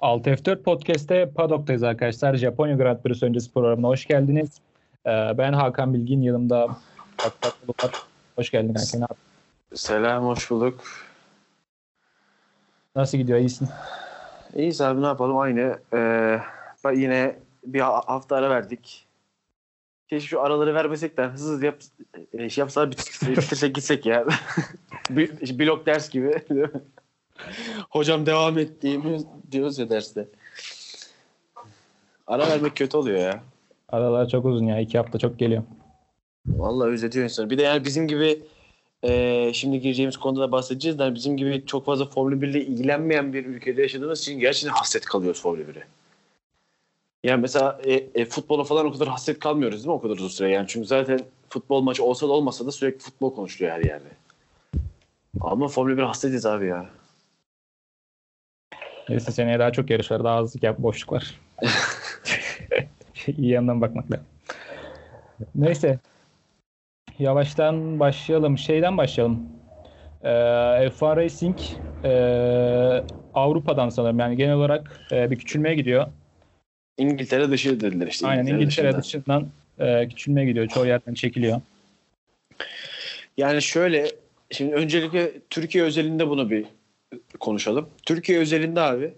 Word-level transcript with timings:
6F4 0.00 0.62
Podcast'te 0.62 1.30
Paddock'tayız 1.30 1.82
arkadaşlar. 1.82 2.34
Japonya 2.34 2.76
Grand 2.76 3.02
Prix 3.02 3.22
öncesi 3.22 3.52
programına 3.52 3.88
hoş 3.88 4.06
geldiniz. 4.06 4.50
Ee, 5.06 5.10
ben 5.38 5.52
Hakan 5.52 5.94
Bilgin, 5.94 6.22
yanımda 6.22 6.76
Hakan 7.16 7.52
var. 7.68 7.90
Hoş 8.36 8.50
geldin 8.50 8.74
Hakan 8.74 9.00
abi. 9.00 9.18
Selam, 9.74 10.24
hoş 10.24 10.50
bulduk. 10.50 10.80
Nasıl 12.96 13.18
gidiyor, 13.18 13.38
iyisin? 13.38 13.68
İyiyiz 14.54 14.80
abi, 14.80 15.02
ne 15.02 15.06
yapalım? 15.06 15.38
Aynı. 15.38 15.78
Ee, 15.94 16.40
yine 16.94 17.36
bir 17.64 17.80
hafta 17.80 18.36
ara 18.36 18.50
verdik. 18.50 19.06
Keşke 20.08 20.28
şu 20.28 20.42
araları 20.42 20.74
vermesek 20.74 21.16
de 21.16 21.24
hızlı 21.24 21.66
yap, 21.66 21.76
e, 22.32 22.50
şey 22.50 22.62
yapsalar 22.62 22.90
bitirsek 22.90 23.74
gitsek 23.74 24.06
ya. 24.06 24.26
Blok 25.10 25.86
ders 25.86 26.10
gibi. 26.10 26.44
Hocam 27.90 28.26
devam 28.26 28.58
et 28.58 28.82
diyoruz 29.52 29.78
ya 29.78 29.90
derste. 29.90 30.28
Ara 32.26 32.48
vermek 32.48 32.76
kötü 32.76 32.96
oluyor 32.96 33.18
ya. 33.18 33.42
Aralar 33.88 34.28
çok 34.28 34.44
uzun 34.44 34.64
ya. 34.64 34.80
iki 34.80 34.98
hafta 34.98 35.18
çok 35.18 35.38
geliyor. 35.38 35.62
Vallahi 36.46 36.88
özletiyor 36.88 37.24
insanı. 37.24 37.50
Bir 37.50 37.58
de 37.58 37.62
yani 37.62 37.84
bizim 37.84 38.08
gibi 38.08 38.42
e, 39.02 39.50
şimdi 39.54 39.80
gireceğimiz 39.80 40.16
konuda 40.16 40.40
da 40.40 40.52
bahsedeceğiz. 40.52 41.00
Yani 41.00 41.14
bizim 41.14 41.36
gibi 41.36 41.66
çok 41.66 41.86
fazla 41.86 42.06
Formula 42.06 42.40
1 42.40 42.48
ile 42.48 42.64
ilgilenmeyen 42.64 43.32
bir 43.32 43.46
ülkede 43.46 43.82
yaşadığımız 43.82 44.20
için 44.20 44.40
gerçekten 44.40 44.70
hasret 44.70 45.04
kalıyoruz 45.04 45.42
Formula 45.42 45.62
1'e. 45.62 45.84
Yani 47.24 47.40
mesela 47.40 47.80
e, 47.84 47.92
e, 47.92 48.24
futbola 48.24 48.64
falan 48.64 48.86
o 48.86 48.92
kadar 48.92 49.08
hasret 49.08 49.38
kalmıyoruz 49.38 49.78
değil 49.78 49.86
mi 49.86 49.92
o 49.92 50.00
kadar 50.00 50.14
uzun 50.14 50.28
süre? 50.28 50.50
Yani 50.50 50.66
çünkü 50.68 50.86
zaten 50.86 51.20
futbol 51.48 51.80
maçı 51.80 52.04
olsa 52.04 52.28
da 52.28 52.32
olmasa 52.32 52.66
da 52.66 52.72
sürekli 52.72 52.98
futbol 52.98 53.34
konuşuluyor 53.34 53.76
her 53.76 53.84
yerde. 53.84 54.08
Ama 55.40 55.68
Formula 55.68 55.96
1 55.96 56.02
hasretiz 56.02 56.46
abi 56.46 56.66
ya. 56.66 56.90
Neyse 59.08 59.32
seneye 59.32 59.58
daha 59.58 59.72
çok 59.72 59.90
yarış 59.90 60.10
var. 60.10 60.24
Daha 60.24 60.36
az 60.36 60.54
boşluk 60.78 61.12
var. 61.12 61.34
İyi 63.26 63.50
yandan 63.50 63.80
bakmak 63.80 64.10
lazım. 64.10 64.26
Neyse. 65.54 65.98
Yavaştan 67.18 68.00
başlayalım. 68.00 68.58
Şeyden 68.58 68.98
başlayalım. 68.98 69.42
Ee, 70.22 70.28
F1 70.90 71.16
Racing 71.16 71.58
e, 72.04 73.04
Avrupa'dan 73.34 73.88
sanırım. 73.88 74.18
Yani 74.18 74.36
genel 74.36 74.54
olarak 74.54 75.00
e, 75.12 75.30
bir 75.30 75.38
küçülmeye 75.38 75.74
gidiyor. 75.74 76.06
İngiltere 76.98 77.50
dışı 77.50 77.80
dediler 77.80 78.06
işte. 78.06 78.26
Aynen 78.26 78.40
İngiltere, 78.40 78.62
İngiltere 78.62 78.96
dışından, 78.98 79.50
dışından 79.76 80.02
e, 80.02 80.08
küçülmeye 80.08 80.46
gidiyor. 80.46 80.68
Çoğu 80.68 80.86
yerden 80.86 81.14
çekiliyor. 81.14 81.60
Yani 83.36 83.62
şöyle 83.62 84.10
şimdi 84.50 84.74
öncelikle 84.74 85.32
Türkiye 85.50 85.84
özelinde 85.84 86.28
bunu 86.28 86.50
bir 86.50 86.64
konuşalım. 87.40 87.88
Türkiye 88.06 88.38
özelinde 88.38 88.80
abi 88.80 89.14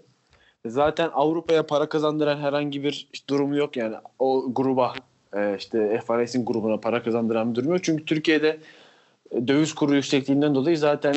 zaten 0.65 1.09
Avrupa'ya 1.13 1.65
para 1.65 1.89
kazandıran 1.89 2.37
herhangi 2.37 2.83
bir 2.83 3.07
durum 3.29 3.53
yok 3.53 3.77
yani 3.77 3.95
o 4.19 4.53
gruba 4.53 4.93
e, 5.35 5.55
işte 5.57 6.01
FRS'in 6.07 6.45
grubuna 6.45 6.77
para 6.77 7.03
kazandıran 7.03 7.51
bir 7.51 7.55
durum 7.55 7.71
yok. 7.71 7.83
Çünkü 7.83 8.05
Türkiye'de 8.05 8.57
e, 9.31 9.47
döviz 9.47 9.75
kuru 9.75 9.95
yüksekliğinden 9.95 10.55
dolayı 10.55 10.77
zaten 10.77 11.15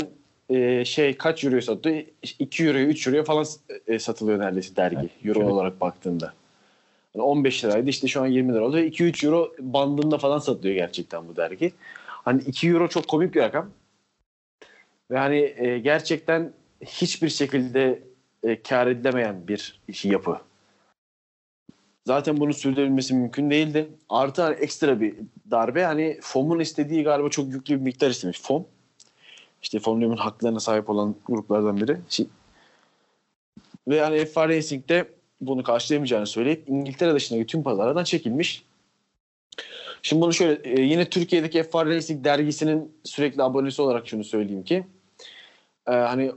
e, 0.48 0.84
şey 0.84 1.16
kaç 1.16 1.44
euroya 1.44 1.62
satıyor? 1.62 2.03
2 2.39 2.66
euroya 2.66 2.86
3 2.86 3.06
euroya 3.06 3.25
falan 3.25 3.47
satılıyor 3.98 4.38
neredeyse 4.38 4.77
dergi 4.77 4.97
evet, 5.00 5.11
euro 5.25 5.38
şöyle. 5.38 5.53
olarak 5.53 5.81
baktığında. 5.81 6.33
Yani 7.14 7.25
15 7.25 7.64
liraydı 7.64 7.91
işte 7.91 8.09
şu 8.09 8.22
an 8.22 8.27
20 8.27 8.55
lira 8.55 8.64
oldu. 8.64 8.78
2-3 8.78 9.27
euro 9.27 9.53
bandında 9.59 10.19
falan 10.19 10.38
satılıyor 10.38 10.75
gerçekten 10.75 11.28
bu 11.28 11.36
dergi. 11.36 11.72
Hani 12.06 12.42
2 12.42 12.69
euro 12.69 12.88
çok 12.88 13.09
komik 13.09 13.34
bir 13.34 13.41
rakam. 13.41 13.70
Ve 15.11 15.19
hani 15.19 15.55
e, 15.56 15.78
gerçekten 15.78 16.53
hiçbir 16.84 17.28
şekilde 17.28 18.02
e, 18.42 18.62
kar 18.62 18.86
edilemeyen 18.86 19.48
bir 19.48 19.80
yapı. 20.04 20.38
Zaten 22.06 22.36
bunu 22.36 22.54
sürdürülmesi 22.54 23.14
mümkün 23.14 23.50
değildi. 23.50 23.88
Artı 24.08 24.42
hani 24.42 24.54
ekstra 24.54 25.00
bir 25.00 25.14
darbe. 25.50 25.84
Hani 25.84 26.18
FOM'un 26.22 26.60
istediği 26.60 27.02
galiba 27.02 27.31
çok 27.31 27.53
yüklü 27.53 27.75
bir 27.75 27.81
miktar 27.81 28.10
istemiş. 28.10 28.41
FOM. 28.41 28.66
İşte 29.62 29.78
Formula 29.78 30.25
haklarına 30.25 30.60
sahip 30.60 30.91
olan 30.91 31.14
gruplardan 31.26 31.76
biri. 31.76 31.98
Ve 33.88 34.00
hani 34.00 34.16
F1 34.16 34.48
Racing'de 34.48 35.09
bunu 35.41 35.62
karşılayamayacağını 35.62 36.26
söyleyip 36.26 36.69
İngiltere 36.69 37.14
dışındaki 37.14 37.47
tüm 37.47 37.62
pazarlardan 37.62 38.04
çekilmiş. 38.04 38.64
Şimdi 40.03 40.22
bunu 40.22 40.32
şöyle 40.32 40.70
e, 40.70 40.80
yine 40.80 41.10
Türkiye'deki 41.10 41.60
F1 41.60 41.86
Racing 41.86 42.25
dergisinin 42.25 42.92
sürekli 43.04 43.42
abonesi 43.42 43.82
olarak 43.82 44.09
şunu 44.09 44.25
söyleyeyim 44.25 44.64
ki 44.64 44.86
e, 45.86 45.92
hani 45.92 46.32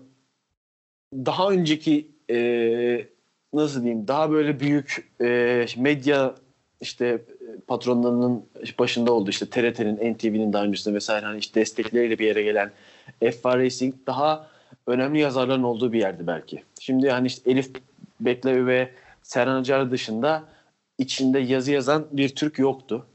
daha 1.13 1.49
önceki 1.49 2.07
e, 2.29 3.05
nasıl 3.53 3.83
diyeyim 3.83 4.07
daha 4.07 4.31
böyle 4.31 4.59
büyük 4.59 5.09
e, 5.21 5.65
medya 5.77 6.35
işte 6.81 7.21
patronlarının 7.67 8.45
başında 8.79 9.11
oldu 9.11 9.29
işte 9.29 9.45
TRT'nin, 9.45 10.13
NTV'nin 10.13 10.53
daha 10.53 10.63
öncesinde 10.63 10.95
vesaire 10.95 11.25
hani 11.25 11.39
işte 11.39 11.59
destekleriyle 11.59 12.19
bir 12.19 12.25
yere 12.25 12.43
gelen 12.43 12.71
F1 13.21 13.57
Racing 13.57 13.95
daha 14.07 14.47
önemli 14.87 15.19
yazarların 15.19 15.63
olduğu 15.63 15.93
bir 15.93 15.99
yerdi 15.99 16.27
belki. 16.27 16.63
Şimdi 16.79 17.09
hani 17.09 17.27
işte 17.27 17.51
Elif 17.51 17.69
Beklevi 18.19 18.67
ve 18.67 18.89
Serhan 19.23 19.59
Acar 19.59 19.91
dışında 19.91 20.43
içinde 20.97 21.39
yazı 21.39 21.71
yazan 21.71 22.07
bir 22.11 22.29
Türk 22.29 22.59
yoktu. 22.59 23.05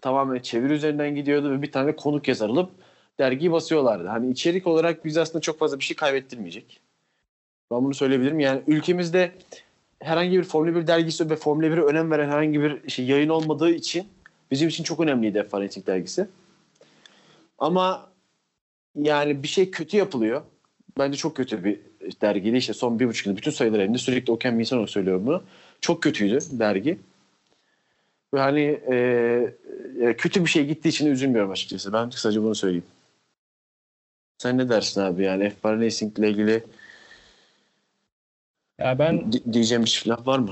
Tamamen 0.00 0.38
çeviri 0.38 0.72
üzerinden 0.72 1.14
gidiyordu 1.14 1.50
ve 1.50 1.62
bir 1.62 1.72
tane 1.72 1.96
konuk 1.96 2.28
yazar 2.28 2.48
alıp 2.48 2.70
dergiyi 3.18 3.52
basıyorlardı. 3.52 4.08
Hani 4.08 4.30
içerik 4.30 4.66
olarak 4.66 5.04
biz 5.04 5.16
aslında 5.16 5.40
çok 5.40 5.58
fazla 5.58 5.78
bir 5.78 5.84
şey 5.84 5.96
kaybettirmeyecek. 5.96 6.80
Ben 7.72 7.84
bunu 7.84 7.94
söyleyebilirim. 7.94 8.40
Yani 8.40 8.62
ülkemizde 8.66 9.32
herhangi 10.00 10.38
bir 10.38 10.44
Formula 10.44 10.74
1 10.74 10.86
dergisi 10.86 11.30
ve 11.30 11.36
Formula 11.36 11.66
1'e 11.66 11.80
önem 11.80 12.10
veren 12.10 12.28
herhangi 12.28 12.62
bir 12.62 12.90
şey 12.90 13.06
yayın 13.06 13.28
olmadığı 13.28 13.70
için 13.70 14.06
bizim 14.50 14.68
için 14.68 14.84
çok 14.84 15.00
önemliydi 15.00 15.38
F1 15.38 15.86
dergisi. 15.86 16.28
Ama 17.58 18.10
yani 18.96 19.42
bir 19.42 19.48
şey 19.48 19.70
kötü 19.70 19.96
yapılıyor. 19.96 20.42
Bence 20.98 21.16
çok 21.16 21.36
kötü 21.36 21.64
bir 21.64 21.80
dergiydi. 22.22 22.56
İşte 22.56 22.72
son 22.72 23.00
bir 23.00 23.08
buçuk 23.08 23.26
yıl 23.26 23.36
bütün 23.36 23.50
sayılar 23.50 23.78
elinde 23.78 23.98
sürekli 23.98 24.32
okuyan 24.32 24.58
bir 24.58 24.60
insan 24.60 24.78
olarak 24.78 24.90
söylüyorum 24.90 25.26
bunu. 25.26 25.42
Çok 25.80 26.02
kötüydü 26.02 26.38
dergi. 26.52 26.98
Ve 28.34 28.40
hani 28.40 28.80
e, 28.90 28.96
e, 30.00 30.16
kötü 30.16 30.44
bir 30.44 30.50
şey 30.50 30.66
gittiği 30.66 30.88
için 30.88 31.06
üzülmüyorum 31.06 31.50
açıkçası. 31.50 31.92
Ben 31.92 32.10
kısaca 32.10 32.42
bunu 32.42 32.54
söyleyeyim. 32.54 32.84
Sen 34.38 34.58
ne 34.58 34.68
dersin 34.68 35.00
abi 35.00 35.22
yani 35.22 35.52
F1 35.62 35.80
Racing 35.80 36.18
ile 36.18 36.30
ilgili 36.30 36.64
ya 38.84 38.98
ben 38.98 39.32
D- 39.32 39.52
diyeceğim 39.52 39.84
bir 39.84 39.90
şey 39.90 40.12
var 40.24 40.38
mı? 40.38 40.50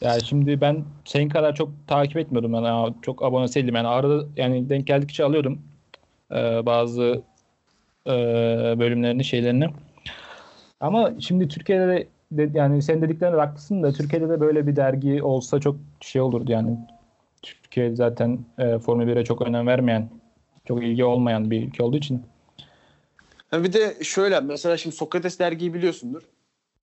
Ya 0.00 0.20
şimdi 0.20 0.60
ben 0.60 0.84
senin 1.04 1.28
kadar 1.28 1.54
çok 1.54 1.70
takip 1.86 2.16
etmiyordum 2.16 2.54
yani 2.54 2.94
çok 3.02 3.22
abone 3.22 3.54
değildim 3.54 3.74
yani 3.74 3.88
arada 3.88 4.26
yani 4.36 4.68
denk 4.68 4.86
geldikçe 4.86 5.24
alıyordum 5.24 5.62
ee, 6.32 6.66
bazı 6.66 7.22
e, 8.06 8.10
bölümlerini 8.78 9.24
şeylerini. 9.24 9.66
Ama 10.80 11.12
şimdi 11.20 11.48
Türkiye'de 11.48 11.88
de, 11.88 12.08
de 12.52 12.58
yani 12.58 12.82
sen 12.82 13.02
dediklerine 13.02 13.36
haklısın 13.36 13.82
da 13.82 13.92
Türkiye'de 13.92 14.28
de 14.28 14.40
böyle 14.40 14.66
bir 14.66 14.76
dergi 14.76 15.22
olsa 15.22 15.60
çok 15.60 15.76
şey 16.00 16.22
olurdu 16.22 16.52
yani. 16.52 16.78
Türkiye 17.42 17.96
zaten 17.96 18.38
e, 18.58 18.78
Formula 18.78 19.06
1'e 19.06 19.24
çok 19.24 19.42
önem 19.42 19.66
vermeyen, 19.66 20.08
çok 20.68 20.84
ilgi 20.84 21.04
olmayan 21.04 21.50
bir 21.50 21.68
ülke 21.68 21.82
olduğu 21.82 21.96
için. 21.96 22.22
bir 23.52 23.72
de 23.72 24.04
şöyle 24.04 24.40
mesela 24.40 24.76
şimdi 24.76 24.96
Sokrates 24.96 25.38
dergiyi 25.38 25.74
biliyorsundur. 25.74 26.22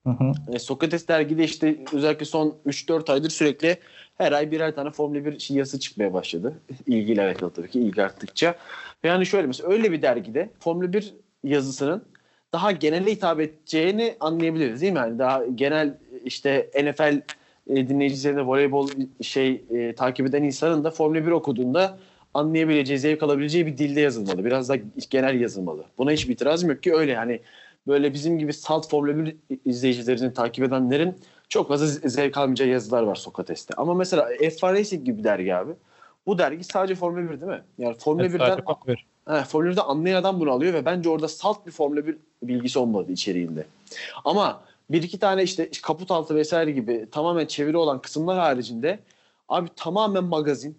Hı 0.04 0.10
hı. 0.10 0.32
E, 0.54 0.60
Sokrates 0.60 1.08
dergide 1.08 1.44
işte 1.44 1.78
özellikle 1.94 2.26
son 2.26 2.58
3-4 2.66 3.12
aydır 3.12 3.30
sürekli 3.30 3.78
her 4.18 4.32
ay 4.32 4.52
birer 4.52 4.76
tane 4.76 4.92
Formula 4.92 5.26
1 5.26 5.40
şey 5.40 5.58
yazısı 5.58 5.80
çıkmaya 5.80 6.14
başladı. 6.14 6.60
İlgiyle 6.88 7.22
alakalı 7.22 7.54
tabii 7.54 7.70
ki 7.70 7.80
ilgi 7.80 8.04
arttıkça. 8.04 8.56
Yani 9.04 9.26
şöyle 9.26 9.48
mesela 9.48 9.70
öyle 9.70 9.92
bir 9.92 10.02
dergide 10.02 10.50
Formula 10.60 10.94
1 10.94 11.14
yazısının 11.44 12.06
daha 12.54 12.72
genele 12.72 13.12
hitap 13.12 13.40
edeceğini 13.40 14.16
anlayabiliriz 14.20 14.82
değil 14.82 14.94
mi? 14.94 15.00
Yani 15.00 15.20
daha 15.20 15.46
genel 15.46 15.98
işte 16.26 16.70
NFL 16.84 17.22
e, 17.68 17.90
dinleyicilerine 17.90 18.42
voleybol 18.42 18.90
şey 19.22 19.64
e, 19.72 19.96
takip 19.96 20.28
eden 20.28 20.44
insanın 20.44 20.84
da 20.84 20.92
Formula 20.92 21.26
1 21.26 21.32
okuduğunda 21.32 21.98
anlayabileceği, 22.34 23.00
zevk 23.00 23.24
alabileceği 23.24 23.66
bir 23.66 23.78
dilde 23.78 24.02
yazılmalı. 24.02 24.46
Biraz 24.46 24.70
daha 24.70 24.78
genel 25.10 25.42
yazılmalı. 25.42 25.86
Buna 25.98 26.12
hiçbir 26.12 26.34
itirazım 26.34 26.70
yok 26.70 26.84
ki 26.84 26.96
öyle 26.96 27.12
yani 27.12 27.40
böyle 27.88 28.14
bizim 28.14 28.40
gibi 28.40 28.54
salt 28.54 28.90
Formula 28.90 29.26
1 29.26 29.36
izleyicilerini 29.66 30.34
takip 30.34 30.64
edenlerin 30.64 31.16
çok 31.50 31.68
fazla 31.68 32.10
zevk 32.10 32.38
almayacağı 32.38 32.68
yazılar 32.68 33.04
var 33.04 33.16
Sokrates'te. 33.16 33.74
Ama 33.78 33.94
mesela 33.94 34.34
F1 34.34 34.74
Racing 34.74 35.06
gibi 35.06 35.18
bir 35.18 35.24
dergi 35.24 35.56
abi. 35.56 35.72
Bu 36.26 36.38
dergi 36.38 36.64
sadece 36.64 36.96
Formula 36.96 37.32
1 37.32 37.42
değil 37.42 37.52
mi? 37.52 37.62
Yani 37.78 37.96
Formula 37.98 38.26
evet, 38.26 38.42
1'den 38.42 38.58
He, 39.28 39.44
Formula 39.44 39.72
1'de 39.72 39.82
anlayan 39.82 40.16
adam 40.16 40.40
bunu 40.40 40.52
alıyor 40.52 40.74
ve 40.74 40.86
bence 40.86 41.10
orada 41.10 41.28
salt 41.28 41.66
bir 41.66 41.72
Formula 41.72 42.08
1 42.08 42.18
bilgisi 42.44 42.80
olmadı 42.80 43.12
içeriğinde. 43.12 43.66
Ama 44.26 44.62
bir 44.90 45.04
iki 45.04 45.20
tane 45.20 45.44
işte 45.44 45.70
kaput 45.84 46.12
altı 46.12 46.36
vesaire 46.36 46.72
gibi 46.72 47.08
tamamen 47.12 47.46
çeviri 47.46 47.78
olan 47.78 48.02
kısımlar 48.02 48.40
haricinde 48.40 49.00
abi 49.50 49.70
tamamen 49.76 50.24
magazin. 50.24 50.78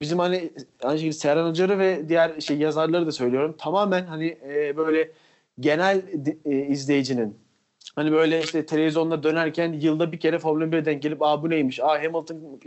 Bizim 0.00 0.18
hani 0.18 0.52
aynı 0.82 0.98
şekilde 0.98 1.12
Serhan 1.12 1.50
Acar'ı 1.50 1.78
ve 1.78 2.08
diğer 2.08 2.40
şey 2.40 2.58
yazarları 2.58 3.06
da 3.06 3.12
söylüyorum. 3.12 3.54
Tamamen 3.58 4.06
hani 4.06 4.38
e, 4.48 4.76
böyle 4.76 5.10
genel 5.60 6.02
e, 6.44 6.66
izleyicinin 6.66 7.44
Hani 7.96 8.12
böyle 8.12 8.40
işte 8.42 8.66
televizyonda 8.66 9.22
dönerken 9.22 9.72
yılda 9.72 10.12
bir 10.12 10.20
kere 10.20 10.38
Formula 10.38 10.64
1'e 10.64 10.84
denk 10.84 11.02
gelip 11.02 11.22
aa 11.22 11.42
bu 11.42 11.50
neymiş? 11.50 11.80
Aa 11.80 12.02
Hamilton 12.02 12.60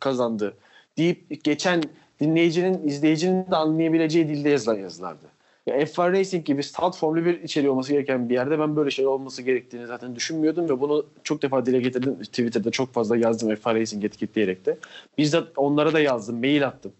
kazandı 0.00 0.56
deyip 0.98 1.44
geçen 1.44 1.82
dinleyicinin, 2.20 2.88
izleyicinin 2.88 3.50
de 3.50 3.56
anlayabileceği 3.56 4.28
dilde 4.28 4.48
yazılan 4.48 4.78
yazılardı. 4.78 5.26
Ya 5.66 5.76
F1 5.76 6.12
Racing 6.12 6.44
gibi 6.46 6.62
stat 6.62 6.96
Formula 6.96 7.24
1 7.24 7.42
içeriği 7.42 7.70
olması 7.70 7.92
gereken 7.92 8.28
bir 8.28 8.34
yerde 8.34 8.58
ben 8.58 8.76
böyle 8.76 8.90
şey 8.90 9.06
olması 9.06 9.42
gerektiğini 9.42 9.86
zaten 9.86 10.16
düşünmüyordum 10.16 10.68
ve 10.68 10.80
bunu 10.80 11.06
çok 11.22 11.42
defa 11.42 11.66
dile 11.66 11.80
getirdim. 11.80 12.18
Twitter'da 12.22 12.70
çok 12.70 12.92
fazla 12.92 13.16
yazdım 13.16 13.50
F1 13.50 13.74
Racing 13.74 14.04
etiketleyerek 14.04 14.66
de. 14.66 14.78
Bizzat 15.18 15.48
onlara 15.56 15.92
da 15.92 16.00
yazdım, 16.00 16.40
mail 16.40 16.66
attım. 16.66 16.92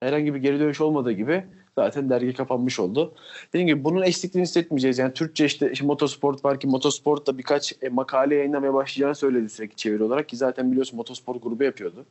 Herhangi 0.00 0.34
bir 0.34 0.38
geri 0.38 0.60
dönüş 0.60 0.80
olmadığı 0.80 1.12
gibi 1.12 1.44
zaten 1.78 2.10
dergi 2.10 2.34
kapanmış 2.34 2.80
oldu. 2.80 3.12
Dediğim 3.48 3.66
gibi 3.66 3.84
bunun 3.84 4.02
eksikliğini 4.02 4.46
hissetmeyeceğiz. 4.46 4.98
Yani 4.98 5.12
Türkçe 5.12 5.44
işte, 5.44 5.72
işte 5.72 5.86
motosport 5.86 6.44
var 6.44 6.60
ki 6.60 6.66
motosportta 6.66 7.38
birkaç 7.38 7.74
e, 7.82 7.88
makale 7.88 8.34
yayınlamaya 8.34 8.74
başlayacağını 8.74 9.14
söyledi 9.14 9.48
sürekli 9.48 9.76
çeviri 9.76 10.02
olarak 10.02 10.28
ki 10.28 10.36
zaten 10.36 10.70
biliyorsun 10.70 10.96
motosport 10.96 11.42
grubu 11.42 11.64
yapıyordu. 11.64 12.04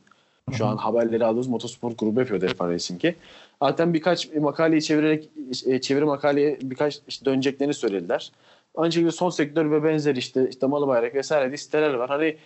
Şu 0.52 0.66
an 0.66 0.76
haberleri 0.76 1.24
aldığımız 1.24 1.46
motosport 1.46 1.98
grubu 1.98 2.20
yapıyordu 2.20 2.46
F1 2.46 2.72
Racing'i. 2.72 3.14
Zaten 3.62 3.94
birkaç 3.94 4.32
makaleyi 4.34 4.82
çevirerek 4.82 5.28
e, 5.66 5.80
çeviri 5.80 6.04
makaleye 6.04 6.58
birkaç 6.62 7.00
işte 7.08 7.24
döneceklerini 7.24 7.74
söylediler. 7.74 8.32
Aynı 8.76 8.92
şekilde 8.92 9.10
son 9.10 9.30
sektör 9.30 9.70
ve 9.70 9.84
benzer 9.84 10.16
işte, 10.16 10.48
işte 10.48 10.66
malı 10.66 10.86
bayrak 10.86 11.14
vesaire 11.14 11.48
diye 11.48 11.56
siteler 11.56 11.94
var. 11.94 12.08
Hani 12.08 12.36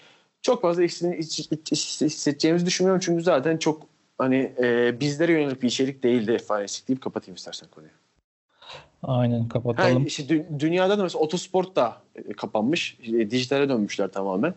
çok 0.43 0.63
fazla 0.63 0.83
eksiğini 0.83 1.17
hissedeceğimizi 1.17 2.67
düşünmüyorum 2.67 3.01
çünkü 3.05 3.23
zaten 3.23 3.57
çok 3.57 3.90
hani 4.21 4.53
e, 4.63 5.01
bizlere 5.01 5.33
yönelik 5.33 5.63
bir 5.63 5.69
içerik 5.69 6.03
değildi 6.03 6.33
F1 6.33 6.63
Racing 6.63 6.89
deyip 6.89 7.03
kapatayım 7.03 7.37
istersen 7.37 7.69
konuyu. 7.69 7.91
Aynen 9.03 9.49
kapatalım. 9.49 10.03
Ha, 10.03 10.07
işte 10.07 10.23
dü- 10.35 10.61
dünyada 10.61 10.99
da 10.99 11.03
mesela 11.03 11.23
otosport 11.23 11.77
da 11.77 11.97
e, 12.15 12.33
kapanmış. 12.33 12.99
E, 13.03 13.31
dijitale 13.31 13.69
dönmüşler 13.69 14.09
tamamen. 14.09 14.55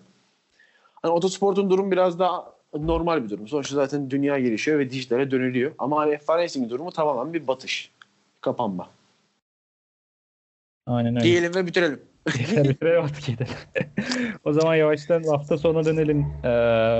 Hani 1.01 1.11
otosportun 1.13 1.69
durum 1.69 1.91
biraz 1.91 2.19
daha 2.19 2.53
normal 2.73 3.23
bir 3.23 3.29
durum. 3.29 3.47
Sonuçta 3.47 3.75
zaten 3.75 4.09
dünya 4.09 4.39
gelişiyor 4.39 4.79
ve 4.79 4.89
dijitale 4.89 5.31
dönülüyor. 5.31 5.71
Ama 5.77 5.99
hani 5.99 6.13
F1 6.13 6.37
Racing 6.37 6.69
durumu 6.69 6.91
tamamen 6.91 7.33
bir 7.33 7.47
batış. 7.47 7.91
Kapanma. 8.41 8.89
Aynen 10.87 11.15
öyle. 11.15 11.23
Diyelim 11.23 11.55
ve 11.55 11.67
bitirelim. 11.67 12.01
Bitirelim 12.27 13.03
artık 13.03 13.29
yeter. 13.29 13.47
o 14.43 14.53
zaman 14.53 14.75
yavaştan 14.75 15.23
hafta 15.23 15.57
sonuna 15.57 15.85
dönelim. 15.85 16.19
Ee, 16.19 16.47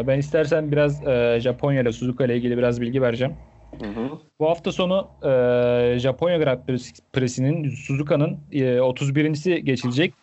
ben 0.08 0.20
istersen 0.20 0.72
biraz 0.72 1.08
e, 1.08 1.40
Japonya 1.42 1.81
ile 1.81 1.92
Suzuka 1.92 2.25
ile 2.25 2.38
ilgili 2.38 2.58
biraz 2.58 2.81
bilgi 2.81 3.02
vereceğim. 3.02 3.34
Hı 3.80 3.88
hı. 3.88 4.10
Bu 4.40 4.50
hafta 4.50 4.72
sonu 4.72 5.08
e, 5.24 6.00
Japonya 6.00 6.38
Grand 6.38 6.60
Prix'sinin 7.14 7.70
Suzuka'nın 7.70 8.40
e, 8.52 8.64
31.si 8.64 9.64
geçilecek. 9.66 10.14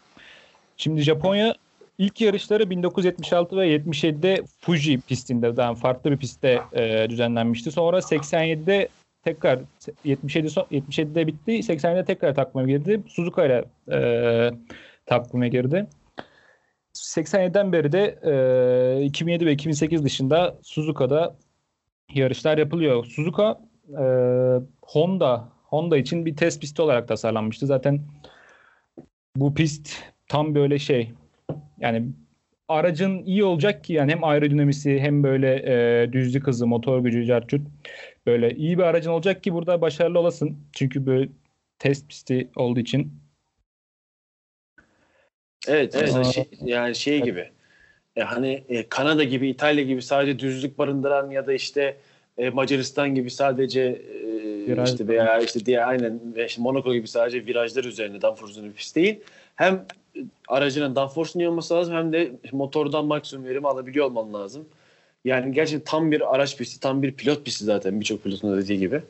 Şimdi 0.76 1.00
Japonya 1.00 1.54
ilk 1.98 2.20
yarışları 2.20 2.70
1976 2.70 3.56
ve 3.56 3.76
77'de 3.76 4.42
Fuji 4.60 5.00
pistinde, 5.00 5.56
daha 5.56 5.74
farklı 5.74 6.10
bir 6.10 6.16
pistte 6.16 6.60
e, 6.72 7.10
düzenlenmişti. 7.10 7.70
Sonra 7.70 7.98
87'de 7.98 8.88
tekrar 9.24 9.58
77 10.04 10.50
son, 10.50 10.62
77'de 10.72 11.26
bitti. 11.26 11.52
80'de 11.52 12.04
tekrar 12.04 12.34
takvime 12.34 12.72
girdi. 12.72 13.02
Suzuka 13.08 13.46
ile 13.46 13.64
e, 13.92 14.50
takvime 15.10 15.48
girdi. 15.48 15.86
87'den 16.94 17.72
beri 17.72 17.92
de 17.92 18.18
e, 19.02 19.04
2007 19.04 19.46
ve 19.46 19.52
2008 19.52 20.04
dışında 20.04 20.58
Suzuka'da 20.62 21.36
yarışlar 22.14 22.58
yapılıyor. 22.58 23.04
Suzuka 23.04 23.60
e, 23.88 24.04
Honda 24.82 25.48
Honda 25.64 25.98
için 25.98 26.26
bir 26.26 26.36
test 26.36 26.60
pisti 26.60 26.82
olarak 26.82 27.08
tasarlanmıştı. 27.08 27.66
Zaten 27.66 28.00
bu 29.36 29.54
pist 29.54 29.90
tam 30.28 30.54
böyle 30.54 30.78
şey 30.78 31.12
yani 31.78 32.06
aracın 32.68 33.24
iyi 33.24 33.44
olacak 33.44 33.84
ki 33.84 33.92
yani 33.92 34.12
hem 34.12 34.24
aerodinamisi 34.24 35.00
hem 35.00 35.22
böyle 35.22 35.62
e, 36.02 36.12
düzlük 36.12 36.46
hızı, 36.46 36.66
motor 36.66 37.00
gücü, 37.00 37.24
carcut 37.24 37.66
böyle 38.26 38.56
iyi 38.56 38.78
bir 38.78 38.82
aracın 38.82 39.10
olacak 39.10 39.42
ki 39.42 39.54
burada 39.54 39.80
başarılı 39.80 40.18
olasın. 40.18 40.58
Çünkü 40.72 41.06
böyle 41.06 41.28
test 41.78 42.08
pisti 42.08 42.50
olduğu 42.56 42.80
için. 42.80 43.19
Evet, 45.68 45.94
evet. 45.94 46.16
Aa. 46.16 46.24
Şey, 46.24 46.44
yani 46.64 46.94
şey 46.94 47.22
gibi. 47.22 47.48
E, 48.16 48.20
hani 48.20 48.64
e, 48.68 48.88
Kanada 48.88 49.24
gibi, 49.24 49.48
İtalya 49.48 49.84
gibi 49.84 50.02
sadece 50.02 50.38
düzlük 50.38 50.78
barındıran 50.78 51.30
ya 51.30 51.46
da 51.46 51.52
işte 51.52 51.96
e, 52.38 52.50
Macaristan 52.50 53.14
gibi 53.14 53.30
sadece 53.30 53.80
e, 53.80 54.20
Viraj 54.66 54.90
işte 54.90 55.08
veya 55.08 55.38
işte 55.38 55.66
diye 55.66 55.84
aynen 55.84 56.20
işte 56.46 56.62
Monaco 56.62 56.92
gibi 56.92 57.08
sadece 57.08 57.46
virajlar 57.46 57.84
üzerinde 57.84 58.22
downforce 58.22 58.50
üzerine 58.50 58.68
bir 58.68 58.74
pist 58.74 58.96
değil. 58.96 59.20
Hem 59.56 59.86
aracının 60.48 60.96
downforce'un 60.96 61.44
olması 61.44 61.74
lazım 61.74 61.94
hem 61.94 62.12
de 62.12 62.32
motordan 62.52 63.04
maksimum 63.04 63.46
verimi 63.46 63.68
alabiliyor 63.68 64.06
olman 64.06 64.34
lazım. 64.34 64.64
Yani 65.24 65.54
gerçekten 65.54 65.90
tam 65.90 66.10
bir 66.10 66.34
araç 66.34 66.56
pisti, 66.56 66.80
tam 66.80 67.02
bir 67.02 67.12
pilot 67.12 67.44
pisti 67.44 67.64
zaten 67.64 68.00
birçok 68.00 68.24
pilotun 68.24 68.58
dediği 68.58 68.78
gibi. 68.78 69.02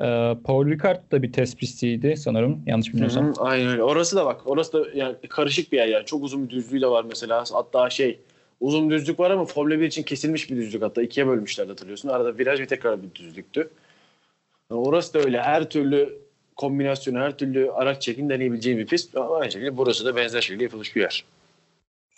E, 0.00 0.36
Paul 0.44 0.66
Ricard 0.70 1.12
da 1.12 1.22
bir 1.22 1.32
test 1.32 1.58
pistiydi 1.58 2.16
sanırım. 2.16 2.62
Yanlış 2.66 2.92
bilmiyorsam. 2.92 3.26
Hı 3.26 3.30
hı, 3.30 3.34
aynen 3.38 3.68
öyle. 3.68 3.82
Orası 3.82 4.16
da 4.16 4.26
bak. 4.26 4.40
Orası 4.44 4.72
da 4.72 4.88
yani 4.94 5.16
karışık 5.28 5.72
bir 5.72 5.76
yer 5.76 5.86
yani. 5.86 6.04
Çok 6.04 6.24
uzun 6.24 6.44
bir 6.44 6.50
düzlüğü 6.50 6.80
de 6.80 6.86
var 6.86 7.04
mesela. 7.08 7.44
Hatta 7.52 7.90
şey 7.90 8.18
uzun 8.60 8.90
düzlük 8.90 9.20
var 9.20 9.30
ama 9.30 9.44
Formula 9.44 9.80
1 9.80 9.86
için 9.86 10.02
kesilmiş 10.02 10.50
bir 10.50 10.56
düzlük 10.56 10.82
hatta. 10.82 11.02
ikiye 11.02 11.26
bölmüşler 11.26 11.66
hatırlıyorsun. 11.66 12.08
Arada 12.08 12.38
viraj 12.38 12.60
ve 12.60 12.66
tekrar 12.66 13.02
bir 13.02 13.14
düzlüktü. 13.14 13.70
Yani 14.70 14.80
orası 14.80 15.14
da 15.14 15.18
öyle. 15.18 15.42
Her 15.42 15.70
türlü 15.70 16.18
kombinasyonu, 16.56 17.18
her 17.18 17.38
türlü 17.38 17.70
araç 17.70 18.02
çekim 18.02 18.28
deneyebileceği 18.28 18.78
bir 18.78 18.86
pist. 18.86 19.16
Ama 19.16 19.36
aynı 19.36 19.52
şekilde 19.52 19.76
burası 19.76 20.04
da 20.04 20.16
benzer 20.16 20.40
şekilde 20.40 20.64
yapılmış 20.64 20.96
bir 20.96 21.00
yer. 21.00 21.24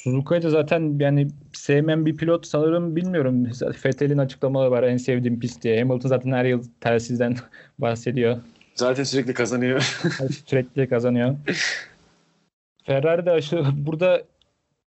Suzuka'yı 0.03 0.43
da 0.43 0.51
zaten 0.51 0.97
yani 1.01 1.29
sevmeyen 1.53 2.07
bir 2.07 2.17
pilot 2.17 2.47
sanırım 2.47 2.97
bilmiyorum. 2.97 3.45
Vettel'in 3.85 4.19
açıklamaları 4.19 4.71
var 4.71 4.83
en 4.83 4.97
sevdiğim 4.97 5.41
pist 5.41 5.63
diye. 5.63 5.79
Hamilton 5.83 6.09
zaten 6.09 6.33
her 6.33 6.45
yıl 6.45 6.65
telsizden 6.81 7.37
bahsediyor. 7.79 8.37
Zaten 8.75 9.05
sürekli 9.05 9.35
kazanıyor. 9.35 9.81
Sürekli 10.47 10.89
kazanıyor. 10.89 11.37
Ferrari 12.85 13.27
de 13.27 13.31
aşı, 13.31 13.65
burada 13.75 14.23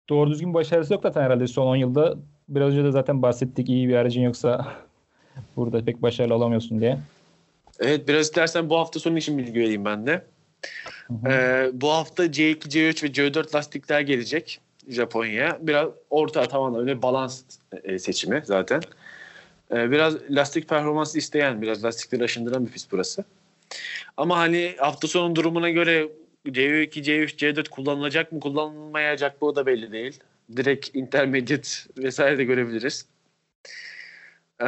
doğru 0.09 0.31
düzgün 0.31 0.55
başarısı 0.55 0.93
yok 0.93 1.03
zaten 1.03 1.23
herhalde 1.23 1.47
son 1.47 1.67
10 1.67 1.77
yılda. 1.77 2.17
Biraz 2.49 2.73
önce 2.73 2.85
de 2.85 2.91
zaten 2.91 3.23
bahsettik 3.23 3.69
iyi 3.69 3.89
bir 3.89 3.95
aracın 3.95 4.23
yoksa 4.23 4.67
burada 5.57 5.85
pek 5.85 6.03
başarılı 6.03 6.35
olamıyorsun 6.35 6.81
diye. 6.81 6.99
evet 7.81 8.09
biraz 8.09 8.27
istersen 8.27 8.71
bu 8.71 8.79
hafta 8.79 9.01
sonu 9.01 9.19
için 9.19 9.39
bilgi 9.39 9.61
vereyim 9.61 9.85
ben 9.85 10.07
de. 10.07 10.25
Hı 11.09 11.15
hı. 11.15 11.33
Ee, 11.33 11.71
bu 11.73 11.91
hafta 11.91 12.25
C2, 12.27 12.69
C3 12.69 13.05
ve 13.05 13.09
C4 13.09 13.55
lastikler 13.55 14.01
gelecek 14.01 14.61
Japonya'ya. 14.89 15.59
Biraz 15.61 15.89
orta 16.11 16.49
tamamen 16.49 16.81
öyle 16.81 17.03
balans 17.03 17.43
e, 17.85 17.99
seçimi 17.99 18.43
zaten. 18.45 18.83
Ee, 19.73 19.91
biraz 19.91 20.17
lastik 20.31 20.69
performansı 20.69 21.19
isteyen, 21.19 21.63
biraz 21.63 21.85
lastikleri 21.85 22.25
aşındıran 22.25 22.67
bir 22.67 22.73
pist 22.73 22.93
burası. 22.93 23.25
Ama 24.17 24.39
hani 24.39 24.75
hafta 24.79 25.09
sonu 25.09 25.37
durumuna 25.37 25.71
göre 25.71 26.09
C2, 26.47 26.91
C3, 26.91 27.37
C4 27.37 27.69
kullanılacak 27.69 28.33
mı 28.33 28.41
kullanılmayacak 28.41 29.43
mı 29.43 29.49
o 29.49 29.57
da 29.57 29.67
belli 29.67 29.93
değil. 29.93 30.21
Direkt 30.57 30.97
intermediate 30.97 31.69
vesaire 31.99 32.39
de 32.39 32.45
görebiliriz. 32.45 33.07
Ee, 34.63 34.67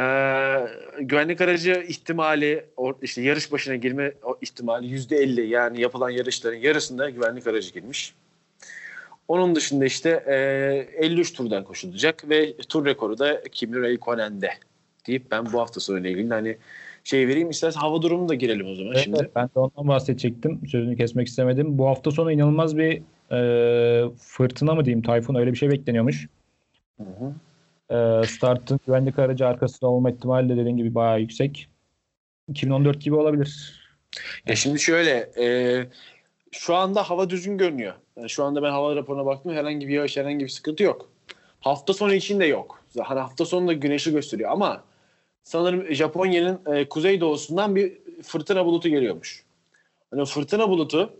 güvenlik 0.99 1.41
aracı 1.41 1.85
ihtimali 1.87 2.65
işte 3.01 3.21
yarış 3.21 3.51
başına 3.51 3.75
girme 3.75 4.13
ihtimali 4.41 4.87
yüzde 4.87 5.17
elli 5.17 5.47
yani 5.47 5.81
yapılan 5.81 6.09
yarışların 6.09 6.57
yarısında 6.57 7.09
güvenlik 7.09 7.47
aracı 7.47 7.73
girmiş. 7.73 8.13
Onun 9.27 9.55
dışında 9.55 9.85
işte 9.85 10.23
e, 10.27 11.05
53 11.05 11.33
turdan 11.33 11.63
koşulacak 11.63 12.29
ve 12.29 12.57
tur 12.57 12.85
rekoru 12.85 13.19
da 13.19 13.41
Kimi 13.51 13.75
Räikkönen'de 13.75 14.49
deyip 15.07 15.31
ben 15.31 15.53
bu 15.53 15.59
hafta 15.59 15.79
sonuyla 15.79 16.09
ilgili 16.09 16.29
hani 16.29 16.57
şey 17.03 17.27
vereyim 17.27 17.49
istersen 17.49 17.79
hava 17.79 18.01
durumunu 18.01 18.29
da 18.29 18.35
girelim 18.35 18.67
o 18.67 18.75
zaman 18.75 18.91
Evet, 18.93 19.03
şimdi. 19.03 19.29
ben 19.35 19.45
de 19.45 19.59
ondan 19.59 19.87
bahsedecektim. 19.87 20.67
Sözünü 20.67 20.97
kesmek 20.97 21.27
istemedim. 21.27 21.77
Bu 21.77 21.87
hafta 21.87 22.11
sonu 22.11 22.31
inanılmaz 22.31 22.77
bir 22.77 23.01
e, 23.31 24.09
fırtına 24.17 24.75
mı 24.75 24.85
diyeyim, 24.85 25.01
tayfun 25.01 25.35
öyle 25.35 25.51
bir 25.51 25.57
şey 25.57 25.69
bekleniyormuş. 25.69 26.27
Hı 26.97 27.03
hı. 27.03 27.33
E, 27.95 28.27
startın 28.27 28.79
güvenlik 28.87 29.19
aracı 29.19 29.47
arkasında 29.47 29.89
olma 29.89 30.11
ihtimali 30.11 30.49
de 30.49 30.57
dediğin 30.57 30.77
gibi 30.77 30.95
bayağı 30.95 31.19
yüksek. 31.19 31.69
2014 32.49 33.01
gibi 33.01 33.15
olabilir. 33.15 33.81
Ya 34.47 34.55
şimdi 34.55 34.79
şöyle 34.79 35.29
e, 35.39 35.45
şu 36.59 36.75
anda 36.75 37.09
hava 37.09 37.29
düzgün 37.29 37.57
görünüyor. 37.57 37.93
Yani 38.17 38.29
şu 38.29 38.43
anda 38.43 38.63
ben 38.63 38.71
hava 38.71 38.95
raporuna 38.95 39.25
baktım 39.25 39.53
herhangi 39.53 39.87
bir 39.87 39.93
yağış 39.93 40.17
herhangi 40.17 40.45
bir 40.45 40.49
sıkıntı 40.49 40.83
yok. 40.83 41.09
Hafta 41.59 41.93
sonu 41.93 42.13
için 42.13 42.39
de 42.39 42.45
yok. 42.45 42.83
Hani 43.03 43.19
hafta 43.19 43.45
sonu 43.45 43.67
da 43.67 43.73
güneşi 43.73 44.11
gösteriyor 44.11 44.51
ama 44.51 44.83
sanırım 45.43 45.93
Japonya'nın 45.93 46.75
e, 46.75 46.89
kuzeydoğusundan 46.89 47.75
bir 47.75 47.97
fırtına 48.23 48.65
bulutu 48.65 48.89
geliyormuş. 48.89 49.43
Hani 50.11 50.25
fırtına 50.25 50.69
bulutu 50.69 51.13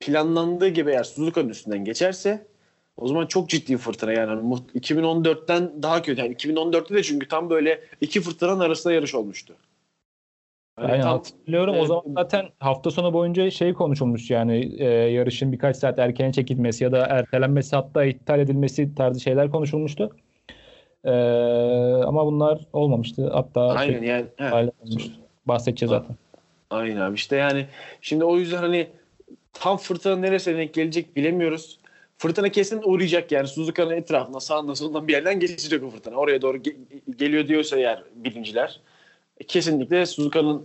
planlandığı 0.00 0.68
gibi 0.68 0.90
eğer 0.90 1.04
Suzuka'nın 1.04 1.48
üstünden 1.48 1.84
geçerse 1.84 2.46
o 2.96 3.08
zaman 3.08 3.26
çok 3.26 3.48
ciddi 3.48 3.76
fırtına 3.76 4.12
yani 4.12 4.28
Hani 4.28 4.42
mu- 4.42 4.66
2014'ten 4.74 5.82
daha 5.82 6.02
kötü. 6.02 6.20
Yani 6.20 6.34
2014'te 6.34 6.94
de 6.94 7.02
çünkü 7.02 7.28
tam 7.28 7.50
böyle 7.50 7.80
iki 8.00 8.20
fırtınanın 8.20 8.60
arasında 8.60 8.92
yarış 8.94 9.14
olmuştu. 9.14 9.56
Aynen 10.76 11.00
tam- 11.00 11.12
hatırlıyorum. 11.12 11.74
O 11.76 11.84
e, 11.84 11.86
zaman 11.86 12.02
zaten 12.16 12.46
hafta 12.58 12.90
sonu 12.90 13.12
boyunca 13.12 13.50
şey 13.50 13.72
konuşulmuş 13.72 14.30
yani 14.30 14.74
e, 14.78 14.84
yarışın 14.86 15.52
birkaç 15.52 15.76
saat 15.76 15.98
erken 15.98 16.32
çekilmesi 16.32 16.84
ya 16.84 16.92
da 16.92 17.06
ertelenmesi 17.06 17.76
hatta 17.76 18.04
iptal 18.04 18.40
edilmesi 18.40 18.94
tarzı 18.94 19.20
şeyler 19.20 19.50
konuşulmuştu. 19.50 20.16
E, 21.04 21.12
ama 22.06 22.26
bunlar 22.26 22.60
olmamıştı. 22.72 23.30
Hatta 23.32 23.60
Aynen 23.60 23.98
şey, 23.98 24.08
yani. 24.08 24.26
he. 24.36 24.70
Bahsedeceğiz 25.46 25.90
zaten. 25.90 26.16
Aynen 26.70 27.00
abi 27.00 27.14
işte 27.14 27.36
yani 27.36 27.66
şimdi 28.00 28.24
o 28.24 28.36
yüzden 28.36 28.56
hani 28.58 28.86
tam 29.52 29.76
fırtına 29.76 30.16
neresine 30.16 30.58
denk 30.58 30.74
gelecek 30.74 31.16
bilemiyoruz. 31.16 31.78
Fırtına 32.18 32.48
kesin 32.48 32.82
uğrayacak 32.84 33.32
yani 33.32 33.48
Suzuka'nın 33.48 33.90
etrafına 33.90 34.40
sağından 34.40 34.74
solundan 34.74 35.08
bir 35.08 35.12
yerden 35.12 35.40
geçecek 35.40 35.82
o 35.82 35.90
fırtına. 35.90 36.16
Oraya 36.16 36.42
doğru 36.42 36.56
ge- 36.56 36.76
geliyor 37.16 37.48
diyorsa 37.48 37.76
eğer 37.76 38.02
bilimciler 38.14 38.68
e, 38.68 38.93
kesinlikle 39.48 40.06
Suzuka'nın 40.06 40.64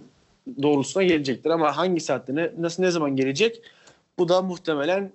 doğrultusuna 0.62 1.04
gelecektir 1.04 1.50
ama 1.50 1.78
hangi 1.78 2.00
saatte 2.00 2.36
ne, 2.36 2.52
nasıl 2.58 2.84
ne 2.84 2.92
zaman 2.92 3.16
gelecek 3.16 3.62
bu 4.20 4.30
da 4.30 4.42
muhtemelen 4.42 5.12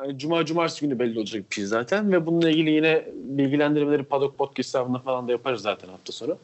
yani 0.00 0.18
Cuma 0.18 0.44
cumartesi 0.44 0.80
günü 0.80 0.98
belli 0.98 1.18
olacak 1.18 1.50
bir 1.50 1.54
şey 1.54 1.64
zaten 1.64 2.12
ve 2.12 2.26
bununla 2.26 2.50
ilgili 2.50 2.70
yine 2.70 3.04
bilgilendirmeleri 3.14 4.02
Paddock 4.02 4.38
Podcast 4.38 4.68
hesabında 4.68 4.98
falan 4.98 5.28
da 5.28 5.32
yaparız 5.32 5.62
zaten 5.62 5.88
hafta 5.88 6.12
sonu. 6.12 6.38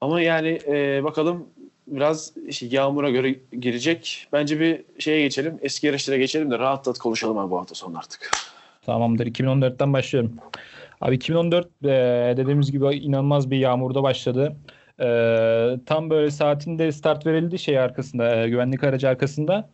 Ama 0.00 0.20
yani 0.20 0.58
e, 0.66 1.04
bakalım 1.04 1.46
biraz 1.86 2.32
işte 2.48 2.66
yağmura 2.70 3.10
göre 3.10 3.34
girecek. 3.60 4.28
Bence 4.32 4.60
bir 4.60 4.84
şeye 4.98 5.22
geçelim. 5.22 5.58
Eski 5.62 5.86
yarışlara 5.86 6.16
geçelim 6.16 6.50
de 6.50 6.58
rahat 6.58 6.86
rahat 6.86 6.98
konuşalım 6.98 7.38
abi 7.38 7.50
bu 7.50 7.58
hafta 7.58 7.74
sonu 7.74 7.98
artık. 7.98 8.30
Tamamdır. 8.86 9.26
2014'ten 9.26 9.92
başlıyorum. 9.92 10.32
Abi 11.00 11.14
2014 11.14 11.66
e, 11.66 11.88
dediğimiz 12.36 12.72
gibi 12.72 12.86
inanılmaz 12.96 13.50
bir 13.50 13.58
yağmurda 13.58 14.02
başladı. 14.02 14.56
E, 15.00 15.06
tam 15.86 16.10
böyle 16.10 16.30
saatinde 16.30 16.92
start 16.92 17.26
verildi 17.26 17.58
şey 17.58 17.78
arkasında, 17.78 18.36
e, 18.36 18.48
güvenlik 18.48 18.84
aracı 18.84 19.08
arkasında. 19.08 19.68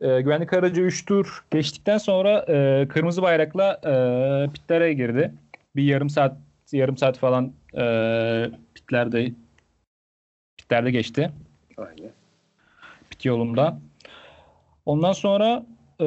E, 0.00 0.20
güvenlik 0.20 0.52
aracı 0.52 0.80
3 0.80 1.04
tur 1.04 1.44
geçtikten 1.50 1.98
sonra 1.98 2.44
e, 2.48 2.88
kırmızı 2.88 3.22
bayrakla 3.22 3.80
e, 3.84 3.92
pitlere 4.52 4.92
girdi. 4.92 5.34
Bir 5.76 5.82
yarım 5.82 6.10
saat 6.10 6.36
yarım 6.72 6.96
saat 6.96 7.18
falan 7.18 7.52
e, 7.74 7.84
pitlerde 8.74 9.32
pitlerde 10.58 10.90
geçti. 10.90 11.30
Aynen. 11.76 12.10
Pit 13.10 13.24
yolunda. 13.24 13.78
Ondan 14.86 15.12
sonra 15.12 15.66
e, 16.00 16.06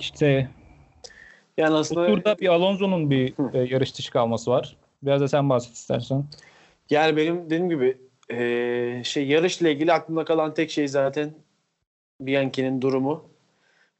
işte 0.00 0.48
Yani 1.56 1.72
Bu 1.72 1.76
aslında 1.76 2.06
turda 2.06 2.38
bir 2.38 2.48
Alonso'nun 2.48 3.10
bir 3.10 3.34
Hı. 3.34 3.50
e, 3.54 3.58
yarış 3.58 3.98
dışı 3.98 4.10
kalması 4.10 4.50
var. 4.50 4.76
Biraz 5.02 5.20
da 5.20 5.28
sen 5.28 5.48
bahset 5.48 5.74
istersen. 5.74 6.24
yani 6.90 7.16
benim 7.16 7.46
dediğim 7.46 7.68
gibi 7.70 7.98
e, 8.30 9.02
şey 9.04 9.26
yarışla 9.26 9.68
ilgili 9.68 9.92
aklımda 9.92 10.24
kalan 10.24 10.54
tek 10.54 10.70
şey 10.70 10.88
zaten 10.88 11.34
Bianchi'nin 12.20 12.82
durumu. 12.82 13.24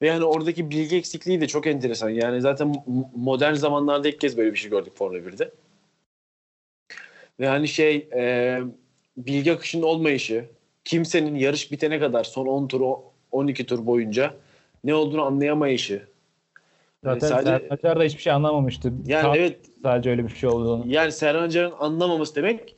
Ve 0.02 0.06
yani 0.06 0.25
oradaki 0.25 0.71
bilgi 0.71 0.97
eksikliği 0.97 1.40
de 1.40 1.47
çok 1.47 1.66
enteresan. 1.66 2.09
Yani 2.11 2.40
zaten 2.40 2.85
modern 3.16 3.54
zamanlarda 3.54 4.09
ilk 4.09 4.21
kez 4.21 4.37
böyle 4.37 4.52
bir 4.52 4.59
şey 4.59 4.71
gördük 4.71 4.92
Formula 4.97 5.18
1'de. 5.18 5.50
Ve 7.40 7.47
hani 7.49 7.68
şey 7.68 8.09
e, 8.14 8.61
bilgi 9.16 9.52
akışının 9.52 9.82
olmayışı, 9.82 10.44
kimsenin 10.85 11.35
yarış 11.35 11.73
bitene 11.73 11.99
kadar 12.00 12.25
son 12.25 12.47
10 12.47 12.68
tur, 12.68 12.80
o- 12.80 13.12
12 13.30 13.66
tur 13.66 13.87
boyunca 13.87 14.35
ne 14.85 14.94
olduğunu 14.94 15.23
anlayamayışı. 15.23 16.12
Zaten 17.04 17.28
sadece- 17.28 17.50
Serhan 17.50 17.75
Acar 17.75 18.00
da 18.00 18.04
hiçbir 18.04 18.23
şey 18.23 18.32
anlamamıştı. 18.32 18.92
Yani 19.06 19.23
Tam 19.23 19.35
evet 19.35 19.59
Sadece 19.82 20.11
öyle 20.11 20.25
bir 20.25 20.35
şey 20.35 20.49
olduğunu. 20.49 20.85
yani 20.87 21.12
Serhan 21.12 21.42
Acar'ın 21.42 21.73
anlamaması 21.78 22.35
demek 22.35 22.76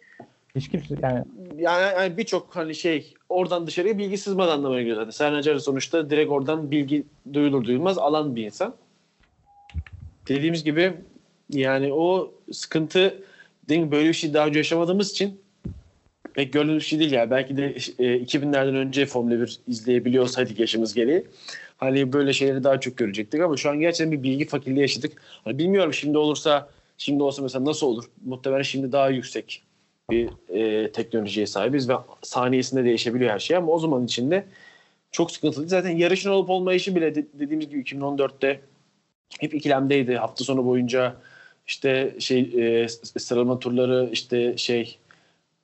Hiç 0.56 0.68
kimse 0.68 0.94
yani 1.02 1.24
yani, 1.56 1.82
yani 1.82 2.16
birçok 2.16 2.56
hani 2.56 2.74
şey 2.74 3.14
oradan 3.28 3.66
dışarıya 3.66 3.98
bilgi 3.98 4.18
sızmadan 4.18 4.58
anlamaya 4.58 4.80
geliyor 4.80 4.96
zaten. 4.96 5.10
Serhan 5.10 5.38
Acar 5.38 5.58
sonuçta 5.58 6.10
direkt 6.10 6.30
oradan 6.30 6.70
bilgi 6.70 7.04
duyulur 7.32 7.64
duyulmaz 7.64 7.98
alan 7.98 8.36
bir 8.36 8.44
insan. 8.44 8.74
Dediğimiz 10.28 10.64
gibi 10.64 10.94
yani 11.50 11.92
o 11.92 12.32
sıkıntı 12.52 13.22
dediğim 13.64 13.84
gibi 13.84 13.96
böyle 13.96 14.08
bir 14.08 14.14
şey 14.14 14.34
daha 14.34 14.46
önce 14.46 14.58
yaşamadığımız 14.58 15.10
için 15.10 15.40
pek 16.34 16.52
gördüğümüz 16.52 16.82
bir 16.82 16.88
şey 16.88 16.98
değil 16.98 17.12
ya. 17.12 17.30
Belki 17.30 17.56
de 17.56 17.64
e, 17.98 18.18
2000'lerden 18.18 18.74
önce 18.74 19.06
Formula 19.06 19.40
1 19.40 19.60
izleyebiliyorsaydık 19.68 20.60
yaşımız 20.60 20.94
gereği 20.94 21.26
hani 21.76 22.12
böyle 22.12 22.32
şeyleri 22.32 22.64
daha 22.64 22.80
çok 22.80 22.96
görecektik 22.96 23.40
ama 23.40 23.56
şu 23.56 23.70
an 23.70 23.80
gerçekten 23.80 24.12
bir 24.12 24.22
bilgi 24.22 24.46
fakirliği 24.46 24.80
yaşadık. 24.80 25.12
Hani 25.44 25.58
bilmiyorum 25.58 25.92
şimdi 25.94 26.18
olursa 26.18 26.68
şimdi 26.98 27.22
olsa 27.22 27.42
mesela 27.42 27.64
nasıl 27.64 27.86
olur? 27.86 28.04
Muhtemelen 28.24 28.62
şimdi 28.62 28.92
daha 28.92 29.08
yüksek 29.08 29.62
bir 30.10 30.28
e, 30.48 30.92
teknolojiye 30.92 31.46
sahibiz 31.46 31.88
ve 31.88 31.94
saniyesinde 32.22 32.84
değişebiliyor 32.84 33.30
her 33.30 33.38
şey 33.38 33.56
ama 33.56 33.72
o 33.72 33.78
zaman 33.78 34.04
içinde 34.04 34.44
çok 35.12 35.30
sıkıntılı. 35.30 35.68
Zaten 35.68 35.90
yarışın 35.90 36.30
olup 36.30 36.50
olmayışı 36.50 36.96
bile 36.96 37.14
de- 37.14 37.26
dediğimiz 37.34 37.68
gibi 37.68 37.80
2014'te 37.80 38.60
hep 39.40 39.54
ikilemdeydi. 39.54 40.16
Hafta 40.16 40.44
sonu 40.44 40.66
boyunca 40.66 41.16
işte 41.66 42.14
şey 42.18 42.40
e, 42.40 42.88
sıralama 42.88 43.58
turları 43.58 44.08
işte 44.12 44.56
şey 44.56 44.98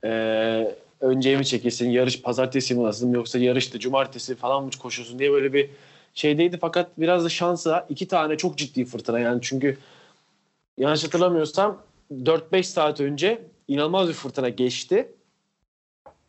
e, 0.05 0.75
önceye 1.01 1.37
mi 1.37 1.47
çekilsin, 1.47 1.91
yarış 1.91 2.23
pazartesi 2.23 2.75
mi 2.75 2.83
nasıl 2.83 3.13
yoksa 3.13 3.39
yarışta 3.39 3.79
cumartesi 3.79 4.35
falan 4.35 4.65
mı 4.65 4.71
koşuyorsun 4.83 5.19
diye 5.19 5.33
böyle 5.33 5.53
bir 5.53 5.71
şeydeydi. 6.15 6.59
Fakat 6.61 6.91
biraz 6.99 7.25
da 7.25 7.29
şansa 7.29 7.87
iki 7.89 8.09
tane 8.09 8.37
çok 8.37 8.59
ciddi 8.59 8.85
fırtına 8.85 9.21
yani 9.21 9.39
çünkü 9.43 9.79
yanlış 10.79 11.05
hatırlamıyorsam 11.05 11.83
4-5 12.13 12.63
saat 12.63 13.01
önce 13.01 13.43
inanılmaz 13.69 14.09
bir 14.09 14.15
fırtına 14.15 14.49
geçti. 14.49 15.13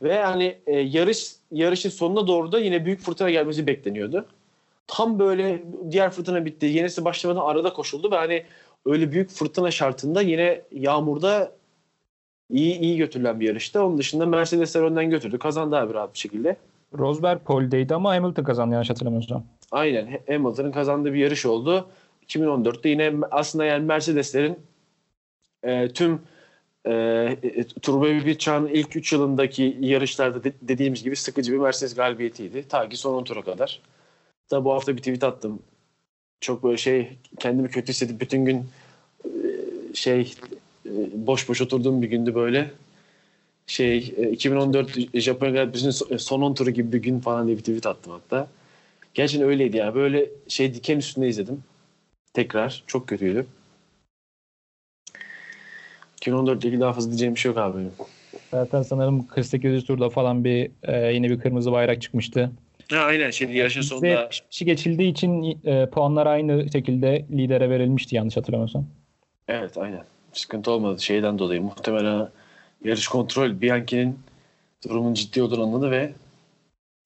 Ve 0.01 0.23
hani 0.23 0.57
e, 0.67 0.79
yarış 0.79 1.31
yarışın 1.51 1.89
sonuna 1.89 2.27
doğru 2.27 2.51
da 2.51 2.59
yine 2.59 2.85
büyük 2.85 3.01
fırtına 3.01 3.29
gelmesi 3.29 3.67
bekleniyordu. 3.67 4.25
Tam 4.87 5.19
böyle 5.19 5.63
diğer 5.91 6.11
fırtına 6.11 6.45
bitti. 6.45 6.65
Yenisi 6.65 7.05
başlamadan 7.05 7.41
arada 7.41 7.73
koşuldu 7.73 8.11
ve 8.11 8.15
hani 8.15 8.45
öyle 8.85 9.11
büyük 9.11 9.29
fırtına 9.29 9.71
şartında 9.71 10.21
yine 10.21 10.61
yağmurda 10.71 11.51
iyi 12.51 12.79
iyi 12.79 12.97
götürülen 12.97 13.39
bir 13.39 13.47
yarıştı. 13.47 13.83
Onun 13.83 13.97
dışında 13.97 14.25
Mercedesler 14.25 14.81
önden 14.81 15.09
götürdü. 15.09 15.39
Kazandı 15.39 15.75
abi 15.75 15.93
rahat 15.93 16.13
bir 16.13 16.19
şekilde. 16.19 16.55
Rosberg 16.97 17.41
poledeydi 17.41 17.95
ama 17.95 18.15
Hamilton 18.15 18.43
kazandı 18.43 18.73
yanlış 18.73 18.89
hatırlamıyorsam. 18.89 19.43
Aynen 19.71 20.19
Hamilton'ın 20.27 20.71
kazandığı 20.71 21.13
bir 21.13 21.19
yarış 21.19 21.45
oldu. 21.45 21.87
2014'te 22.27 22.89
yine 22.89 23.13
aslında 23.31 23.65
yani 23.65 23.85
Mercedeslerin 23.85 24.59
e, 25.63 25.87
tüm 25.87 26.21
e, 26.85 26.91
e, 27.43 27.63
Turbo 27.81 28.05
bir 28.05 28.37
çağın 28.37 28.67
ilk 28.67 28.95
3 28.95 29.13
yılındaki 29.13 29.77
yarışlarda 29.79 30.43
de- 30.43 30.53
dediğimiz 30.61 31.03
gibi 31.03 31.15
sıkıcı 31.15 31.53
bir 31.53 31.57
Mercedes 31.57 31.95
galibiyetiydi. 31.95 32.67
Ta 32.67 32.89
ki 32.89 32.97
son 32.97 33.13
10 33.13 33.23
tura 33.23 33.41
kadar. 33.41 33.81
Da 34.51 34.65
bu 34.65 34.73
hafta 34.73 34.91
bir 34.93 34.97
tweet 34.97 35.23
attım. 35.23 35.59
Çok 36.41 36.63
böyle 36.63 36.77
şey 36.77 37.17
kendimi 37.39 37.69
kötü 37.69 37.89
hissedip 37.89 38.21
bütün 38.21 38.45
gün 38.45 38.65
e, 39.25 39.29
şey 39.93 40.33
boş 41.13 41.49
boş 41.49 41.61
oturduğum 41.61 42.01
bir 42.01 42.07
gündü 42.07 42.35
böyle. 42.35 42.71
Şey 43.67 44.13
e, 44.17 44.29
2014 44.29 44.97
Japonya 45.13 45.51
Grand 45.51 45.71
Prix'sinin 45.71 45.91
son- 45.91 46.17
son 46.17 46.41
10 46.41 46.53
turu 46.53 46.69
gibi 46.69 46.91
bir 46.93 47.01
gün 47.03 47.19
falan 47.19 47.47
diye 47.47 47.57
bir 47.57 47.61
tweet 47.61 47.85
attım 47.85 48.13
hatta. 48.13 48.47
Gerçekten 49.13 49.49
öyleydi 49.49 49.77
ya. 49.77 49.95
Böyle 49.95 50.29
şey 50.47 50.73
diken 50.73 50.97
üstünde 50.97 51.27
izledim. 51.27 51.63
Tekrar. 52.33 52.83
Çok 52.87 53.07
kötüydü. 53.07 53.45
2014 56.17 56.61
ile 56.61 56.67
ilgili 56.67 56.81
daha 56.81 56.93
fazla 56.93 57.09
diyeceğim 57.09 57.35
bir 57.35 57.39
şey 57.39 57.49
yok 57.49 57.57
abi 57.57 57.77
benim. 57.77 57.91
Zaten 58.51 58.81
sanırım 58.81 59.27
48. 59.27 59.83
turda 59.85 60.09
falan 60.09 60.43
bir 60.43 60.71
e, 60.83 61.13
yine 61.13 61.29
bir 61.29 61.39
kırmızı 61.39 61.71
bayrak 61.71 62.01
çıkmıştı. 62.01 62.51
Ha, 62.91 62.97
aynen. 62.97 63.29
Şimdi 63.31 63.57
yarışın 63.57 63.81
sonunda 63.81 64.29
kişi 64.49 64.65
geçildiği 64.65 65.11
için 65.11 65.59
e, 65.65 65.89
puanlar 65.89 66.27
aynı 66.27 66.71
şekilde 66.71 67.25
lidere 67.31 67.69
verilmişti 67.69 68.15
yanlış 68.15 68.37
hatırlamıyorsam. 68.37 68.85
evet 69.47 69.77
aynen. 69.77 70.03
Sıkıntı 70.33 70.71
olmadı 70.71 71.01
şeyden 71.01 71.39
dolayı. 71.39 71.61
Muhtemelen 71.61 72.29
yarış 72.83 73.07
kontrol 73.07 73.61
Bianchi'nin 73.61 74.19
durumun 74.87 75.13
ciddi 75.13 75.43
olduğunu 75.43 75.63
anladı 75.63 75.91
ve 75.91 76.11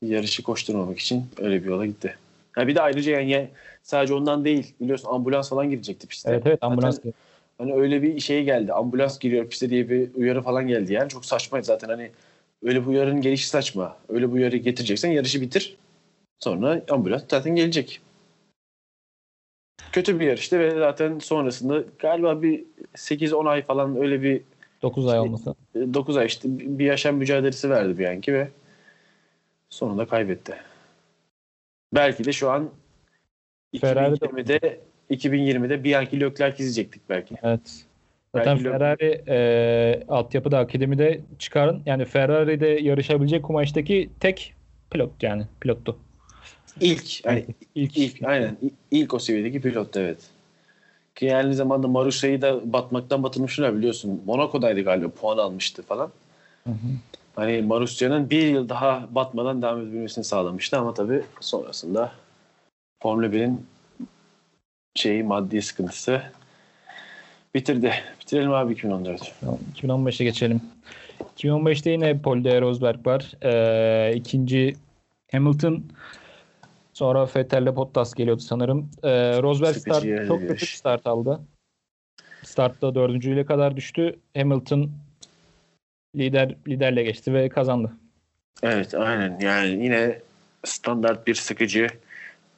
yarışı 0.01 0.43
koşturmamak 0.43 0.99
için 0.99 1.25
öyle 1.37 1.63
bir 1.63 1.69
yola 1.69 1.85
gitti. 1.85 2.15
Ha 2.51 2.67
bir 2.67 2.75
de 2.75 2.81
ayrıca 2.81 3.11
yani 3.11 3.31
ya- 3.31 3.47
sadece 3.83 4.13
ondan 4.13 4.45
değil. 4.45 4.73
Biliyorsun 4.81 5.09
ambulans 5.09 5.49
falan 5.49 5.69
girecekti 5.69 6.07
piste. 6.07 6.31
Evet 6.31 6.43
evet 6.45 6.59
ambulans. 6.61 6.95
Zaten 6.95 7.13
Hani 7.57 7.73
öyle 7.73 8.01
bir 8.01 8.19
şey 8.19 8.43
geldi. 8.43 8.73
Ambulans 8.73 9.19
giriyor 9.19 9.49
piste 9.49 9.69
diye 9.69 9.89
bir 9.89 10.09
uyarı 10.15 10.41
falan 10.41 10.67
geldi. 10.67 10.93
Yani 10.93 11.09
çok 11.09 11.25
saçma 11.25 11.61
zaten 11.61 11.89
hani 11.89 12.11
öyle 12.63 12.81
bir 12.81 12.85
uyarının 12.87 13.21
gelişi 13.21 13.47
saçma. 13.47 13.97
Öyle 14.09 14.27
bir 14.27 14.33
uyarı 14.33 14.57
getireceksen 14.57 15.11
yarışı 15.11 15.41
bitir. 15.41 15.77
Sonra 16.39 16.81
ambulans 16.89 17.23
zaten 17.29 17.55
gelecek. 17.55 18.01
Kötü 19.91 20.19
bir 20.19 20.25
yarıştı 20.25 20.59
ve 20.59 20.71
zaten 20.71 21.19
sonrasında 21.19 21.83
galiba 21.99 22.41
bir 22.41 22.63
8-10 22.95 23.49
ay 23.49 23.61
falan 23.61 23.97
öyle 23.97 24.21
bir 24.21 24.41
9 24.81 25.07
ay 25.07 25.19
olması. 25.19 25.55
9 25.75 26.17
ay 26.17 26.25
işte 26.25 26.49
bir 26.51 26.85
yaşam 26.85 27.15
mücadelesi 27.15 27.69
verdi 27.69 27.99
Bianchi 27.99 28.33
ve 28.33 28.47
sonunda 29.69 30.05
kaybetti. 30.05 30.55
Belki 31.93 32.25
de 32.25 32.31
şu 32.33 32.51
an 32.51 32.69
Ferrari 33.81 34.21
de- 34.21 34.25
2020'de 34.25 34.79
2020'de 35.09 35.83
Bianchi 35.83 36.19
Leclerc 36.19 36.63
izleyecektik 36.63 37.01
belki. 37.09 37.35
Evet. 37.43 37.85
Zaten 38.35 38.57
Belki 38.57 38.69
Ferrari 38.69 39.23
e, 39.27 40.03
altyapıda 40.07 40.59
akademide 40.59 41.21
çıkarın. 41.39 41.81
Yani 41.85 42.05
Ferrari'de 42.05 42.67
yarışabilecek 42.67 43.43
kumaştaki 43.43 44.09
tek 44.19 44.53
pilot 44.91 45.23
yani 45.23 45.43
pilottu. 45.61 45.97
İlk 46.79 47.25
yani 47.25 47.45
İlk, 47.75 47.97
ilk 47.97 48.23
aynen 48.23 48.57
İ- 48.61 48.73
ilk 48.91 49.13
o 49.13 49.19
seviyedeki 49.19 49.61
pilot 49.61 49.97
evet. 49.97 50.17
Ki 51.15 51.35
aynı 51.35 51.53
zamanda 51.53 51.87
Marusya'yı 51.87 52.41
da 52.41 52.73
batmaktan 52.73 53.23
batırmışlar 53.23 53.77
biliyorsun. 53.77 54.21
Monaco'daydı 54.25 54.81
galiba 54.81 55.09
puan 55.09 55.37
almıştı 55.37 55.83
falan. 55.83 56.11
Hı 56.63 56.71
hı. 56.71 56.75
Hani 57.35 57.61
Marusya'nın 57.61 58.29
bir 58.29 58.47
yıl 58.47 58.69
daha 58.69 59.07
batmadan 59.11 59.61
devam 59.61 59.81
edebilmesini 59.81 60.23
sağlamıştı 60.23 60.77
ama 60.77 60.93
tabii 60.93 61.21
sonrasında 61.39 62.11
Formula 63.03 63.31
1'in 63.31 63.65
şeyi 64.95 65.23
maddi 65.23 65.61
sıkıntısı 65.61 66.21
bitirdi. 67.55 67.93
Bitirelim 68.21 68.53
abi 68.53 68.73
2014. 68.73 69.33
Tamam, 69.41 69.59
2015'e 69.75 70.23
geçelim. 70.23 70.61
2015'te 71.37 71.89
yine 71.91 72.17
Paul 72.17 72.43
de 72.43 72.61
Rosberg 72.61 73.07
var. 73.07 73.31
Ee, 73.43 74.15
ikinci 74.15 74.75
Hamilton 75.31 75.83
sonra 76.95 77.27
Vettel'le 77.35 77.75
Bottas 77.75 78.13
geliyordu 78.13 78.41
sanırım. 78.41 78.91
Ee, 79.03 79.41
Rosberg 79.41 79.75
start, 79.75 80.27
çok 80.27 80.47
kötü 80.47 80.65
start 80.65 81.07
aldı. 81.07 81.41
Startta 82.43 82.95
dördüncüyle 82.95 83.45
kadar 83.45 83.77
düştü. 83.77 84.19
Hamilton 84.37 84.91
lider 86.15 86.55
liderle 86.67 87.03
geçti 87.03 87.33
ve 87.33 87.49
kazandı. 87.49 87.91
Evet 88.63 88.93
aynen 88.95 89.39
yani 89.39 89.83
yine 89.83 90.21
standart 90.63 91.27
bir 91.27 91.35
sıkıcı 91.35 91.87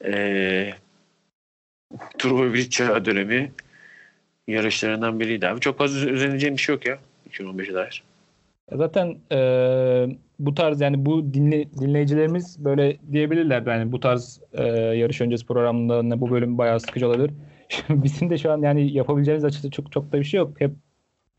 eee 0.04 0.76
Turbo 2.18 2.54
Bridge 2.54 3.06
dönemi 3.06 3.52
yarışlarından 4.48 5.20
biriydi 5.20 5.48
abi. 5.48 5.60
Çok 5.60 5.78
fazla 5.78 6.10
üzüleceğim 6.10 6.56
bir 6.56 6.62
şey 6.62 6.76
yok 6.76 6.86
ya 6.86 7.00
2015'e 7.30 7.74
dair. 7.74 8.04
Zaten 8.72 9.18
e, 9.32 9.40
bu 10.40 10.54
tarz 10.54 10.82
yani 10.82 11.06
bu 11.06 11.34
dinle, 11.34 11.72
dinleyicilerimiz 11.74 12.66
böyle 12.66 12.98
diyebilirler 13.12 13.62
yani 13.66 13.92
bu 13.92 14.00
tarz 14.00 14.42
e, 14.54 14.64
yarış 14.74 15.22
öncesi 15.22 15.46
programında 15.46 16.04
ne 16.04 16.22
bu 16.22 16.30
bölüm 16.30 16.58
bayağı 16.58 16.80
sıkıcı 16.80 17.08
olabilir. 17.08 17.32
Bizim 17.90 18.30
de 18.30 18.38
şu 18.38 18.52
an 18.52 18.62
yani 18.62 18.94
yapabileceğimiz 18.94 19.46
açıkçası 19.46 19.72
çok 19.72 19.92
çok 19.92 20.12
da 20.12 20.20
bir 20.20 20.24
şey 20.24 20.38
yok. 20.38 20.62
Hep 20.62 20.72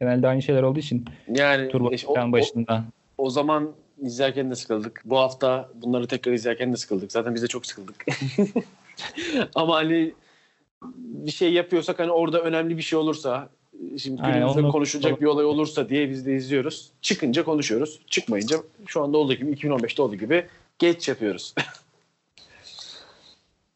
genelde 0.01 0.29
aynı 0.29 0.43
şeyler 0.43 0.63
olduğu 0.63 0.79
için 0.79 1.05
Yani 1.35 1.69
turbo 1.69 1.91
işte 1.93 2.07
o, 2.07 2.11
ekran 2.11 2.29
o, 2.29 2.33
başında. 2.33 2.85
o 3.19 3.31
zaman 3.31 3.71
izlerken 3.99 4.51
de 4.51 4.55
sıkıldık. 4.55 5.03
Bu 5.05 5.19
hafta 5.19 5.69
bunları 5.75 6.07
tekrar 6.07 6.33
izlerken 6.33 6.73
de 6.73 6.77
sıkıldık. 6.77 7.13
Zaten 7.13 7.35
biz 7.35 7.43
de 7.43 7.47
çok 7.47 7.67
sıkıldık. 7.67 8.07
Ama 9.55 9.75
hani 9.77 10.15
bir 10.97 11.31
şey 11.31 11.53
yapıyorsak 11.53 11.99
hani 11.99 12.11
orada 12.11 12.41
önemli 12.41 12.77
bir 12.77 12.83
şey 12.83 12.99
olursa 12.99 13.49
şimdi 13.99 14.23
Aynen, 14.23 14.39
günümüzde 14.39 14.61
onu- 14.61 14.73
konuşulacak 14.73 15.21
bir 15.21 15.27
olay 15.27 15.45
olursa 15.45 15.89
diye 15.89 16.11
biz 16.11 16.27
de 16.27 16.35
izliyoruz. 16.35 16.91
Çıkınca 17.03 17.45
konuşuyoruz. 17.45 18.01
Çıkmayınca 18.07 18.57
şu 18.87 19.03
anda 19.03 19.19
olduğu 19.19 19.35
gibi 19.35 19.53
2015'te 19.53 20.03
olduğu 20.03 20.17
gibi 20.17 20.47
geç 20.79 21.09
yapıyoruz. 21.09 21.55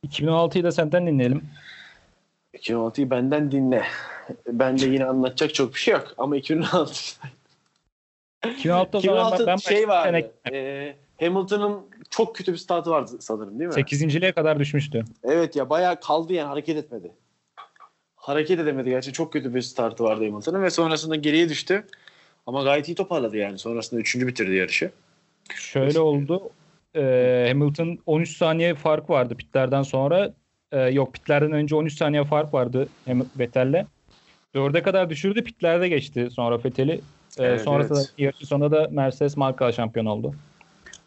2016'yı 0.06 0.64
da 0.64 0.72
senden 0.72 1.06
dinleyelim. 1.06 1.42
2016'yı 2.54 3.10
benden 3.10 3.52
dinle. 3.52 3.84
Ben 4.46 4.78
de 4.78 4.86
yine 4.86 5.04
anlatacak 5.04 5.54
çok 5.54 5.74
bir 5.74 5.78
şey 5.78 5.94
yok. 5.94 6.14
Ama 6.18 6.36
2016 6.36 6.94
2016'da 8.42 8.98
o 8.98 9.00
zaman 9.00 9.16
2016 9.18 9.46
ben, 9.46 9.56
şey 9.56 9.88
vardı. 9.88 10.30
e, 10.52 10.94
Hamilton'ın 11.20 11.80
çok 12.10 12.36
kötü 12.36 12.52
bir 12.52 12.58
startı 12.58 12.90
vardı 12.90 13.10
sanırım 13.20 13.58
değil 13.58 13.68
mi? 13.68 13.74
8.liğe 13.74 14.32
kadar 14.32 14.58
düşmüştü. 14.58 15.04
Evet 15.24 15.56
ya 15.56 15.70
bayağı 15.70 16.00
kaldı 16.00 16.32
yani 16.32 16.48
hareket 16.48 16.76
etmedi. 16.76 17.12
Hareket 18.22 18.60
edemedi 18.60 18.90
gerçi 18.90 19.12
çok 19.12 19.32
kötü 19.32 19.54
bir 19.54 19.62
startı 19.62 20.04
vardı 20.04 20.24
Hamilton'ın 20.24 20.62
ve 20.62 20.70
sonrasında 20.70 21.16
geriye 21.16 21.48
düştü. 21.48 21.84
Ama 22.46 22.62
gayet 22.62 22.88
iyi 22.88 22.94
toparladı 22.94 23.36
yani. 23.36 23.58
Sonrasında 23.58 24.00
üçüncü 24.00 24.26
bitirdi 24.26 24.54
yarışı. 24.54 24.90
Şöyle 25.54 26.00
oldu. 26.00 26.50
e, 26.94 27.44
Hamilton 27.48 27.98
13 28.06 28.36
saniye 28.36 28.74
fark 28.74 29.10
vardı 29.10 29.34
pitlerden 29.34 29.82
sonra. 29.82 30.34
E, 30.72 30.80
yok 30.80 31.12
pitlerden 31.14 31.52
önce 31.52 31.76
13 31.76 31.94
saniye 31.98 32.24
fark 32.24 32.54
vardı 32.54 32.88
Vettel'le. 33.38 33.86
4'e 34.54 34.82
kadar 34.82 35.10
düşürdü 35.10 35.44
pitlerde 35.44 35.88
geçti 35.88 36.28
sonra 36.30 36.64
Vettel'i. 36.64 36.92
E, 36.92 37.00
Evet, 37.38 37.60
sonrasında 37.60 37.98
evet. 37.98 38.12
yarışın 38.18 38.46
sonunda 38.46 38.70
da 38.70 38.88
Mercedes 38.90 39.36
marka 39.36 39.72
şampiyon 39.72 40.06
oldu. 40.06 40.34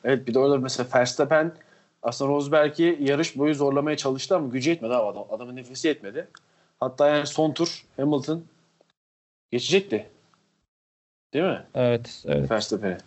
Evet 0.04 0.28
bir 0.28 0.34
de 0.34 0.40
orada 0.40 0.58
mesela 0.58 0.90
Verstappen 0.96 1.52
aslında 2.04 2.32
Rosberg'i 2.32 2.98
yarış 3.02 3.38
boyu 3.38 3.54
zorlamaya 3.56 3.98
çalıştı 3.98 4.36
ama 4.36 4.48
gücü 4.48 4.70
yetmedi 4.70 4.94
abi 4.94 5.08
adam. 5.08 5.26
Adamın 5.32 5.56
nefesi 5.56 5.88
yetmedi. 5.88 6.28
Hatta 6.86 7.08
yani 7.08 7.28
son 7.28 7.52
tur 7.52 7.86
Hamilton 7.98 8.44
geçecekti. 9.52 10.10
Değil 11.34 11.46
mi? 11.46 11.66
Evet, 11.76 12.24
evet. 12.28 12.52
Verstappen'i. 12.52 12.98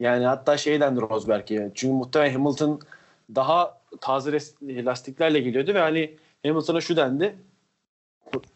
Yani 0.00 0.24
hatta 0.24 0.56
şey 0.56 0.80
dendi 0.80 1.00
Rosberg'e. 1.00 1.70
Çünkü 1.74 1.94
muhtemelen 1.94 2.32
Hamilton 2.32 2.80
daha 3.34 3.80
taze 4.00 4.38
lastiklerle 4.62 5.40
geliyordu 5.40 5.74
ve 5.74 5.78
hani 5.78 6.16
Hamilton'a 6.46 6.80
şu 6.80 6.96
dendi. 6.96 7.36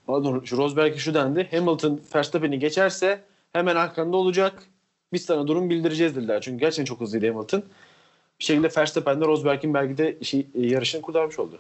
Pardon, 0.07 0.43
şu 0.45 0.57
Rosberg'e 0.57 0.99
şu 0.99 1.15
dendi. 1.15 1.49
Hamilton 1.51 2.01
Verstappen'i 2.15 2.59
geçerse 2.59 3.21
hemen 3.53 3.77
arkanda 3.77 4.17
olacak. 4.17 4.63
Biz 5.13 5.25
sana 5.25 5.47
durum 5.47 5.71
bildireceğiz 5.71 6.17
dediler. 6.17 6.41
Çünkü 6.41 6.59
gerçekten 6.59 6.85
çok 6.85 7.01
hızlıydı 7.01 7.33
Hamilton. 7.33 7.63
Bir 8.41 8.45
şekilde 8.45 8.69
Verstappen 8.77 9.21
de 9.21 9.25
Rosberg'in 9.25 9.75
belki 9.75 9.99
de 9.99 10.19
işi, 10.21 10.47
yarışını 10.55 11.03
kurtarmış 11.03 11.39
oldu. 11.39 11.59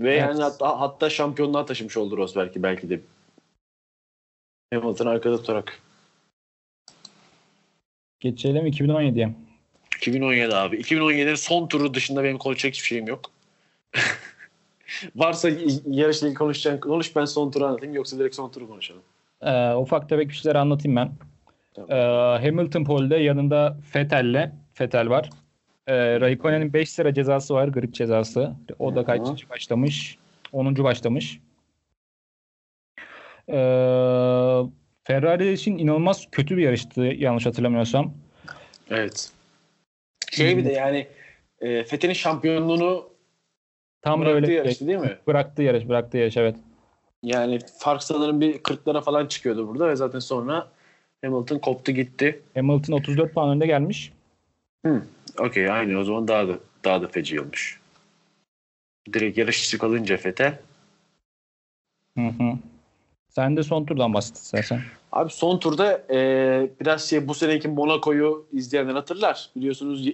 Ve 0.00 0.10
Evet. 0.10 0.20
yani 0.20 0.42
hatta, 0.42 0.80
hatta 0.80 1.10
şampiyonluğa 1.10 1.66
taşımış 1.66 1.96
oldu 1.96 2.16
Rosberg'i 2.16 2.62
belki 2.62 2.90
de. 2.90 3.00
Hamilton 4.74 5.06
arkada 5.06 5.36
tutarak. 5.36 5.80
Geçelim 8.20 8.66
2017'ye. 8.66 9.34
2017 9.96 10.54
abi. 10.54 10.76
2017'nin 10.76 11.34
son 11.34 11.68
turu 11.68 11.94
dışında 11.94 12.24
benim 12.24 12.38
konuşacak 12.38 12.74
hiçbir 12.74 12.86
şeyim 12.86 13.06
yok. 13.06 13.20
Varsa 15.16 15.48
yarışla 15.86 16.26
ilgili 16.26 16.38
konuşacağın 16.38 16.80
konuş 16.80 17.16
ben 17.16 17.24
son 17.24 17.50
turu 17.50 17.64
anlatayım 17.64 17.94
yoksa 17.94 18.18
direkt 18.18 18.34
son 18.34 18.50
turu 18.50 18.68
konuşalım. 18.68 19.02
Ee, 19.42 19.74
ufak 19.74 20.08
tefek 20.08 20.28
bir 20.28 20.34
şeyler 20.34 20.56
anlatayım 20.56 20.96
ben. 20.96 21.12
Tamam. 21.74 21.90
Ee, 21.90 22.46
Hamilton 22.46 22.84
pole'de 22.84 23.16
yanında 23.16 23.76
Vettel'le 23.96 24.52
Vettel 24.80 25.10
var. 25.10 25.30
Ee, 25.86 26.20
Raikkonen'in 26.20 26.72
5 26.72 26.90
sıra 26.90 27.14
cezası 27.14 27.54
var. 27.54 27.68
Grid 27.68 27.92
cezası. 27.92 28.52
O 28.78 28.94
da 28.94 29.04
kaçıncı 29.04 29.48
başlamış? 29.48 30.18
10. 30.52 30.76
başlamış. 30.76 31.40
Ee, 33.48 33.52
Ferrari 35.04 35.52
için 35.52 35.78
inanılmaz 35.78 36.26
kötü 36.32 36.56
bir 36.56 36.62
yarıştı 36.62 37.00
yanlış 37.00 37.46
hatırlamıyorsam. 37.46 38.14
Evet. 38.90 39.30
Şey 40.30 40.56
bir 40.56 40.64
de 40.64 40.72
yani 40.72 41.06
e, 41.60 41.84
Fethi'nin 41.84 42.12
şampiyonluğunu 42.12 43.10
Tam 44.02 44.20
bıraktığı 44.20 44.42
böyle 44.42 44.52
yarıştı 44.52 44.86
değil 44.86 44.98
mi? 44.98 45.18
bıraktığı 45.26 45.62
yarış, 45.62 45.88
bıraktığı 45.88 46.18
yarış 46.18 46.36
evet. 46.36 46.56
Yani 47.22 47.58
fark 47.78 48.02
sanırım 48.02 48.40
bir 48.40 48.54
40'lara 48.58 49.02
falan 49.02 49.26
çıkıyordu 49.26 49.68
burada 49.68 49.88
ve 49.88 49.96
zaten 49.96 50.18
sonra 50.18 50.68
Hamilton 51.24 51.58
koptu 51.58 51.92
gitti. 51.92 52.42
Hamilton 52.54 52.92
34 52.92 53.34
puan 53.34 53.50
önde 53.50 53.66
gelmiş. 53.66 54.12
Okey 55.38 55.70
aynı 55.70 55.98
o 55.98 56.04
zaman 56.04 56.28
daha 56.28 56.48
da 56.48 56.58
daha 56.84 57.02
da 57.02 57.08
feci 57.08 57.40
olmuş. 57.40 57.80
Direkt 59.12 59.38
yarış 59.38 59.62
dışı 59.62 59.78
kalınca 59.78 60.16
Fete. 60.16 60.60
Hı 62.18 62.26
hı. 62.26 62.58
Sen 63.28 63.56
de 63.56 63.62
son 63.62 63.84
turdan 63.84 64.14
bahset 64.14 64.36
istersen. 64.36 64.80
Abi 65.12 65.30
son 65.30 65.58
turda 65.58 66.02
e, 66.10 66.70
biraz 66.80 67.08
şey 67.08 67.28
bu 67.28 67.34
seneki 67.34 67.68
Monaco'yu 67.68 68.46
izleyenler 68.52 68.94
hatırlar. 68.94 69.50
Biliyorsunuz 69.56 70.08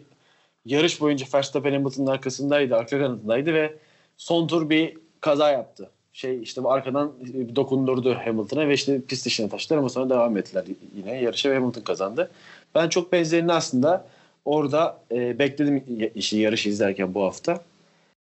yarış 0.65 1.01
boyunca 1.01 1.27
Verstappen 1.35 1.73
Hamilton'ın 1.73 2.07
arkasındaydı, 2.07 2.77
arka 2.77 2.99
kanadındaydı 2.99 3.55
ve 3.55 3.75
son 4.17 4.47
tur 4.47 4.71
bir 4.71 4.99
kaza 5.21 5.51
yaptı. 5.51 5.91
Şey 6.13 6.43
işte 6.43 6.65
bu 6.65 6.73
arkadan 6.73 7.13
e, 7.35 7.57
dokundurdu 7.57 8.15
Hamilton'a 8.15 8.69
ve 8.69 8.75
işte 8.75 9.01
pist 9.01 9.27
dışına 9.27 9.49
taşıdılar 9.49 9.79
ama 9.79 9.89
sonra 9.89 10.11
devam 10.11 10.37
ettiler 10.37 10.65
yine 10.97 11.23
yarışa 11.23 11.51
ve 11.51 11.55
Hamilton 11.55 11.81
kazandı. 11.81 12.31
Ben 12.75 12.89
çok 12.89 13.13
benzerini 13.13 13.53
aslında 13.53 14.07
orada 14.47 15.03
e, 15.13 15.39
bekledim 15.39 15.85
işi 16.15 16.39
yarışı 16.39 16.69
izlerken 16.69 17.15
bu 17.15 17.25
hafta. 17.25 17.65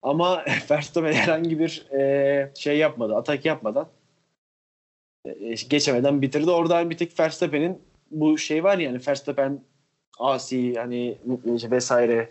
Ama 0.01 0.45
Verstappen 0.71 1.13
herhangi 1.13 1.59
bir 1.59 1.85
e, 1.91 2.51
şey 2.55 2.77
yapmadı, 2.77 3.15
atak 3.15 3.45
yapmadan 3.45 3.87
e, 5.25 5.53
geçemeden 5.69 6.21
bitirdi. 6.21 6.51
Oradan 6.51 6.89
bir 6.89 6.97
tek 6.97 7.19
Verstappen'in 7.19 7.81
bu 8.11 8.37
şey 8.37 8.63
var 8.63 8.77
ya 8.77 8.89
hani 8.89 9.01
Verstappen 9.07 9.61
asi 10.19 10.75
hani 10.75 11.17
vesaire 11.45 12.29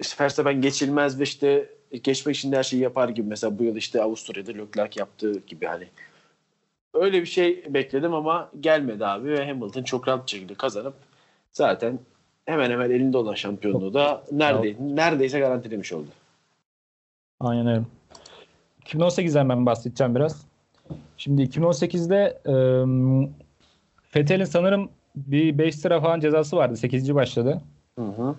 işte 0.00 0.24
Verstappen 0.24 0.60
geçilmez 0.60 1.20
ve 1.20 1.22
işte 1.22 1.70
geçmek 2.02 2.36
için 2.36 2.52
her 2.52 2.62
şeyi 2.62 2.82
yapar 2.82 3.08
gibi 3.08 3.28
mesela 3.28 3.58
bu 3.58 3.64
yıl 3.64 3.76
işte 3.76 4.02
Avusturya'da 4.02 4.52
Leclerc 4.52 5.00
yaptığı 5.00 5.32
gibi 5.46 5.66
hani 5.66 5.88
öyle 6.94 7.20
bir 7.20 7.26
şey 7.26 7.74
bekledim 7.74 8.14
ama 8.14 8.50
gelmedi 8.60 9.06
abi 9.06 9.28
ve 9.28 9.46
Hamilton 9.46 9.82
çok 9.82 10.08
rahat 10.08 10.26
bir 10.26 10.30
şekilde 10.30 10.54
kazanıp 10.54 10.94
zaten 11.52 11.98
hemen 12.48 12.70
hemen 12.70 12.90
elinde 12.90 13.16
olan 13.16 13.34
şampiyonluğu 13.34 13.94
da 13.94 14.24
neredeyse, 14.32 14.78
neredeyse 14.80 15.38
garantilemiş 15.38 15.92
oldu. 15.92 16.08
Aynen 17.40 17.66
öyle. 17.66 17.82
2018'den 18.84 19.48
ben 19.48 19.66
bahsedeceğim 19.66 20.14
biraz. 20.14 20.46
Şimdi 21.16 21.42
2018'de 21.42 22.38
e, 22.46 22.54
Fethel'in 24.10 24.44
sanırım 24.44 24.90
bir 25.16 25.58
5 25.58 25.74
sıra 25.74 26.00
falan 26.00 26.20
cezası 26.20 26.56
vardı. 26.56 26.76
8. 26.76 27.14
başladı. 27.14 27.60
Hı 27.98 28.04
hı. 28.04 28.34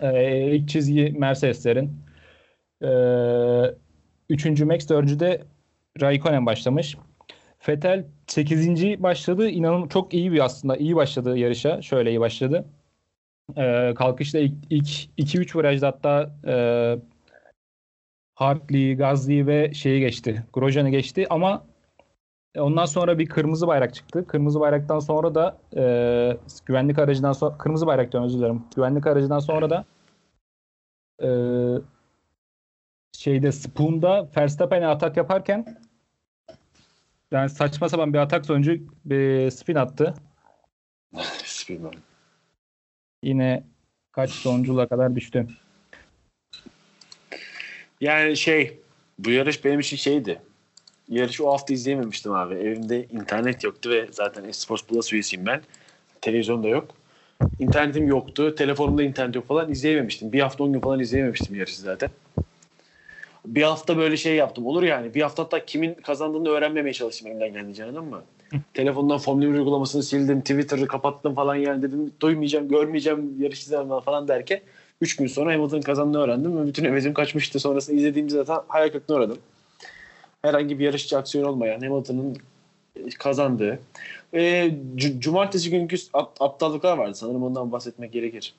E, 0.00 0.56
ilk 0.56 0.68
çizgi 0.68 1.14
Mercedeslerin. 1.18 1.92
E, 2.82 2.90
üçüncü 4.28 4.64
Max, 4.64 4.88
dördüncü 4.88 5.20
de 5.20 5.42
Raikkonen 6.00 6.46
başlamış. 6.46 6.96
Vettel 7.68 8.04
8. 8.26 9.02
başladı. 9.02 9.48
İnanın 9.48 9.88
çok 9.88 10.14
iyi 10.14 10.32
bir 10.32 10.44
aslında. 10.44 10.76
iyi 10.76 10.96
başladı 10.96 11.38
yarışa. 11.38 11.82
Şöyle 11.82 12.10
iyi 12.10 12.20
başladı. 12.20 12.64
E, 13.56 13.94
kalkışta 13.94 14.38
ilk, 14.38 14.52
ilk 14.70 14.88
2-3 15.18 15.58
virajda 15.58 15.86
hatta 15.86 16.30
e, 16.46 16.54
Hartley, 18.34 18.96
Gazli 18.96 19.46
ve 19.46 19.74
şeyi 19.74 20.00
geçti. 20.00 20.44
Grosjean'ı 20.52 20.90
geçti 20.90 21.26
ama 21.30 21.66
ondan 22.58 22.84
sonra 22.84 23.18
bir 23.18 23.26
kırmızı 23.26 23.66
bayrak 23.66 23.94
çıktı. 23.94 24.26
Kırmızı 24.26 24.60
bayraktan 24.60 24.98
sonra 24.98 25.34
da 25.34 25.58
e, 25.76 26.36
güvenlik 26.66 26.98
aracından 26.98 27.32
sonra 27.32 27.58
kırmızı 27.58 27.86
bayrak 27.86 28.12
diyorum 28.12 28.28
özür 28.28 28.38
dilerim. 28.38 28.64
Güvenlik 28.76 29.06
aracından 29.06 29.38
sonra 29.38 29.70
da 29.70 29.84
e, 31.22 31.28
şeyde 33.12 33.52
Spoon'da 33.52 34.28
Verstappen'e 34.36 34.86
atak 34.86 35.16
yaparken 35.16 35.80
yani 37.30 37.50
saçma 37.50 37.88
sapan 37.88 38.12
bir 38.12 38.18
atak 38.18 38.46
sonucu 38.46 38.76
bir 39.04 39.50
spin 39.50 39.74
attı. 39.74 40.14
Bilmiyorum. 41.68 42.00
Yine 43.22 43.64
kaç 44.12 44.30
sonunculuğa 44.30 44.88
kadar 44.88 45.16
düştü. 45.16 45.46
Yani 48.00 48.36
şey 48.36 48.78
bu 49.18 49.30
yarış 49.30 49.64
benim 49.64 49.80
için 49.80 49.96
şeydi. 49.96 50.40
Yarışı 51.08 51.46
o 51.46 51.52
hafta 51.52 51.74
izleyememiştim 51.74 52.32
abi. 52.32 52.54
Evimde 52.54 53.04
internet 53.04 53.64
yoktu 53.64 53.90
ve 53.90 54.08
zaten 54.10 54.44
Esports 54.44 54.84
Plus 54.84 55.12
üyesiyim 55.12 55.46
ben. 55.46 55.62
Televizyon 56.20 56.62
da 56.62 56.68
yok. 56.68 56.94
İnternetim 57.58 58.06
yoktu. 58.06 58.54
Telefonumda 58.54 59.02
internet 59.02 59.34
yok 59.34 59.48
falan 59.48 59.70
izleyememiştim. 59.70 60.32
Bir 60.32 60.40
hafta 60.40 60.64
on 60.64 60.72
gün 60.72 60.80
falan 60.80 61.00
izleyememiştim 61.00 61.54
yarışı 61.54 61.80
zaten. 61.80 62.10
Bir 63.46 63.62
hafta 63.62 63.96
böyle 63.96 64.16
şey 64.16 64.34
yaptım. 64.34 64.66
Olur 64.66 64.82
yani. 64.82 65.14
Bir 65.14 65.22
hafta 65.22 65.42
hatta 65.42 65.64
kimin 65.64 65.94
kazandığını 65.94 66.48
öğrenmemeye 66.48 66.92
çalıştım 66.92 67.28
elimden 67.28 67.52
geldiğince 67.52 67.84
anladın 67.84 68.04
mı? 68.04 68.22
Telefondan 68.74 69.18
Formula 69.18 69.46
1 69.48 69.54
uygulamasını 69.54 70.02
sildim. 70.02 70.40
Twitter'ı 70.40 70.86
kapattım 70.86 71.34
falan 71.34 71.54
yani 71.54 71.82
dedim. 71.82 72.12
Duymayacağım, 72.20 72.68
görmeyeceğim, 72.68 73.42
yarış 73.42 73.62
izlemem 73.62 74.00
falan 74.00 74.28
derken 74.28 74.60
3 75.00 75.16
gün 75.16 75.26
sonra 75.26 75.52
Hamilton'ın 75.52 75.82
kazandığını 75.82 76.22
öğrendim 76.22 76.62
ve 76.62 76.66
bütün 76.66 76.84
hevesim 76.84 77.14
kaçmıştı. 77.14 77.60
Sonrasında 77.60 77.96
izlediğimde 77.96 78.32
zaten 78.32 78.60
hayal 78.68 78.88
kırıklığına 78.88 79.18
uğradım. 79.18 79.38
Herhangi 80.42 80.78
bir 80.78 80.84
yarışçı 80.84 81.18
aksiyon 81.18 81.44
olmayan 81.44 81.80
Hamilton'ın 81.80 82.36
kazandığı. 83.18 83.80
E, 84.34 84.74
c- 84.96 85.20
cumartesi 85.20 85.70
günkü 85.70 85.96
ap- 86.12 86.42
aptallıklar 86.42 86.98
vardı. 86.98 87.14
Sanırım 87.14 87.42
ondan 87.42 87.72
bahsetmek 87.72 88.12
gerekir. 88.12 88.54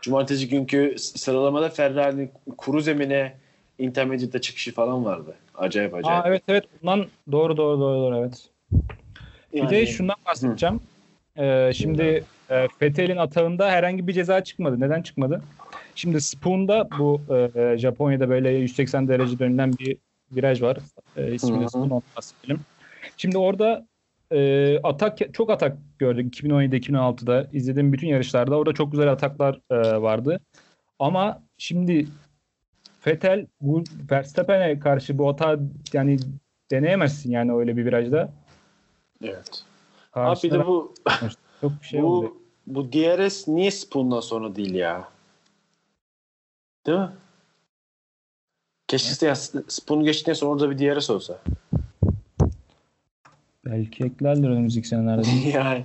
Cumartesi 0.00 0.48
günkü 0.48 0.94
sıralamada 0.98 1.68
Ferrari'nin 1.68 2.30
kuru 2.56 2.80
zemine 2.80 3.36
Intermediate'de 3.80 4.40
çıkışı 4.40 4.74
falan 4.74 5.04
vardı. 5.04 5.34
Acayip 5.54 5.94
acayip. 5.94 6.24
Aa, 6.24 6.28
evet 6.28 6.42
evet 6.48 6.64
bundan 6.82 7.06
doğru 7.32 7.56
doğru 7.56 7.80
doğru, 7.80 7.98
doğru 7.98 8.16
evet. 8.16 8.48
Yani- 9.52 9.70
Bir 9.70 9.76
de 9.76 9.86
şundan 9.86 10.16
bahsedeceğim. 10.26 10.80
Ee, 11.36 11.70
şimdi 11.74 12.24
e, 12.50 12.66
Vettel'in 12.82 13.16
atağında 13.16 13.70
herhangi 13.70 14.06
bir 14.06 14.12
ceza 14.12 14.44
çıkmadı. 14.44 14.80
Neden 14.80 15.02
çıkmadı? 15.02 15.42
Şimdi 15.94 16.20
Spoon'da 16.20 16.88
bu 16.98 17.20
e, 17.54 17.78
Japonya'da 17.78 18.28
böyle 18.28 18.50
180 18.50 19.08
derece 19.08 19.38
dönülen 19.38 19.72
bir 19.72 19.96
viraj 20.32 20.62
var. 20.62 20.78
E, 21.16 21.34
ismi 21.34 21.60
de. 21.60 21.68
Spoon 21.68 21.82
ondan 21.82 22.02
bahsedelim. 22.16 22.60
Şimdi 23.16 23.38
orada 23.38 23.86
e, 24.32 24.78
atak 24.82 25.34
çok 25.34 25.50
atak 25.50 25.76
gördük 25.98 26.34
2017'de 26.40 26.76
2016'da 26.78 27.46
izlediğim 27.52 27.92
bütün 27.92 28.08
yarışlarda 28.08 28.56
orada 28.56 28.72
çok 28.72 28.92
güzel 28.92 29.12
ataklar 29.12 29.60
e, 29.70 30.02
vardı. 30.02 30.40
Ama 30.98 31.42
şimdi 31.58 32.06
Vettel 33.06 33.46
bu 33.60 33.84
Verstappen'e 34.10 34.78
karşı 34.78 35.18
bu 35.18 35.28
atağı 35.28 35.60
yani 35.92 36.18
deneyemezsin 36.70 37.30
yani 37.30 37.52
öyle 37.52 37.76
bir 37.76 37.84
virajda. 37.84 38.32
Evet. 39.24 39.64
Abi 40.14 40.36
bir 40.42 40.50
Karşıda 40.50 40.58
de 40.58 40.66
bu 40.66 40.94
çok 41.60 41.72
bir 41.82 41.86
şey 41.86 42.02
bu 42.02 42.40
bu 42.66 42.92
DRS 42.92 43.48
niye 43.48 43.70
Spoon'dan 43.70 44.20
sonra 44.20 44.56
değil 44.56 44.74
ya? 44.74 45.08
Değil 46.86 46.98
mi? 46.98 47.10
Keşke 48.88 49.26
ya 49.26 49.34
Spoon 49.68 50.04
geçtikten 50.04 50.32
sonra 50.32 50.50
orada 50.52 50.70
bir 50.70 50.78
DRS 50.78 51.10
olsa. 51.10 51.38
Belki 53.64 54.04
eklerler 54.04 54.48
önümüzdeki 54.48 54.88
senelerde. 54.88 55.28
yani 55.54 55.84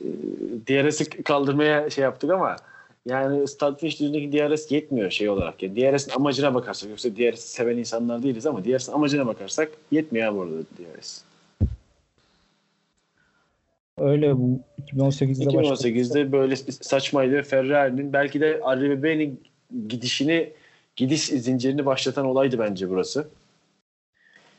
e, 0.00 0.08
DRS'i 0.68 1.22
kaldırmaya 1.22 1.90
şey 1.90 2.04
yaptık 2.04 2.30
ama 2.30 2.56
yani 3.06 3.48
start 3.48 3.80
finish 3.80 4.00
düzündeki 4.00 4.32
DRS 4.32 4.70
yetmiyor 4.70 5.10
şey 5.10 5.28
olarak. 5.28 5.62
Yani 5.62 5.76
DRS'in 5.76 6.10
amacına 6.10 6.54
bakarsak 6.54 6.90
yoksa 6.90 7.16
DRS'i 7.16 7.48
seven 7.48 7.76
insanlar 7.76 8.22
değiliz 8.22 8.46
ama 8.46 8.64
DRS'in 8.64 8.92
amacına 8.92 9.26
bakarsak 9.26 9.70
yetmiyor 9.90 10.28
abi 10.28 10.38
orada 10.38 10.54
DRS. 10.62 11.22
Öyle 13.98 14.36
bu 14.36 14.60
2018'de 14.92 15.56
başladı. 15.56 15.88
2018'de 15.88 16.32
böyle 16.32 16.56
saçmaydı 16.56 17.42
Ferrari'nin 17.42 18.12
belki 18.12 18.40
de 18.40 18.60
RBB'nin 18.76 19.40
gidişini 19.88 20.52
gidiş 20.96 21.24
zincirini 21.24 21.86
başlatan 21.86 22.26
olaydı 22.26 22.58
bence 22.58 22.90
burası. 22.90 23.28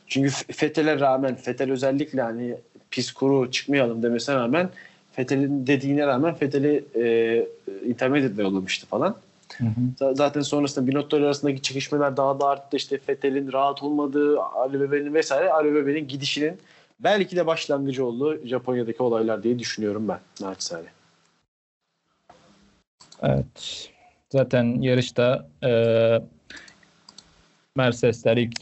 Çünkü 0.06 0.30
Fethel'e 0.30 1.00
rağmen 1.00 1.34
Fethel 1.34 1.72
özellikle 1.72 2.22
hani 2.22 2.56
pis 2.90 3.12
kuru 3.12 3.50
çıkmayalım 3.50 4.02
demesine 4.02 4.34
rağmen 4.34 4.70
Fethel'in 5.16 5.66
dediğine 5.66 6.06
rağmen 6.06 6.34
Fethel'i 6.34 6.84
e, 6.94 7.46
intermediate'le 7.88 8.38
yollamıştı 8.42 8.86
falan. 8.86 9.16
Hı 9.58 9.64
hı. 9.64 10.14
Zaten 10.14 10.40
sonrasında 10.40 10.86
Binotto 10.86 11.16
arasındaki 11.16 11.62
çekişmeler 11.62 12.16
daha 12.16 12.40
da 12.40 12.46
arttı. 12.46 12.76
İşte 12.76 12.98
Fethel'in 12.98 13.52
rahat 13.52 13.82
olmadığı, 13.82 14.40
Ali 14.40 14.80
Bebe'nin 14.80 15.14
vesaire 15.14 15.50
Ali 15.52 15.74
Bebe'nin 15.74 16.08
gidişinin 16.08 16.58
belki 17.00 17.36
de 17.36 17.46
başlangıcı 17.46 18.04
oldu 18.06 18.46
Japonya'daki 18.46 19.02
olaylar 19.02 19.42
diye 19.42 19.58
düşünüyorum 19.58 20.08
ben 20.08 20.18
naçizane. 20.40 20.86
Evet. 23.22 23.90
Zaten 24.32 24.64
yarışta 24.82 25.46
e, 25.64 25.70
Mercedesler 27.76 28.36
ilk 28.36 28.58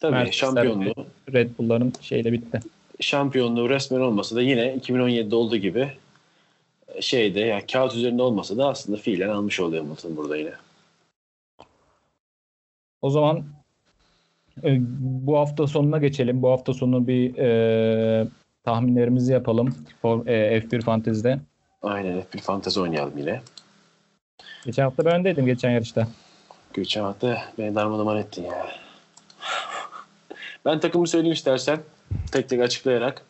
Tabii 0.00 0.12
Mercedesler- 0.16 0.32
şampiyonluğu 0.32 0.94
Red 1.32 1.50
Bull'ların 1.58 1.92
şeyle 2.00 2.32
bitti. 2.32 2.60
Şampiyonluğu 3.00 3.70
resmen 3.70 4.00
olmasa 4.00 4.36
da 4.36 4.42
yine 4.42 4.74
2017'de 4.74 5.36
olduğu 5.36 5.56
gibi 5.56 5.92
şeyde 7.00 7.40
yani 7.40 7.66
kağıt 7.66 7.94
üzerinde 7.94 8.22
olmasa 8.22 8.56
da 8.56 8.68
aslında 8.68 8.98
fiilen 8.98 9.28
almış 9.28 9.60
oluyor 9.60 9.84
Hamilton 9.84 10.16
burada 10.16 10.36
yine. 10.36 10.52
O 13.02 13.10
zaman 13.10 13.44
e, 14.64 14.78
bu 15.26 15.38
hafta 15.38 15.66
sonuna 15.66 15.98
geçelim. 15.98 16.42
Bu 16.42 16.50
hafta 16.50 16.74
sonu 16.74 17.06
bir 17.06 17.38
e, 17.38 18.26
tahminlerimizi 18.64 19.32
yapalım. 19.32 19.76
For, 20.02 20.26
e, 20.26 20.58
F1 20.58 20.80
Fantasy'de. 20.80 21.40
Aynen 21.82 22.24
bir 22.34 22.40
fantezi 22.40 22.80
oynayalım 22.80 23.18
yine. 23.18 23.40
Geçen 24.64 24.82
hafta 24.82 25.04
ben 25.04 25.14
öndeydim 25.14 25.46
geçen 25.46 25.70
yarışta. 25.70 26.08
Geçen 26.74 27.02
hafta 27.02 27.42
beni 27.58 27.74
darmadağın 27.74 28.16
ettin 28.16 28.44
ya. 28.44 28.66
Ben 30.64 30.80
takımı 30.80 31.06
söyleyeyim 31.06 31.34
istersen. 31.34 31.78
Tek 32.32 32.48
tek 32.48 32.60
açıklayarak. 32.60 33.26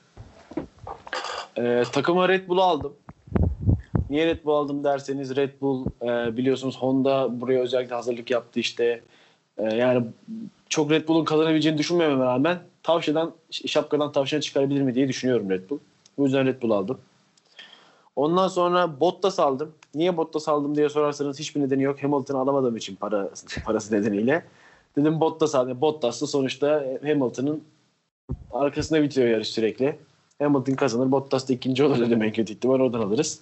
Ee, 1.59 1.83
takıma 1.93 2.29
Red 2.29 2.49
Bull'u 2.49 2.63
aldım. 2.63 2.93
Niye 4.11 4.27
Red 4.27 4.45
Bull 4.45 4.53
aldım 4.53 4.85
derseniz 4.85 5.37
Red 5.37 5.61
Bull 5.61 5.87
e, 6.03 6.37
biliyorsunuz 6.37 6.77
Honda 6.79 7.41
buraya 7.41 7.61
özellikle 7.61 7.95
hazırlık 7.95 8.31
yaptı 8.31 8.61
işte. 8.61 9.03
E, 9.59 9.75
yani 9.77 10.07
çok 10.69 10.91
Red 10.91 11.09
Bull'un 11.09 11.25
kazanabileceğini 11.25 11.79
düşünmememe 11.79 12.25
rağmen 12.25 12.59
tavşadan 12.83 13.33
şapkadan 13.51 14.13
tavşana 14.13 14.41
çıkarabilir 14.41 14.83
mi 14.83 14.95
diye 14.95 15.09
düşünüyorum 15.09 15.51
Red 15.51 15.71
Bull. 15.71 15.79
Bu 16.19 16.25
yüzden 16.25 16.47
Red 16.47 16.63
Bull 16.63 16.71
aldım. 16.71 16.99
Ondan 18.17 18.49
sonra 18.49 19.01
Bottas 19.01 19.41
aldım. 19.41 19.73
Niye 19.95 20.17
Bottas 20.17 20.49
aldım 20.49 20.77
diye 20.77 20.89
sorarsanız 20.89 21.39
hiçbir 21.39 21.61
nedeni 21.61 21.83
yok. 21.83 22.03
Hamilton 22.03 22.35
alamadığım 22.35 22.77
için 22.77 22.97
para, 22.97 23.31
parası 23.65 23.95
nedeniyle. 23.95 24.45
Dedim 24.97 25.21
Bottas 25.21 25.55
aldım. 25.55 25.81
Bottas 25.81 26.23
da 26.23 26.27
sonuçta 26.27 26.85
Hamilton'ın 27.03 27.65
arkasında 28.53 29.03
bitiyor 29.03 29.29
yarış 29.29 29.49
sürekli. 29.49 29.97
Hamilton 30.39 30.75
kazanır. 30.75 31.11
Bottas 31.11 31.49
da 31.49 31.53
ikinci 31.53 31.85
olur 31.85 31.99
dedim 31.99 32.23
en 32.23 32.33
kötü 32.33 32.53
ihtimal. 32.53 32.81
Oradan 32.81 33.01
alırız. 33.01 33.41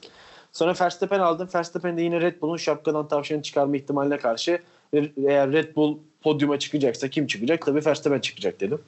Sonra 0.52 0.74
Verstappen 0.80 1.20
aldım. 1.20 1.48
Verstappen 1.54 1.96
de 1.96 2.02
yine 2.02 2.20
Red 2.20 2.42
Bull'un 2.42 2.56
şapkadan 2.56 3.08
tavşanı 3.08 3.42
çıkarma 3.42 3.76
ihtimaline 3.76 4.16
karşı 4.18 4.62
eğer 5.16 5.52
Red 5.52 5.76
Bull 5.76 5.98
podyuma 6.22 6.58
çıkacaksa 6.58 7.08
kim 7.08 7.26
çıkacak? 7.26 7.66
Tabii 7.66 7.86
Verstappen 7.86 8.20
çıkacak 8.20 8.60
dedim. 8.60 8.80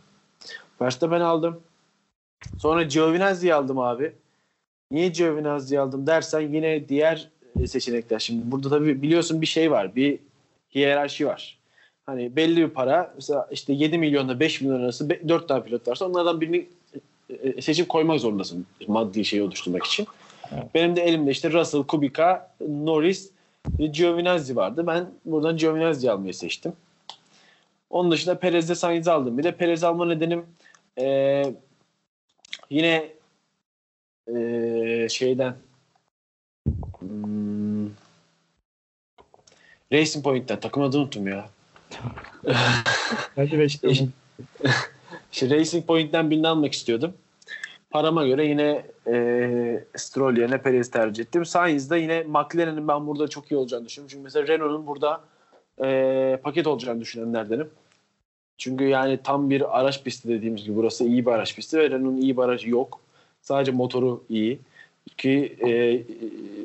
Verstappen 0.80 1.20
aldım. 1.20 1.60
Sonra 2.58 2.82
Giovinazzi'yi 2.82 3.54
aldım 3.54 3.78
abi. 3.78 4.12
Niye 4.90 5.08
Giovinazzi'yi 5.08 5.80
aldım 5.80 6.06
dersen 6.06 6.40
yine 6.40 6.88
diğer 6.88 7.28
seçenekler. 7.66 8.18
Şimdi 8.18 8.50
burada 8.50 8.68
tabii 8.68 9.02
biliyorsun 9.02 9.40
bir 9.40 9.46
şey 9.46 9.70
var. 9.70 9.96
Bir 9.96 10.18
hiyerarşi 10.74 11.26
var. 11.26 11.59
Hani 12.10 12.36
belli 12.36 12.56
bir 12.56 12.68
para 12.68 13.12
mesela 13.14 13.48
işte 13.50 13.72
7 13.72 13.98
milyonla 13.98 14.40
5 14.40 14.60
milyon 14.60 14.80
arası 14.80 15.10
4 15.28 15.48
tane 15.48 15.64
pilot 15.64 15.88
varsa 15.88 16.04
onlardan 16.04 16.40
birini 16.40 16.68
e, 17.30 17.48
e, 17.48 17.62
seçip 17.62 17.88
koymak 17.88 18.20
zorundasın 18.20 18.66
maddi 18.88 19.24
şeyi 19.24 19.42
oluşturmak 19.42 19.86
için. 19.86 20.06
Evet. 20.52 20.64
Benim 20.74 20.96
de 20.96 21.02
elimde 21.02 21.30
işte 21.30 21.52
Russell, 21.52 21.82
Kubica, 21.82 22.50
Norris, 22.68 23.30
Giovinazzi 23.78 24.56
vardı. 24.56 24.86
Ben 24.86 25.06
buradan 25.24 25.56
Giovinazzi 25.56 26.10
almayı 26.10 26.34
seçtim. 26.34 26.72
Onun 27.90 28.10
dışında 28.10 28.38
Perez'de 28.38 28.74
Sainz'i 28.74 29.10
aldım. 29.10 29.38
Bir 29.38 29.42
de 29.42 29.52
Perez 29.52 29.84
alma 29.84 30.06
nedenim 30.06 30.46
e, 30.98 31.42
yine 32.70 33.08
e, 34.34 35.08
şeyden 35.10 35.54
hmm, 36.98 37.86
Racing 39.92 40.24
Point'ten 40.24 40.60
takım 40.60 40.82
adını 40.82 41.00
unuttum 41.00 41.26
ya. 41.26 41.48
Hadi 43.37 43.62
İşte, 43.62 43.88
işte 45.33 45.50
Racing 45.50 45.87
Point'ten 45.87 46.31
birini 46.31 46.48
almak 46.48 46.72
istiyordum. 46.72 47.14
Parama 47.90 48.26
göre 48.26 48.46
yine 48.46 48.85
e, 49.07 49.85
Stroll 49.96 50.37
yerine 50.37 50.62
Perez 50.62 50.90
tercih 50.90 51.24
ettim. 51.24 51.44
Sainz'da 51.44 51.96
yine 51.96 52.22
McLaren'in 52.22 52.88
ben 52.88 53.07
burada 53.07 53.29
çok 53.29 53.50
iyi 53.50 53.57
olacağını 53.57 53.87
düşünüyorum. 53.87 54.11
Çünkü 54.11 54.24
mesela 54.24 54.46
Renault'un 54.46 54.87
burada 54.87 55.20
e, 55.83 56.40
paket 56.42 56.66
olacağını 56.66 57.00
düşünenlerdenim. 57.00 57.70
Çünkü 58.59 58.85
yani 58.85 59.18
tam 59.24 59.50
bir 59.50 59.81
araç 59.81 60.05
pisti 60.05 60.29
dediğimiz 60.29 60.64
gibi 60.64 60.76
burası 60.76 61.05
iyi 61.05 61.26
bir 61.26 61.31
araç 61.31 61.57
pisti 61.57 61.79
ve 61.79 61.90
Renault'un 61.90 62.16
iyi 62.16 62.37
bir 62.37 62.42
aracı 62.42 62.70
yok. 62.70 63.00
Sadece 63.42 63.72
motoru 63.72 64.24
iyi. 64.29 64.59
Ki 65.16 65.57
e, 65.66 66.03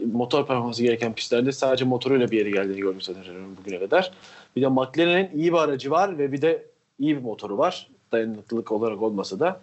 motor 0.08 0.48
performansı 0.48 0.84
gereken 0.84 1.14
pistlerde 1.14 1.52
sadece 1.52 1.86
motoruyla 1.86 2.32
bir 2.32 2.38
yere 2.38 2.52
geldiğini 2.52 2.82
gördüm 2.82 3.02
zaten 3.02 3.26
Renault'un 3.26 3.58
bugüne 3.58 3.80
kadar. 3.80 4.12
Bir 4.56 4.62
de 4.62 4.68
McLaren'in 4.68 5.38
iyi 5.38 5.54
bir 5.54 5.58
aracı 5.58 5.91
var 5.91 6.18
ve 6.18 6.32
bir 6.32 6.41
de 6.41 6.65
iyi 7.00 7.18
bir 7.18 7.22
motoru 7.22 7.58
var. 7.58 7.89
Dayanıklılık 8.12 8.72
olarak 8.72 9.02
olmasa 9.02 9.39
da. 9.39 9.62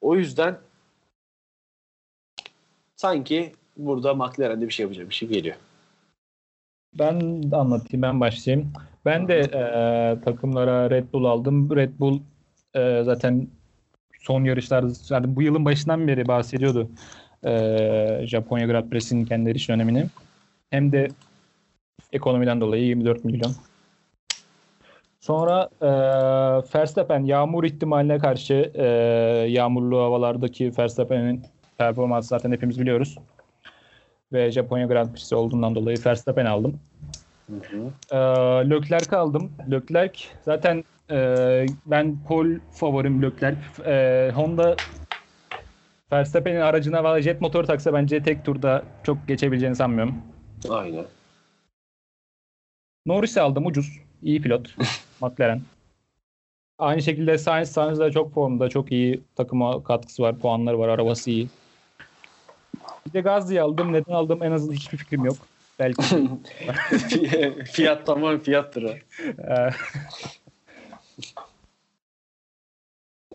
O 0.00 0.16
yüzden 0.16 0.58
sanki 2.96 3.52
burada 3.76 4.14
McLaren'de 4.14 4.66
bir 4.66 4.72
şey 4.72 4.84
yapacak 4.84 5.08
bir 5.08 5.14
şey 5.14 5.28
geliyor. 5.28 5.56
Ben 6.98 7.42
de 7.50 7.56
anlatayım, 7.56 8.02
ben 8.02 8.20
başlayayım. 8.20 8.72
Ben 9.04 9.28
de 9.28 9.38
e, 9.38 9.60
takımlara 10.24 10.90
Red 10.90 11.12
Bull 11.12 11.24
aldım. 11.24 11.76
Red 11.76 11.90
Bull 11.98 12.20
e, 12.74 13.02
zaten 13.04 13.48
son 14.20 14.44
yarışlarda, 14.44 14.92
yani 15.10 15.36
bu 15.36 15.42
yılın 15.42 15.64
başından 15.64 16.08
beri 16.08 16.28
bahsediyordu 16.28 16.88
e, 17.44 18.26
Japonya 18.26 18.66
Grand 18.66 18.90
Prix'sinin 18.90 19.24
kendileri 19.24 19.56
için 19.56 19.72
önemini. 19.72 20.06
Hem 20.70 20.92
de 20.92 21.08
ekonomiden 22.12 22.60
dolayı 22.60 22.84
24 22.84 23.24
milyon. 23.24 23.52
Sonra 25.24 25.68
e, 25.80 25.88
Verstappen 26.74 27.24
yağmur 27.24 27.64
ihtimaline 27.64 28.18
karşı 28.18 28.72
e, 28.74 28.86
yağmurlu 29.48 29.98
havalardaki 29.98 30.72
Verstappen'in 30.78 31.42
performansı 31.78 32.28
zaten 32.28 32.52
hepimiz 32.52 32.80
biliyoruz. 32.80 33.18
Ve 34.32 34.50
Japonya 34.50 34.86
Grand 34.86 35.08
Prix'si 35.08 35.34
olduğundan 35.34 35.74
dolayı 35.74 35.96
Verstappen 36.06 36.46
aldım. 36.46 36.80
E, 38.10 38.16
Leclerc 38.70 39.16
aldım. 39.16 39.52
Leclerc 39.70 40.24
zaten 40.42 40.84
e, 41.10 41.66
ben 41.86 42.16
pol 42.28 42.46
favorim 42.72 43.22
Leclerc. 43.22 43.58
E, 43.86 44.30
Honda 44.34 44.76
Verstappen'in 46.12 46.60
aracına 46.60 47.04
valla 47.04 47.22
jet 47.22 47.40
motor 47.40 47.64
taksa 47.64 47.92
bence 47.92 48.22
tek 48.22 48.44
turda 48.44 48.82
çok 49.02 49.28
geçebileceğini 49.28 49.76
sanmıyorum. 49.76 50.14
Aynen. 50.70 51.04
Norris'i 53.06 53.40
aldım 53.40 53.66
ucuz. 53.66 54.00
İyi 54.22 54.42
pilot. 54.42 54.76
McLaren. 55.28 55.62
Aynı 56.78 57.02
şekilde 57.02 57.38
Sainz, 57.38 57.72
Sainz 57.72 58.00
de 58.00 58.12
çok 58.12 58.34
formda. 58.34 58.68
Çok 58.68 58.92
iyi 58.92 59.22
takıma 59.36 59.84
katkısı 59.84 60.22
var. 60.22 60.38
Puanları 60.38 60.78
var. 60.78 60.88
Arabası 60.88 61.30
iyi. 61.30 61.48
Bir 63.06 63.12
de 63.12 63.20
Gazze'yi 63.20 63.62
aldım. 63.62 63.92
Neden 63.92 64.12
aldım 64.12 64.42
en 64.42 64.52
azından 64.52 64.74
hiçbir 64.74 64.98
fikrim 64.98 65.24
yok. 65.24 65.36
Belki. 65.78 66.02
fiyat 67.64 68.06
tamam 68.06 68.38
fiyattır 68.38 68.82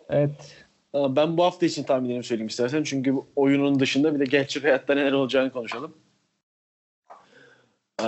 evet. 0.10 0.66
Ben 0.94 1.38
bu 1.38 1.44
hafta 1.44 1.66
için 1.66 1.84
tahminlerimi 1.84 2.24
söyleyeyim 2.24 2.48
istersen. 2.48 2.84
Çünkü 2.84 3.14
oyunun 3.36 3.80
dışında 3.80 4.16
bir 4.16 4.20
de 4.20 4.26
gerçek 4.26 4.64
hayatta 4.64 4.94
neler 4.94 5.12
olacağını 5.12 5.52
konuşalım. 5.52 5.98
Ee, 8.02 8.06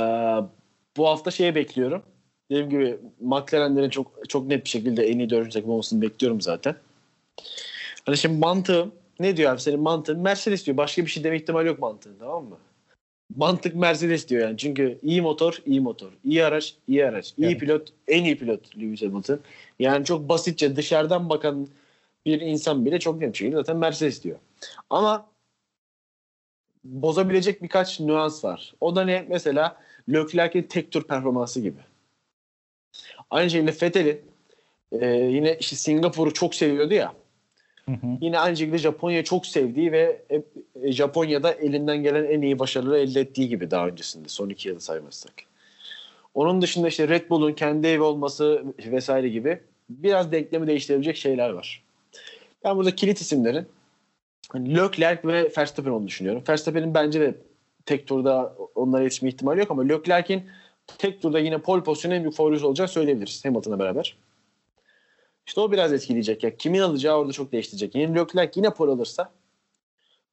bu 0.98 1.08
hafta 1.08 1.32
şeye 1.32 1.56
bekliyorum. 1.56 2.04
Dediğim 2.52 2.70
gibi 2.70 2.98
McLaren'lerin 3.20 3.90
çok 3.90 4.30
çok 4.30 4.48
net 4.48 4.64
bir 4.64 4.70
şekilde 4.70 5.08
en 5.08 5.20
iyi 5.20 5.30
dördüncü 5.30 5.54
takım 5.54 5.70
olmasını 5.70 6.02
bekliyorum 6.02 6.42
zaten. 6.42 6.76
Hani 8.06 8.18
şimdi 8.18 8.38
mantığım 8.38 8.92
ne 9.20 9.38
diyor 9.38 9.54
abi 9.54 9.62
senin 9.62 9.80
mantığın? 9.80 10.20
Mercedes 10.20 10.66
diyor. 10.66 10.78
Başka 10.78 11.06
bir 11.06 11.12
şey 11.12 11.24
deme 11.24 11.38
ihtimali 11.38 11.68
yok 11.68 11.80
mantığın 11.80 12.16
tamam 12.20 12.46
mı? 12.46 12.58
Mantık 13.36 13.76
Mercedes 13.76 14.28
diyor 14.28 14.42
yani. 14.48 14.58
Çünkü 14.58 15.00
iyi 15.04 15.22
motor, 15.22 15.62
iyi 15.66 15.82
motor. 15.82 16.12
iyi 16.26 16.46
araç, 16.46 16.76
iyi 16.88 17.06
araç. 17.06 17.34
iyi 17.38 17.48
Evet. 17.48 17.60
pilot, 17.60 17.88
en 18.08 18.24
iyi 18.24 18.38
pilot 18.38 18.78
Lewis 18.78 19.02
Hamilton. 19.02 19.40
Yani 19.80 20.06
çok 20.06 20.30
basitçe 20.30 20.76
dışarıdan 20.76 21.30
bakan 21.30 21.68
bir 22.26 22.42
insan 22.42 22.86
bile 22.86 23.00
çok 23.00 23.22
net 23.22 23.34
bir 23.34 23.38
şekilde 23.38 23.56
zaten 23.56 23.78
Mercedes 23.78 24.24
diyor. 24.24 24.38
Ama 24.90 25.26
bozabilecek 26.84 27.64
birkaç 27.64 28.00
nüans 28.00 28.44
var. 28.44 28.74
O 28.82 28.96
da 28.96 29.04
ne? 29.04 29.26
Mesela 29.30 29.78
Leclerc'in 30.10 30.64
tek 30.64 30.92
tur 30.92 31.04
performansı 31.04 31.62
gibi. 31.62 31.80
Aynı 33.32 33.50
şekilde 33.50 33.72
Vettel'in 33.72 34.22
e, 34.92 35.08
yine 35.08 35.58
işte 35.60 35.76
Singapur'u 35.76 36.34
çok 36.34 36.56
seviyordu 36.56 36.94
ya. 36.94 37.14
Hı 37.86 37.92
hı. 37.92 38.08
Yine 38.22 38.40
aynı 38.40 38.58
şekilde 38.58 38.78
Japonya'yı 38.78 39.24
çok 39.24 39.46
sevdiği 39.46 39.92
ve 39.92 40.22
e, 40.30 40.42
e, 40.84 40.92
Japonya'da 40.92 41.52
elinden 41.52 42.04
gelen 42.04 42.24
en 42.24 42.42
iyi 42.42 42.60
başarıları 42.60 43.00
elde 43.00 43.22
ettiği 43.22 43.50
gibi 43.50 43.72
daha 43.72 43.88
öncesinde. 43.88 44.30
Son 44.30 44.50
iki 44.50 44.70
yılı 44.70 44.82
saymazsak. 44.82 45.34
Onun 46.34 46.62
dışında 46.62 46.88
işte 46.88 47.08
Red 47.08 47.30
Bull'un 47.30 47.54
kendi 47.54 47.88
evi 47.88 48.02
olması 48.02 48.64
vesaire 48.86 49.30
gibi 49.30 49.60
biraz 49.90 50.32
denklemi 50.32 50.68
değiştirebilecek 50.68 51.18
şeyler 51.18 51.50
var. 51.50 51.84
Ben 52.64 52.78
burada 52.78 52.96
kilit 52.96 53.22
isimlerin 53.22 53.66
hani 54.50 54.78
Leclerc 54.78 55.28
ve 55.28 55.52
Verstappen 55.58 55.92
olduğunu 55.92 56.08
düşünüyorum. 56.08 56.44
Verstappen'in 56.50 56.94
bence 56.94 57.20
de 57.20 57.36
tek 57.86 58.08
turda 58.08 58.56
onlara 58.76 59.04
yetişme 59.04 59.30
ihtimali 59.30 59.60
yok 59.60 59.72
ama 59.72 59.84
Leclerc'in 59.84 60.44
tek 60.98 61.22
turda 61.22 61.40
yine 61.40 61.58
pole 61.58 61.84
pozisyonu 61.84 62.16
en 62.16 62.24
büyük 62.24 62.36
favorisi 62.36 62.66
olacağını 62.66 62.90
söyleyebiliriz 62.90 63.46
Hamilton'la 63.46 63.80
beraber. 63.80 64.18
İşte 65.48 65.62
o 65.62 65.72
biraz 65.72 65.94
etkileyecek. 65.94 66.44
Ya. 66.44 66.58
Kimin 66.58 66.80
alacağı 66.80 67.18
orada 67.18 67.32
çok 67.32 67.52
değiştirecek. 67.52 67.96
Yine 67.96 68.20
Leclerc 68.20 68.52
yine 68.56 68.70
pole 68.70 68.92
alırsa 68.92 69.32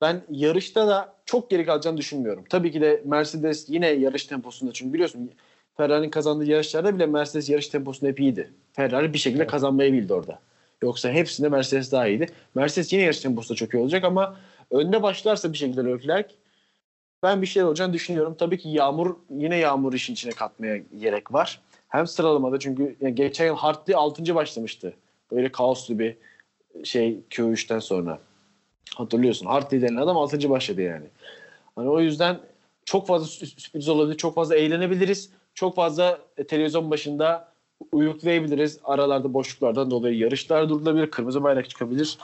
ben 0.01 0.23
yarışta 0.31 0.89
da 0.89 1.15
çok 1.25 1.51
geri 1.51 1.67
kalacağını 1.67 1.97
düşünmüyorum. 1.97 2.45
Tabii 2.51 2.73
ki 2.73 2.81
de 2.81 3.03
Mercedes 3.05 3.69
yine 3.69 3.89
yarış 3.89 4.25
temposunda 4.25 4.73
çünkü 4.73 4.93
biliyorsun 4.93 5.31
Ferrari'nin 5.77 6.11
kazandığı 6.11 6.45
yarışlarda 6.45 6.95
bile 6.95 7.07
Mercedes 7.07 7.49
yarış 7.51 7.69
temposunda 7.69 8.11
hep 8.11 8.21
iyiydi. 8.21 8.53
Ferrari 8.73 9.13
bir 9.13 9.19
şekilde 9.19 9.43
Evet. 9.43 9.51
kazanmayı 9.51 9.93
bildi 9.93 10.15
orada. 10.15 10.39
Yoksa 10.83 11.11
hepsinde 11.11 11.49
Mercedes 11.49 11.93
daha 11.93 12.09
iyiydi. 12.09 12.27
Mercedes 12.55 12.93
yine 12.93 13.03
yarış 13.03 13.21
temposunda 13.21 13.57
çok 13.57 13.75
iyi 13.75 13.79
olacak 13.79 14.05
ama 14.05 14.37
önde 14.71 15.03
başlarsa 15.03 15.53
bir 15.53 15.59
şekilde 15.59 15.85
Leclerc 15.85 16.35
ben 17.23 17.43
bir 17.43 17.47
şeyler 17.47 17.67
olacağını 17.67 17.93
düşünüyorum. 17.93 18.35
Tabii 18.39 18.59
ki 18.59 18.69
Yağmur 18.69 19.17
yine 19.31 19.57
Yağmur 19.57 19.93
işin 19.93 20.13
içine 20.13 20.33
katmaya 20.33 20.77
gerek 21.01 21.33
var. 21.33 21.61
Hem 21.89 22.07
sıralamada 22.07 22.59
çünkü 22.59 22.97
yani 23.01 23.15
geçen 23.15 23.47
yıl 23.47 23.57
Hartley 23.57 23.97
6. 23.97 24.35
başlamıştı. 24.35 24.95
Böyle 25.33 25.53
kaoslu 25.53 25.99
bir 25.99 26.17
şey 26.85 27.19
Q3'ten 27.31 27.79
sonra. 27.79 28.19
Hatırlıyorsun. 28.97 29.47
Hartley 29.47 29.83
denen 29.83 29.97
adam 29.97 30.17
6. 30.17 30.51
başladı 30.51 30.83
yani. 30.83 31.07
Hani 31.77 31.89
o 31.89 32.01
yüzden 32.01 32.39
çok 32.85 33.07
fazla 33.07 33.27
sü- 33.27 33.61
sürpriz 33.61 33.89
olabilir. 33.89 34.17
Çok 34.17 34.35
fazla 34.35 34.57
eğlenebiliriz. 34.57 35.31
Çok 35.55 35.75
fazla 35.75 36.19
e, 36.37 36.45
televizyon 36.45 36.91
başında 36.91 37.53
uyuklayabiliriz. 37.93 38.81
Aralarda 38.85 39.35
boşluklardan 39.35 39.91
dolayı 39.91 40.19
yarışlar 40.19 40.69
durulabilir. 40.69 41.11
Kırmızı 41.11 41.43
bayrak 41.43 41.71
çıkabilir. 41.71 42.19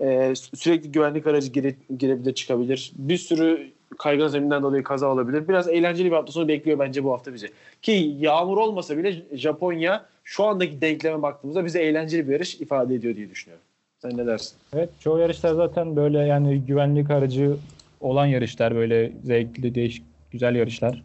Ee, 0.00 0.04
sü- 0.06 0.56
sürekli 0.56 0.92
güvenlik 0.92 1.26
aracı 1.26 1.52
gire, 1.52 1.74
girebilir 1.98 2.34
çıkabilir. 2.34 2.92
Bir 2.94 3.18
sürü 3.18 3.72
kaygan 3.98 4.28
zeminden 4.28 4.62
dolayı 4.62 4.82
kaza 4.82 5.06
olabilir. 5.06 5.48
Biraz 5.48 5.68
eğlenceli 5.68 6.10
bir 6.10 6.16
hafta 6.16 6.32
sonu 6.32 6.48
bekliyor 6.48 6.78
bence 6.78 7.04
bu 7.04 7.12
hafta 7.12 7.34
bizi. 7.34 7.50
Ki 7.82 8.16
yağmur 8.20 8.58
olmasa 8.58 8.98
bile 8.98 9.22
Japonya 9.32 10.06
şu 10.24 10.44
andaki 10.44 10.80
denkleme 10.80 11.22
baktığımızda 11.22 11.64
bize 11.64 11.82
eğlenceli 11.82 12.28
bir 12.28 12.32
yarış 12.32 12.54
ifade 12.54 12.94
ediyor 12.94 13.16
diye 13.16 13.30
düşünüyorum. 13.30 13.64
Sen 13.98 14.16
ne 14.16 14.26
dersin? 14.26 14.56
Evet 14.72 14.88
çoğu 15.00 15.18
yarışlar 15.18 15.54
zaten 15.54 15.96
böyle 15.96 16.18
yani 16.18 16.60
güvenlik 16.60 17.10
aracı 17.10 17.56
olan 18.00 18.26
yarışlar 18.26 18.74
böyle 18.74 19.12
zevkli 19.24 19.74
değişik 19.74 20.04
güzel 20.30 20.54
yarışlar. 20.54 21.02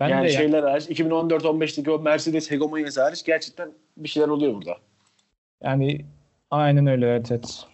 Ben 0.00 0.08
yani 0.08 0.28
de 0.28 0.32
yani- 0.32 0.42
şeyler 0.42 0.62
hariç 0.62 0.88
2014-15'teki 0.90 1.90
o 1.90 1.98
Mercedes 1.98 2.50
hegemonyası 2.50 3.02
hariç 3.02 3.24
gerçekten 3.24 3.70
bir 3.96 4.08
şeyler 4.08 4.28
oluyor 4.28 4.54
burada. 4.54 4.76
Yani 5.62 6.04
aynen 6.50 6.86
öyle 6.86 7.08
evet, 7.10 7.30
evet. 7.30 7.66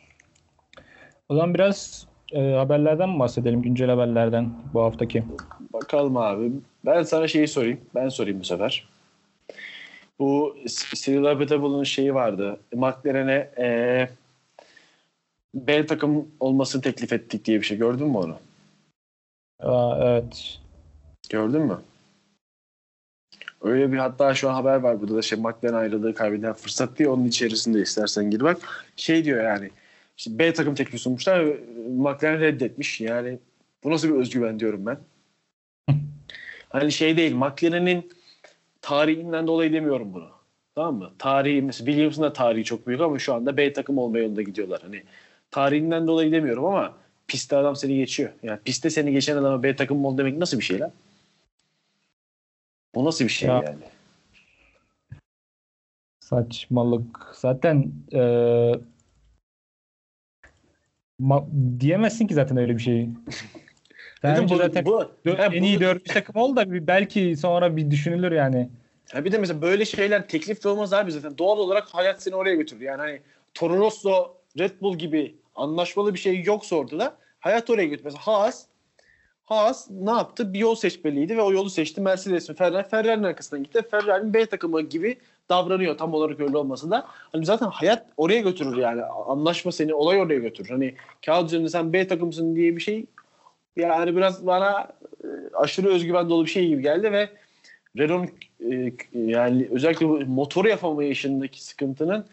O 1.28 1.34
zaman 1.34 1.54
biraz 1.54 2.06
e, 2.32 2.52
haberlerden 2.52 3.08
mi 3.08 3.18
bahsedelim? 3.18 3.62
Güncel 3.62 3.90
haberlerden 3.90 4.50
bu 4.74 4.82
haftaki. 4.82 5.24
Bakalım 5.72 6.16
abi. 6.16 6.52
Ben 6.84 7.02
sana 7.02 7.28
şeyi 7.28 7.48
sorayım. 7.48 7.80
Ben 7.94 8.08
sorayım 8.08 8.40
bu 8.40 8.44
sefer. 8.44 8.88
Bu 10.18 10.56
Cyril 10.94 11.24
Abitable'ın 11.24 11.84
şeyi 11.84 12.14
vardı. 12.14 12.60
McLaren'e 12.74 13.50
e, 13.58 14.08
B 15.54 15.86
takım 15.86 16.28
olmasını 16.40 16.82
teklif 16.82 17.12
ettik 17.12 17.44
diye 17.44 17.60
bir 17.60 17.66
şey. 17.66 17.78
Gördün 17.78 18.08
mü 18.08 18.16
onu? 18.16 18.36
Aa, 19.60 19.98
evet. 20.08 20.58
Gördün 21.28 21.62
mü? 21.62 21.78
Öyle 23.62 23.92
bir 23.92 23.98
hatta 23.98 24.34
şu 24.34 24.50
an 24.50 24.54
haber 24.54 24.76
var 24.76 25.00
burada 25.00 25.16
da 25.16 25.22
şey 25.22 25.38
McLaren 25.38 25.74
ayrılığı 25.74 26.14
kaybeden 26.14 26.52
fırsat 26.52 26.98
diye 26.98 27.08
onun 27.08 27.24
içerisinde 27.24 27.80
istersen 27.80 28.30
gir 28.30 28.40
bak. 28.40 28.86
Şey 28.96 29.24
diyor 29.24 29.44
yani 29.44 29.70
işte 30.16 30.38
B 30.38 30.52
takım 30.52 30.74
teklifi 30.74 30.98
sunmuşlar 30.98 31.44
McLaren 31.88 32.40
reddetmiş. 32.40 33.00
Yani 33.00 33.38
bu 33.84 33.90
nasıl 33.90 34.08
bir 34.08 34.14
özgüven 34.14 34.60
diyorum 34.60 34.86
ben. 34.86 34.98
hani 36.68 36.92
şey 36.92 37.16
değil 37.16 37.34
McLaren'in 37.34 38.12
tarihinden 38.82 39.46
dolayı 39.46 39.72
demiyorum 39.72 40.14
bunu. 40.14 40.28
Tamam 40.74 40.94
mı? 40.96 41.12
Tarihi 41.18 41.62
mesela 41.62 41.86
Williams'ın 41.86 42.22
da 42.22 42.32
tarihi 42.32 42.64
çok 42.64 42.86
büyük 42.86 43.00
ama 43.00 43.18
şu 43.18 43.34
anda 43.34 43.56
B 43.56 43.72
takım 43.72 43.98
olma 43.98 44.18
yolunda 44.18 44.42
gidiyorlar. 44.42 44.80
Hani 44.82 45.02
tarihinden 45.50 46.06
dolayı 46.06 46.32
demiyorum 46.32 46.64
ama 46.64 46.94
pistte 47.28 47.56
adam 47.56 47.76
seni 47.76 47.96
geçiyor. 47.96 48.30
Yani 48.42 48.60
pistte 48.64 48.90
seni 48.90 49.12
geçen 49.12 49.36
adama 49.36 49.62
B 49.62 49.76
takım 49.76 50.04
ol 50.04 50.18
demek 50.18 50.38
nasıl 50.38 50.58
bir 50.58 50.64
şey 50.64 50.80
lan? 50.80 50.92
Bu 52.94 53.04
nasıl 53.04 53.24
bir 53.24 53.30
şey 53.30 53.48
Ya. 53.48 53.54
yani? 53.54 53.82
Saçmalık. 56.20 57.32
Zaten 57.34 57.92
eee, 58.12 58.80
ma- 61.20 61.80
diyemezsin 61.80 62.26
ki 62.26 62.34
zaten 62.34 62.56
öyle 62.56 62.76
bir 62.76 62.82
şeyi. 62.82 63.10
Sen 64.22 64.48
bu, 64.48 64.56
zaten 64.56 64.84
bu, 64.84 65.10
dö- 65.26 65.36
ha, 65.36 65.54
en 65.54 65.62
iyi 65.62 65.80
dördüncü 65.80 66.12
takım 66.12 66.36
ol 66.36 66.56
da 66.56 66.72
bir, 66.72 66.86
belki 66.86 67.36
sonra 67.36 67.76
bir 67.76 67.90
düşünülür 67.90 68.32
yani. 68.32 68.68
Ha 69.12 69.24
bir 69.24 69.32
de 69.32 69.38
mesela 69.38 69.62
böyle 69.62 69.84
şeyler 69.84 70.28
teklif 70.28 70.64
de 70.64 70.68
olmaz 70.68 70.92
abi 70.92 71.12
zaten. 71.12 71.38
Doğal 71.38 71.58
olarak 71.58 71.88
hayat 71.88 72.22
seni 72.22 72.34
oraya 72.34 72.54
götürür. 72.54 72.80
Yani 72.80 73.00
hani 73.00 73.20
Toro 73.54 73.78
Rosso, 73.78 74.36
Red 74.58 74.80
Bull 74.80 74.98
gibi 74.98 75.36
anlaşmalı 75.54 76.14
bir 76.14 76.18
şey 76.18 76.42
yoksa 76.42 76.76
ortada 76.76 77.16
hayat 77.40 77.70
oraya 77.70 77.86
götürür. 77.86 78.04
Mesela 78.04 78.26
Haas 78.26 78.66
Haas 79.44 79.90
ne 79.90 80.10
yaptı? 80.10 80.52
Bir 80.52 80.58
yol 80.58 80.74
seçmeliydi 80.74 81.36
ve 81.36 81.42
o 81.42 81.52
yolu 81.52 81.70
seçti. 81.70 82.00
Mercedes 82.00 82.48
mi 82.48 82.54
Ferrari? 82.54 82.88
Ferrari'nin 82.88 83.24
arkasından 83.24 83.62
gitti. 83.62 83.82
Ferrari'nin 83.90 84.34
B 84.34 84.46
takımı 84.46 84.82
gibi 84.82 85.18
davranıyor. 85.48 85.98
Tam 85.98 86.14
olarak 86.14 86.40
öyle 86.40 86.56
olmasa 86.56 86.90
da. 86.90 87.06
Hani 87.08 87.44
zaten 87.46 87.66
hayat 87.66 88.06
oraya 88.16 88.40
götürür 88.40 88.76
yani. 88.76 89.02
Anlaşma 89.04 89.72
seni 89.72 89.94
olay 89.94 90.20
oraya 90.20 90.38
götürür. 90.38 90.68
Hani 90.68 90.94
kağıt 91.26 91.46
üzerinde 91.46 91.68
sen 91.68 91.92
B 91.92 92.08
takımısın 92.08 92.56
diye 92.56 92.76
bir 92.76 92.80
şey 92.80 93.06
yani 93.76 94.16
biraz 94.16 94.46
bana 94.46 94.88
e, 95.24 95.28
aşırı 95.54 95.88
özgüven 95.88 96.30
dolu 96.30 96.44
bir 96.44 96.50
şey 96.50 96.68
gibi 96.68 96.82
geldi 96.82 97.12
ve 97.12 97.28
Renault'un 97.98 98.30
e, 98.72 98.92
yani 99.14 99.68
özellikle 99.70 100.06
motoru 100.06 100.68
yapamayışındaki 100.68 101.64
sıkıntının 101.64 102.26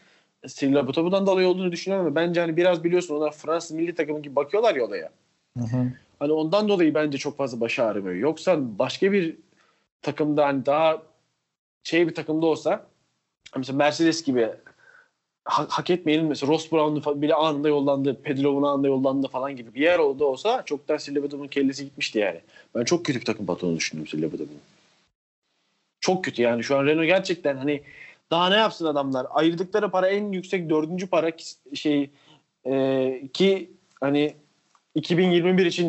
Cyril 0.47 0.79
Abiteboul'dan 0.79 1.27
dolayı 1.27 1.47
olduğunu 1.47 1.71
düşünüyorum 1.71 2.07
ama 2.07 2.15
bence 2.15 2.41
hani 2.41 2.57
biraz 2.57 2.83
biliyorsun 2.83 3.15
onlar 3.15 3.31
Fransız 3.31 3.71
milli 3.71 3.95
takımı 3.95 4.21
gibi 4.21 4.35
bakıyorlar 4.35 4.75
ya 4.75 4.85
olaya. 4.85 5.09
Hı 5.57 5.63
hı. 5.63 5.91
Hani 6.19 6.31
ondan 6.31 6.69
dolayı 6.69 6.93
bence 6.93 7.17
çok 7.17 7.37
fazla 7.37 7.59
başı 7.59 7.83
ağrımıyor. 7.83 8.15
Yoksa 8.15 8.79
başka 8.79 9.11
bir 9.11 9.37
takımda 10.01 10.45
hani 10.45 10.65
daha 10.65 11.01
şey 11.83 12.07
bir 12.07 12.15
takımda 12.15 12.45
olsa 12.45 12.85
mesela 13.57 13.77
Mercedes 13.77 14.23
gibi 14.23 14.49
ha- 15.45 15.67
hak 15.69 15.89
etmeyenin 15.89 16.25
mesela 16.25 16.53
Ross 16.53 16.71
Brown'un 16.71 17.01
fa- 17.01 17.21
bile 17.21 17.33
anında 17.33 17.69
yollandı, 17.69 18.21
Pedro'nun 18.21 18.63
anında 18.63 18.87
yollandı 18.87 19.27
falan 19.27 19.55
gibi 19.55 19.73
bir 19.73 19.81
yer 19.81 19.99
oldu 19.99 20.25
olsa 20.25 20.63
çoktan 20.65 20.95
Abiteboul'un 20.95 21.47
kellesi 21.47 21.85
gitmişti 21.85 22.19
yani. 22.19 22.41
Ben 22.75 22.83
çok 22.83 23.05
kötü 23.05 23.19
bir 23.19 23.25
takım 23.25 23.45
patronu 23.45 23.75
düşündüm 23.75 24.05
Abiteboul'un. 24.29 24.61
Çok 26.01 26.25
kötü 26.25 26.41
yani 26.41 26.63
şu 26.63 26.77
an 26.77 26.85
Renault 26.85 27.05
gerçekten 27.05 27.57
hani 27.57 27.81
daha 28.31 28.49
ne 28.49 28.55
yapsın 28.55 28.85
adamlar? 28.85 29.27
Ayırdıkları 29.29 29.91
para 29.91 30.07
en 30.07 30.31
yüksek 30.31 30.69
dördüncü 30.69 31.07
para 31.07 31.31
şey 31.73 32.09
e, 32.65 33.27
ki 33.33 33.71
hani 34.01 34.35
2021 34.95 35.65
için 35.65 35.87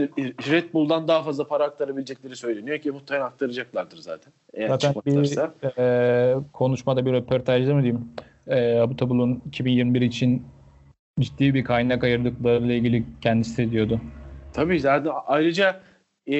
Red 0.50 0.72
Bull'dan 0.74 1.08
daha 1.08 1.22
fazla 1.22 1.46
para 1.48 1.64
aktarabilecekleri 1.64 2.36
söyleniyor 2.36 2.78
ki 2.78 2.90
muhtemelen 2.90 3.24
aktaracaklardır 3.26 3.96
zaten. 3.98 4.32
Eğer 4.54 4.68
Zaten 4.68 4.94
bir 5.06 5.38
eee, 5.78 6.36
konuşmada 6.52 7.06
bir 7.06 7.12
röportajda 7.12 7.74
mı 7.74 7.82
diyeyim 7.82 8.08
eee 8.48 8.78
Abu 8.78 8.96
Tabul'un 8.96 9.42
2021 9.46 10.00
için 10.00 10.42
ciddi 11.20 11.54
bir 11.54 11.64
kaynak 11.64 12.04
ayırdıklarıyla 12.04 12.74
ilgili 12.74 13.04
kendisi 13.20 13.70
diyordu. 13.70 14.00
Tabii 14.52 14.80
zaten 14.80 15.12
ayrıca 15.26 15.80
e, 16.26 16.36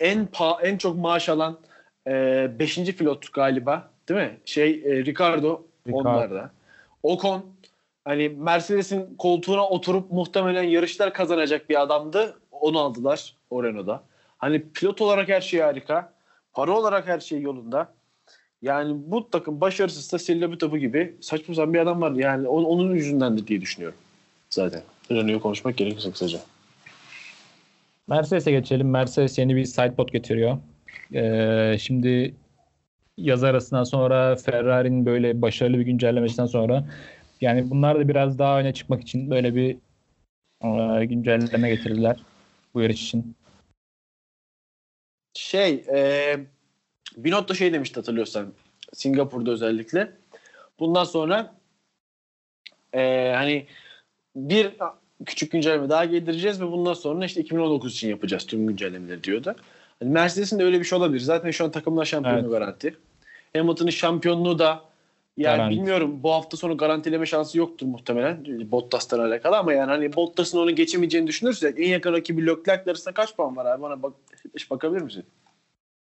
en 0.00 0.26
pa- 0.26 0.62
en 0.62 0.76
çok 0.78 0.96
maaş 0.98 1.28
alan 1.28 1.58
5. 2.06 2.76
pilot 2.96 3.32
galiba 3.32 3.90
değil 4.08 4.20
mi? 4.20 4.36
Şey 4.44 4.70
e, 4.70 5.04
Ricardo, 5.04 5.62
Ricardo. 5.88 6.08
onlarda. 6.08 6.50
Ocon 7.02 7.44
hani 8.08 8.28
Mercedes'in 8.28 9.14
koltuğuna 9.18 9.68
oturup 9.68 10.12
muhtemelen 10.12 10.62
yarışlar 10.62 11.12
kazanacak 11.12 11.70
bir 11.70 11.82
adamdı. 11.82 12.38
Onu 12.52 12.78
aldılar 12.78 13.34
o 13.50 13.64
Renault'da. 13.64 14.02
Hani 14.38 14.62
pilot 14.74 15.00
olarak 15.00 15.28
her 15.28 15.40
şey 15.40 15.60
harika. 15.60 16.12
Para 16.52 16.72
olarak 16.72 17.06
her 17.06 17.20
şey 17.20 17.40
yolunda. 17.40 17.92
Yani 18.62 18.92
bu 18.96 19.30
takım 19.30 19.60
başarısızsa 19.60 20.18
Cyril 20.18 20.58
topu 20.58 20.78
gibi 20.78 21.14
saçma 21.20 21.54
sapan 21.54 21.74
bir 21.74 21.78
adam 21.78 22.00
var. 22.00 22.12
Yani 22.12 22.48
onun, 22.48 22.94
yüzündendir 22.94 23.46
diye 23.46 23.60
düşünüyorum. 23.60 23.98
Zaten. 24.50 24.82
Renault'u 25.10 25.40
konuşmak 25.40 25.76
gerekirse 25.76 26.10
kısaca. 26.10 26.38
Mercedes'e 28.06 28.50
geçelim. 28.50 28.90
Mercedes 28.90 29.38
yeni 29.38 29.56
bir 29.56 29.64
sidepod 29.64 30.08
getiriyor. 30.08 30.58
Eee, 31.12 31.76
şimdi 31.80 32.34
yaz 33.16 33.44
arasından 33.44 33.84
sonra 33.84 34.36
Ferrari'nin 34.36 35.06
böyle 35.06 35.42
başarılı 35.42 35.78
bir 35.78 35.84
güncellemesinden 35.84 36.46
sonra 36.46 36.84
yani 37.40 37.70
bunlar 37.70 37.98
da 37.98 38.08
biraz 38.08 38.38
daha 38.38 38.60
öne 38.60 38.74
çıkmak 38.74 39.02
için 39.02 39.30
böyle 39.30 39.54
bir 39.54 39.76
eee, 40.64 41.04
güncelleme 41.04 41.68
getirdiler 41.70 42.16
bu 42.74 42.80
yarış 42.80 43.02
için. 43.02 43.36
Şey, 45.34 45.84
e, 45.94 46.36
Binotto 47.16 47.54
şey 47.54 47.72
demişti 47.72 47.96
hatırlıyorsan 47.96 48.52
Singapur'da 48.92 49.50
özellikle. 49.50 50.12
Bundan 50.78 51.04
sonra 51.04 51.54
e, 52.92 53.32
hani 53.36 53.66
bir 54.36 54.70
küçük 55.26 55.52
güncelleme 55.52 55.88
daha 55.88 56.04
getireceğiz 56.04 56.60
ve 56.60 56.72
bundan 56.72 56.94
sonra 56.94 57.24
işte 57.24 57.40
2019 57.40 57.92
için 57.92 58.08
yapacağız 58.08 58.46
tüm 58.46 58.66
güncellemeleri 58.66 59.24
diyordu. 59.24 59.56
Hani 60.00 60.10
Mercedes'in 60.10 60.58
de 60.58 60.64
öyle 60.64 60.80
bir 60.80 60.84
şey 60.84 60.98
olabilir. 60.98 61.20
Zaten 61.20 61.50
şu 61.50 61.64
an 61.64 61.70
takımlar 61.70 62.04
şampiyonluğu 62.04 62.40
Evet. 62.40 62.50
garanti. 62.50 62.96
Hamilton'ın 63.56 63.90
şampiyonluğu 63.90 64.58
da 64.58 64.87
yani 65.38 65.56
Garanti. 65.56 65.76
bilmiyorum 65.76 66.22
bu 66.22 66.32
hafta 66.32 66.56
sonu 66.56 66.76
garantileme 66.76 67.26
şansı 67.26 67.58
yoktur 67.58 67.86
muhtemelen 67.86 68.44
Bottas'tan 68.70 69.18
alakalı 69.18 69.56
ama 69.58 69.72
yani 69.72 69.90
hani 69.90 70.16
Bottas'ın 70.16 70.58
onu 70.58 70.74
geçemeyeceğini 70.74 71.26
düşünürsek 71.26 71.78
en 71.78 71.88
yakın 71.88 72.12
rakibi 72.12 72.46
Leclerc 72.46 72.90
arasında 72.90 73.14
kaç 73.14 73.36
puan 73.36 73.56
var 73.56 73.66
abi? 73.66 73.82
Bana 73.82 74.02
bak, 74.02 74.12
hiç 74.54 74.70
bakabilir 74.70 75.02
misin? 75.02 75.24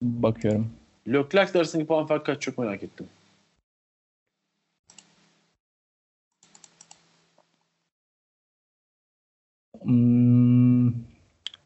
Bakıyorum. 0.02 0.70
Leclerc 1.08 1.58
arasındaki 1.58 1.86
puan 1.88 2.06
farkı 2.06 2.24
kaç 2.24 2.42
çok 2.42 2.58
merak 2.58 2.82
ettim. 2.82 3.06
Hmm, 9.82 10.92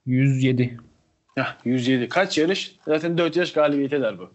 107. 0.07 0.77
Heh, 1.35 1.57
107. 1.65 2.09
Kaç 2.09 2.39
yarış? 2.39 2.77
Zaten 2.85 3.19
4 3.19 3.37
yarış 3.37 3.53
galibiyet 3.53 3.93
eder 3.93 4.19
bu. 4.19 4.31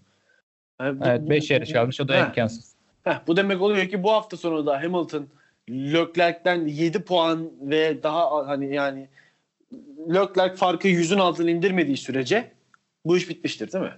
Yani 0.82 1.00
bu- 1.00 1.06
Evet 1.06 1.30
5 1.30 1.52
yarış 1.52 1.74
kalmış 1.74 2.02
o 2.02 2.08
da 2.08 2.13
Heh, 2.15 2.28
imkansız. 2.28 2.69
Heh, 3.04 3.20
bu 3.28 3.38
demek 3.38 3.62
oluyor 3.62 3.88
ki 3.88 4.04
bu 4.04 4.12
hafta 4.12 4.38
sonu 4.38 4.66
da 4.66 4.84
Hamilton 4.84 5.28
Leclerc'ten 5.70 6.68
7 6.68 7.02
puan 7.02 7.52
ve 7.62 8.04
daha 8.04 8.48
hani 8.48 8.76
yani 8.76 9.08
Leclerc 10.10 10.56
farkı 10.56 10.88
100'ün 10.88 11.20
altına 11.20 11.50
indirmediği 11.50 11.98
sürece 11.98 12.52
bu 13.06 13.18
iş 13.18 13.30
bitmiştir 13.30 13.72
değil 13.72 13.84
mi? 13.84 13.94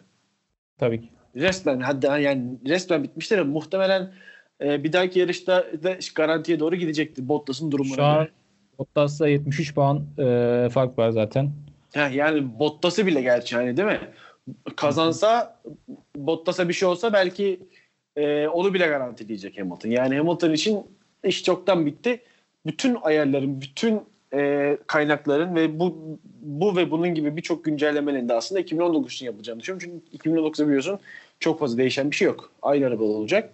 Tabii 0.78 1.02
ki. 1.02 1.10
Resmen 1.36 1.80
hatta 1.80 2.18
yani 2.18 2.44
resmen 2.68 3.04
bitmiştir 3.04 3.38
ama 3.38 3.52
muhtemelen 3.52 4.14
e, 4.64 4.84
bir 4.84 4.94
dahaki 4.94 5.20
yarışta 5.20 5.66
da 5.84 5.98
garantiye 6.16 6.60
doğru 6.60 6.76
gidecektir 6.76 7.28
Bottas'ın 7.28 7.72
durumuna 7.72 7.96
Şu 7.96 8.04
an. 8.04 8.28
Bottas'la 8.80 9.28
73 9.28 9.76
puan 9.76 10.06
e, 10.18 10.70
fark 10.72 10.98
var 10.98 11.12
zaten. 11.12 11.52
Heh, 11.94 12.16
yani 12.16 12.60
Bottas'ı 12.60 13.06
bile 13.06 13.22
gerçi 13.22 13.56
hani 13.56 13.78
değil 13.78 13.88
mi? 13.88 14.00
Kazansa 14.76 15.60
Bottas'a 16.16 16.70
bir 16.70 16.74
şey 16.74 16.88
olsa 16.88 17.14
belki 17.14 17.60
e, 18.16 18.48
onu 18.48 18.74
bile 18.74 18.88
garantileyecek 18.88 19.60
Hamilton. 19.60 19.90
Yani 19.90 20.18
Hamilton 20.18 20.52
için 20.52 20.80
iş 21.24 21.44
çoktan 21.44 21.86
bitti. 21.86 22.20
Bütün 22.66 22.98
ayarların, 23.02 23.62
bütün 23.62 24.02
e, 24.34 24.78
kaynakların 24.88 25.56
ve 25.56 25.80
bu 25.80 25.98
bu 26.42 26.76
ve 26.76 26.92
bunun 26.92 27.16
gibi 27.16 27.38
birçok 27.38 27.66
güncellemenin 27.66 28.30
de 28.30 28.34
aslında 28.34 28.62
2019 28.62 29.14
için 29.14 29.26
yapılacağını 29.26 29.60
düşünüyorum. 29.60 30.02
Çünkü 30.12 30.30
2019'da 30.30 30.68
biliyorsun 30.68 31.00
çok 31.40 31.60
fazla 31.60 31.78
değişen 31.78 32.12
bir 32.12 32.16
şey 32.16 32.26
yok. 32.26 32.52
Aynı 32.62 32.88
araba 32.88 33.04
olacak. 33.04 33.50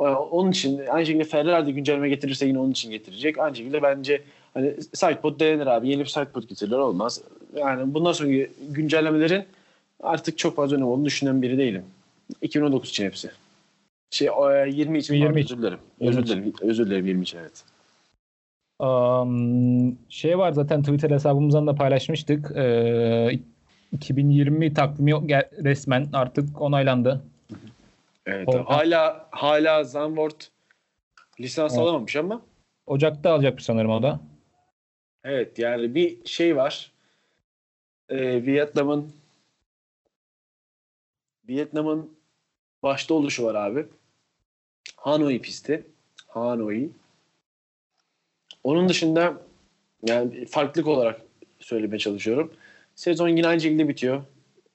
E, 0.00 0.02
Onun 0.04 0.50
için 0.50 0.80
aynı 0.86 1.06
şekilde 1.06 1.24
Ferrari 1.24 1.66
de 1.66 1.70
güncelleme 1.70 2.08
getirirse 2.08 2.46
yine 2.46 2.58
onun 2.58 2.70
için 2.70 2.90
getirecek. 2.90 3.38
Aynı 3.38 3.56
şekilde 3.56 3.82
bence 3.82 4.22
hani 4.54 4.74
sidepod 4.94 5.40
denenir 5.40 5.66
abi. 5.66 5.88
Yeni 5.88 6.00
bir 6.00 6.06
sidepod 6.06 6.42
getirirler 6.42 6.78
olmaz. 6.78 7.20
Yani 7.56 7.94
bundan 7.94 8.12
sonraki 8.12 8.50
güncellemelerin 8.70 9.44
artık 10.02 10.38
çok 10.38 10.56
fazla 10.56 10.76
önemli 10.76 10.88
olduğunu 10.88 11.04
düşünen 11.04 11.42
biri 11.42 11.58
değilim. 11.58 11.84
2019 12.42 12.90
için 12.90 13.04
hepsi. 13.04 13.30
Şey 14.10 14.30
o, 14.30 14.52
e, 14.52 14.70
20 14.70 14.98
için 14.98 15.14
20 15.14 15.26
pardon, 15.26 15.40
için. 15.40 15.54
özür 15.56 15.62
dilerim. 15.62 15.78
20 16.00 16.10
Özür 16.10 16.26
dilerim. 16.26 16.52
Özür 16.60 16.86
dilerim 16.86 17.06
20 17.06 17.22
için 17.22 17.38
evet. 17.38 17.64
Um, 18.80 19.98
şey 20.08 20.38
var 20.38 20.52
zaten 20.52 20.82
Twitter 20.82 21.10
hesabımızdan 21.10 21.66
da 21.66 21.74
paylaşmıştık. 21.74 22.56
Ee, 22.56 23.40
2020 23.92 24.74
takvimi 24.74 25.12
resmen 25.64 26.08
artık 26.12 26.60
onaylandı. 26.62 27.24
Evet. 28.26 28.48
Oldu. 28.48 28.64
Hala 28.66 29.28
hala 29.30 29.84
Zandvoort 29.84 30.50
lisans 31.40 31.72
Evet. 31.72 31.82
alamamış 31.82 32.16
ama 32.16 32.42
Ocak'ta 32.86 33.32
alacakmış 33.32 33.64
sanırım 33.64 33.90
o 33.90 34.02
da. 34.02 34.20
evet 35.24 35.58
yani 35.58 35.94
bir 35.94 36.26
şey 36.26 36.56
var. 36.56 36.92
Ee, 38.08 38.46
Vietnam'ın 38.46 39.12
Vietnam'ın 41.48 42.10
başta 42.84 43.14
oluşu 43.14 43.44
var 43.44 43.54
abi. 43.54 43.86
Hanoi 44.96 45.40
pisti. 45.42 45.86
Hanoi. 46.28 46.90
Onun 48.64 48.88
dışında 48.88 49.34
yani 50.08 50.46
farklılık 50.46 50.88
olarak 50.88 51.20
söylemeye 51.60 51.98
çalışıyorum. 51.98 52.52
Sezon 52.94 53.28
yine 53.28 53.46
aynı 53.46 53.60
şekilde 53.60 53.88
bitiyor. 53.88 54.22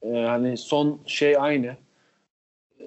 Ee, 0.04 0.10
hani 0.10 0.58
son 0.58 1.00
şey 1.06 1.38
aynı. 1.38 1.76
Ee, 2.80 2.86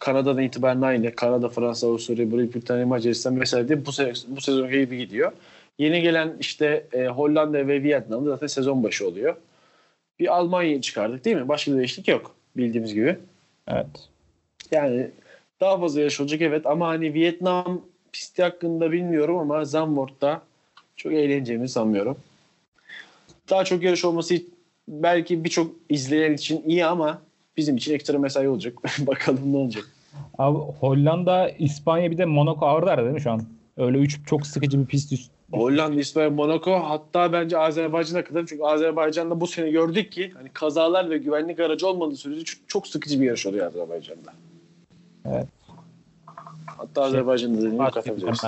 Kanada'dan 0.00 0.42
itibaren 0.42 0.82
aynı. 0.82 1.14
Kanada, 1.14 1.48
Fransa, 1.48 1.86
Avusturya, 1.86 2.32
Büyük 2.32 2.54
Britanya, 2.54 2.86
Macaristan 2.86 3.40
vesaire 3.40 3.68
diye 3.68 3.86
bu, 3.86 3.90
se- 3.90 4.36
bu 4.36 4.40
sezon 4.40 4.70
gibi 4.70 4.98
gidiyor. 4.98 5.32
Yeni 5.78 6.02
gelen 6.02 6.36
işte 6.40 6.86
e, 6.92 7.06
Hollanda 7.06 7.68
ve 7.68 7.82
Vietnam'da 7.82 8.30
zaten 8.30 8.46
sezon 8.46 8.82
başı 8.84 9.08
oluyor. 9.08 9.36
Bir 10.18 10.36
Almanya'yı 10.36 10.80
çıkardık 10.80 11.24
değil 11.24 11.36
mi? 11.36 11.48
Başka 11.48 11.72
bir 11.72 11.76
değişiklik 11.76 12.08
yok 12.08 12.34
bildiğimiz 12.56 12.94
gibi. 12.94 13.18
Evet. 13.68 14.08
Yani 14.70 15.10
daha 15.60 15.80
fazla 15.80 16.00
yarış 16.00 16.20
olacak 16.20 16.40
evet 16.40 16.66
ama 16.66 16.88
hani 16.88 17.14
Vietnam 17.14 17.80
pisti 18.12 18.42
hakkında 18.42 18.92
bilmiyorum 18.92 19.38
ama 19.38 19.64
Zandvoort'ta 19.64 20.42
çok 20.96 21.12
eğleneceğimizi 21.12 21.72
sanmıyorum. 21.72 22.16
Daha 23.50 23.64
çok 23.64 23.82
yarış 23.82 24.04
olması 24.04 24.34
belki 24.88 25.44
birçok 25.44 25.72
izleyen 25.88 26.32
için 26.32 26.62
iyi 26.66 26.86
ama 26.86 27.22
bizim 27.56 27.76
için 27.76 27.94
ekstra 27.94 28.18
mesai 28.18 28.48
olacak. 28.48 28.74
Bakalım 28.98 29.52
ne 29.52 29.56
olacak. 29.56 29.88
Abi 30.38 30.58
Hollanda, 30.58 31.48
İspanya 31.48 32.10
bir 32.10 32.18
de 32.18 32.24
Monaco 32.24 32.66
ağırlar 32.66 32.98
değil 32.98 33.14
mi 33.14 33.20
şu 33.20 33.30
an? 33.30 33.42
Öyle 33.76 33.98
üç 33.98 34.20
çok 34.26 34.46
sıkıcı 34.46 34.80
bir 34.80 34.86
pist 34.86 35.12
üst. 35.12 35.30
Hollanda, 35.52 36.00
İspanya, 36.00 36.30
Monaco 36.30 36.80
hatta 36.80 37.32
bence 37.32 37.58
Azerbaycan'a 37.58 38.24
kadar 38.24 38.46
çünkü 38.46 38.62
Azerbaycan'da 38.62 39.40
bu 39.40 39.46
sene 39.46 39.70
gördük 39.70 40.12
ki 40.12 40.32
hani 40.34 40.48
kazalar 40.48 41.10
ve 41.10 41.18
güvenlik 41.18 41.60
aracı 41.60 41.86
olmadığı 41.86 42.16
sürece 42.16 42.44
çok, 42.44 42.68
çok 42.68 42.86
sıkıcı 42.86 43.20
bir 43.20 43.26
yarış 43.26 43.46
oluyor 43.46 43.66
Azerbaycan'da. 43.66 44.32
Evet. 45.26 45.46
Hatta 46.66 47.02
Azerbaycan'da 47.02 47.58
dediğim 47.58 47.80
Artık 47.80 47.94
katabiliriz. 47.94 48.42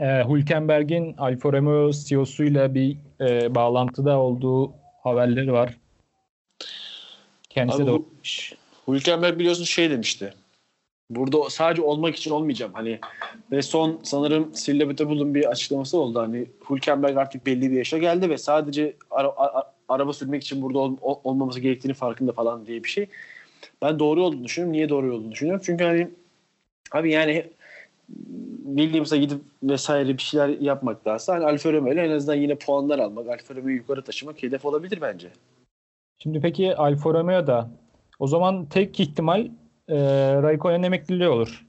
Ee, 0.00 0.24
Hülkenberg'in 0.28 1.14
Alfa 1.18 1.52
Romeo 1.52 1.92
CEO'suyla 1.92 2.74
bir 2.74 2.96
e, 3.20 3.54
bağlantıda 3.54 4.18
olduğu 4.18 4.72
haberleri 5.02 5.52
var. 5.52 5.76
Kendisi 7.50 7.78
Abi 7.78 7.86
de 7.86 7.90
olmuş. 7.90 8.52
Hülkenberg 8.88 9.38
biliyorsun 9.38 9.64
şey 9.64 9.90
demişti. 9.90 10.34
Burada 11.10 11.50
sadece 11.50 11.82
olmak 11.82 12.16
için 12.16 12.30
olmayacağım. 12.30 12.72
Hani 12.74 12.98
ve 13.52 13.62
son 13.62 14.00
sanırım 14.02 14.54
Sille 14.54 14.88
Bütebul'un 14.88 15.34
bir 15.34 15.44
açıklaması 15.50 15.98
oldu. 15.98 16.20
Hani 16.20 16.46
Hülkenberg 16.70 17.16
artık 17.16 17.46
belli 17.46 17.70
bir 17.70 17.76
yaşa 17.76 17.98
geldi 17.98 18.30
ve 18.30 18.38
sadece 18.38 18.96
ara- 19.10 19.28
a- 19.28 19.72
araba 19.88 20.12
sürmek 20.12 20.42
için 20.42 20.62
burada 20.62 20.78
ol- 20.78 20.96
ol- 21.00 21.20
olmaması 21.24 21.60
gerektiğini 21.60 21.94
farkında 21.94 22.32
falan 22.32 22.66
diye 22.66 22.84
bir 22.84 22.88
şey. 22.88 23.06
Ben 23.82 23.98
doğru 23.98 24.22
olduğunu 24.24 24.44
düşünüyorum. 24.44 24.72
Niye 24.72 24.88
doğru 24.88 25.14
olduğunu 25.14 25.32
düşünüyorum? 25.32 25.62
Çünkü 25.66 25.84
hani 25.84 26.08
abi 26.92 27.12
yani 27.12 27.46
Williams'a 28.76 29.16
gidip 29.16 29.40
vesaire 29.62 30.08
bir 30.16 30.22
şeyler 30.22 30.48
yapmaktansa 30.48 31.34
hani 31.34 31.44
Alfa 31.44 31.72
Romeo 31.72 31.92
ile 31.92 32.02
en 32.02 32.10
azından 32.10 32.34
yine 32.34 32.54
puanlar 32.54 32.98
almak, 32.98 33.28
Alfa 33.28 33.54
Romeo'yu 33.54 33.76
yukarı 33.76 34.02
taşımak 34.02 34.42
hedef 34.42 34.64
olabilir 34.64 34.98
bence. 35.00 35.28
Şimdi 36.18 36.40
peki 36.40 36.76
Alfa 36.76 37.10
Romeo'da 37.10 37.70
o 38.18 38.26
zaman 38.26 38.66
tek 38.66 39.00
ihtimal 39.00 39.48
e, 39.88 39.96
Raikkonen 40.42 40.82
emekliliği 40.82 41.28
olur. 41.28 41.66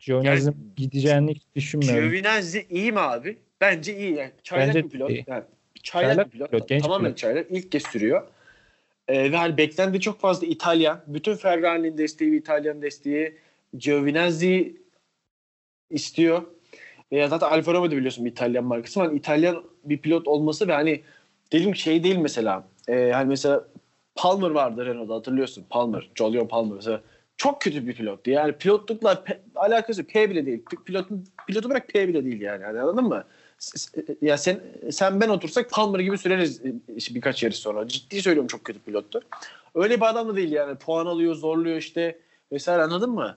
Giovinazzi'nin 0.00 0.72
gideceğini 0.76 1.34
hiç 1.34 1.42
düşünmüyorum. 1.54 2.00
Giovinazzi 2.10 2.66
iyi 2.70 2.92
mi 2.92 3.00
abi? 3.00 3.38
Bence 3.60 3.96
iyi. 3.96 4.14
Yani 4.14 4.32
çaylak 4.42 4.68
Bence 4.68 4.84
bir 4.84 4.90
pilot. 4.90 5.10
iyi. 5.10 5.24
Yani 5.26 5.44
çaylak, 5.82 6.08
Çaylak 6.14 6.26
bir 6.26 6.30
pilot. 6.32 6.50
pilot, 6.50 6.68
genç 6.68 6.82
Tamamen 6.82 7.04
pilot. 7.04 7.18
çaylak. 7.18 7.46
İlk 7.50 7.72
kez 7.72 7.82
sürüyor. 7.82 8.22
Ee, 9.08 9.32
ve 9.32 9.36
hani 9.36 9.56
beklendi 9.56 10.00
çok 10.00 10.20
fazla 10.20 10.46
İtalyan. 10.46 11.00
Bütün 11.06 11.34
Ferrari'nin 11.36 11.98
desteği, 11.98 12.38
İtalyan 12.40 12.82
desteği. 12.82 13.38
Giovinazzi 13.78 14.76
istiyor. 15.90 16.42
Veya 17.12 17.28
zaten 17.28 17.46
Alfa 17.46 17.72
Romeo 17.74 17.90
biliyorsun 17.90 18.24
bir 18.24 18.30
İtalyan 18.30 18.64
markası. 18.64 19.00
Hani 19.00 19.18
İtalyan 19.18 19.64
bir 19.84 19.98
pilot 19.98 20.28
olması 20.28 20.68
ve 20.68 20.72
hani 20.72 21.02
dedim 21.52 21.76
şey 21.76 22.04
değil 22.04 22.16
mesela. 22.16 22.68
E, 22.88 23.10
hani 23.14 23.28
mesela 23.28 23.64
Palmer 24.20 24.50
vardı 24.50 24.86
Renault'da 24.86 25.14
hatırlıyorsun. 25.14 25.64
Palmer. 25.70 26.10
Jolyon 26.14 26.46
Palmer 26.48 26.74
mesela. 26.76 27.00
Çok 27.36 27.60
kötü 27.60 27.86
bir 27.86 27.94
pilottu. 27.94 28.30
Yani 28.30 28.52
pilotlukla 28.52 29.12
pe- 29.12 29.38
alakası. 29.54 30.04
P 30.06 30.30
bile 30.30 30.46
değil. 30.46 30.64
Pilotun, 30.84 31.24
pilotu 31.46 31.70
bırak 31.70 31.88
P 31.88 32.08
bile 32.08 32.24
değil 32.24 32.40
yani. 32.40 32.62
yani 32.62 32.80
anladın 32.80 33.04
mı? 33.04 33.24
S- 33.58 34.04
Ya 34.22 34.38
sen 34.38 34.60
sen 34.90 35.20
ben 35.20 35.28
otursak 35.28 35.70
Palmer 35.70 36.00
gibi 36.00 36.18
süreriz 36.18 36.60
e, 36.64 37.14
birkaç 37.14 37.42
yarış 37.42 37.56
sonra. 37.56 37.88
Ciddi 37.88 38.22
söylüyorum 38.22 38.46
çok 38.46 38.64
kötü 38.64 38.78
pilottu. 38.80 39.20
Öyle 39.74 39.96
bir 39.96 40.06
adam 40.08 40.28
da 40.28 40.36
değil 40.36 40.52
yani. 40.52 40.74
Puan 40.78 41.06
alıyor, 41.06 41.34
zorluyor 41.34 41.76
işte 41.76 42.18
vesaire 42.52 42.82
anladın 42.82 43.10
mı? 43.10 43.36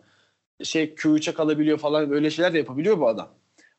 Şey 0.63 0.83
Q3'e 0.83 1.33
kalabiliyor 1.33 1.77
falan 1.77 2.09
böyle 2.09 2.29
şeyler 2.29 2.53
de 2.53 2.57
yapabiliyor 2.57 2.99
bu 2.99 3.07
adam. 3.07 3.29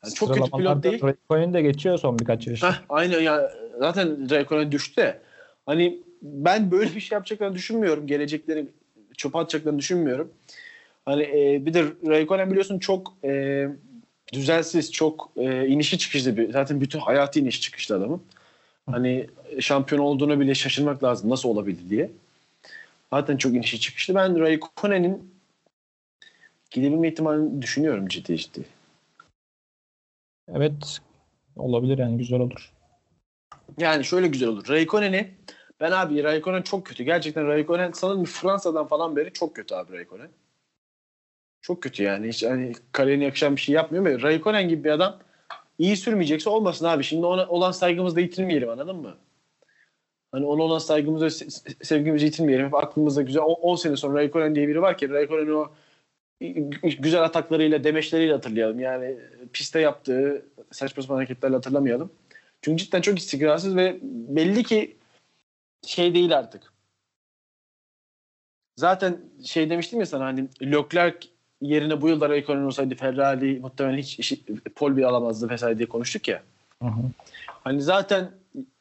Yani 0.05 0.15
çok 0.15 0.35
kötü 0.35 0.51
pilot 0.51 0.83
değil. 0.83 1.03
Raikkonen 1.03 1.55
de 1.55 1.63
geçiyor 1.63 1.99
son 1.99 2.19
birkaç 2.19 2.47
yarış. 2.47 2.63
Heh, 2.63 2.81
aynen 2.89 3.21
ya 3.21 3.53
zaten 3.79 4.31
Raikkonen 4.31 4.73
düştü 4.73 4.97
de. 4.97 5.21
Hani 5.67 6.04
ben 6.25 6.71
böyle 6.71 6.95
bir 6.95 7.01
şey 7.01 7.17
yapacaklarını 7.17 7.55
düşünmüyorum. 7.55 8.07
Gelecekleri 8.07 8.67
çöpe 9.17 9.39
atacaklarını 9.39 9.79
düşünmüyorum. 9.79 10.33
Hani 11.05 11.23
e, 11.23 11.67
bir 11.67 11.75
de 11.75 11.85
Raikkonen 12.07 12.51
biliyorsun 12.51 12.79
çok 12.79 13.15
e, 13.25 13.69
düzensiz, 14.33 14.93
çok 14.93 15.31
e, 15.37 15.67
inişi 15.67 15.99
çıkışlı 15.99 16.37
bir. 16.37 16.53
Zaten 16.53 16.81
bütün 16.81 16.99
hayatı 16.99 17.41
iniş 17.41 17.61
çıkışlı 17.61 17.97
adamın. 17.97 18.23
Hani 18.91 19.27
şampiyon 19.61 20.01
olduğunu 20.01 20.41
bile 20.41 20.55
şaşırmak 20.55 21.05
lazım. 21.05 21.31
Nasıl 21.31 21.49
olabildi 21.49 21.91
diye. 21.91 22.11
Zaten 23.13 23.37
çok 23.37 23.55
inişi 23.55 23.81
çıkışlı. 23.81 24.15
Ben 24.15 24.41
Raikkonen'in 24.41 25.35
gidebilme 26.71 27.09
ihtimalini 27.09 27.63
düşünüyorum 27.63 28.09
ciddi 28.09 28.37
ciddi. 28.37 28.65
Evet. 30.49 31.01
Olabilir 31.57 31.99
yani 31.99 32.19
güzel 32.19 32.41
olur. 32.41 32.73
Yani 33.79 34.05
şöyle 34.05 34.27
güzel 34.27 34.49
olur. 34.49 34.69
Raikkonen'i 34.69 35.31
ben 35.81 35.91
abi 35.93 36.25
Raikkonen 36.25 36.63
çok 36.63 36.87
kötü. 36.87 37.05
Gerçekten 37.05 37.47
Raikkonen 37.47 37.93
sanırım 37.93 38.25
Fransa'dan 38.25 38.87
falan 38.87 39.17
beri 39.17 39.33
çok 39.33 39.57
kötü 39.57 39.75
abi 39.75 39.93
Raikkonen. 39.93 40.29
Çok 41.63 41.83
kötü 41.83 42.03
yani. 42.03 42.29
Hiç 42.29 42.43
hani 42.45 42.73
kariyerine 42.93 43.25
yakışan 43.25 43.57
bir 43.57 43.61
şey 43.61 43.75
yapmıyor 43.75 44.07
ama 44.07 44.23
Raikkonen 44.23 44.69
gibi 44.69 44.85
bir 44.85 44.91
adam 44.91 45.19
iyi 45.79 45.97
sürmeyecekse 45.97 46.51
olmasın 46.51 46.87
abi. 46.87 47.05
Şimdi 47.05 47.27
ona 47.27 47.47
olan 47.49 47.73
saygımızı 47.73 48.17
da 48.17 48.21
yitirmeyelim 48.21 48.69
anladın 48.69 48.97
mı? 48.97 49.17
Hani 50.33 50.47
ona 50.47 50.63
olan 50.63 50.79
saygımızı, 50.79 51.27
se- 51.27 51.47
se- 51.47 51.85
sevgimizi 51.85 52.27
yitirmeyelim. 52.27 52.67
Hep 52.67 52.75
aklımızda 52.75 53.23
güzel. 53.23 53.43
10 53.43 53.77
sene 53.77 53.97
sonra 53.97 54.19
Raikkonen 54.19 54.55
diye 54.55 54.69
biri 54.69 54.83
var 54.83 54.99
ki 54.99 55.11
Raikkonen'in 55.11 55.51
o 55.51 55.71
güzel 56.83 57.23
ataklarıyla, 57.23 57.85
demeçleriyle 57.85 58.33
hatırlayalım. 58.33 58.81
Yani 58.81 59.17
piste 59.53 59.81
yaptığı 59.81 60.47
saçma 60.71 61.03
sapan 61.03 61.17
hareketlerle 61.17 61.55
hatırlamayalım. 61.55 62.11
Çünkü 62.63 62.85
cidden 62.85 63.01
çok 63.01 63.19
istikrarsız 63.19 63.77
ve 63.77 63.97
belli 64.03 64.63
ki 64.63 64.97
şey 65.87 66.15
değil 66.15 66.39
artık. 66.39 66.73
Zaten 68.77 69.21
şey 69.45 69.71
demiştim 69.71 70.01
ya 70.01 70.07
sana 70.07 70.25
hani 70.25 70.49
Leclerc 70.63 71.29
yerine 71.61 72.01
bu 72.01 72.09
yılda 72.09 72.29
Raikkonen 72.29 72.63
olsaydı 72.63 72.95
Ferrari 72.95 73.61
muhtemelen 73.61 73.99
hiç 73.99 74.19
işi, 74.19 74.45
pol 74.75 74.97
bir 74.97 75.03
alamazdı 75.03 75.49
vesaire 75.51 75.79
diye 75.79 75.89
konuştuk 75.89 76.29
ya. 76.29 76.43
Hı 76.83 76.89
hı. 76.89 77.03
Hani 77.47 77.83
zaten 77.83 78.31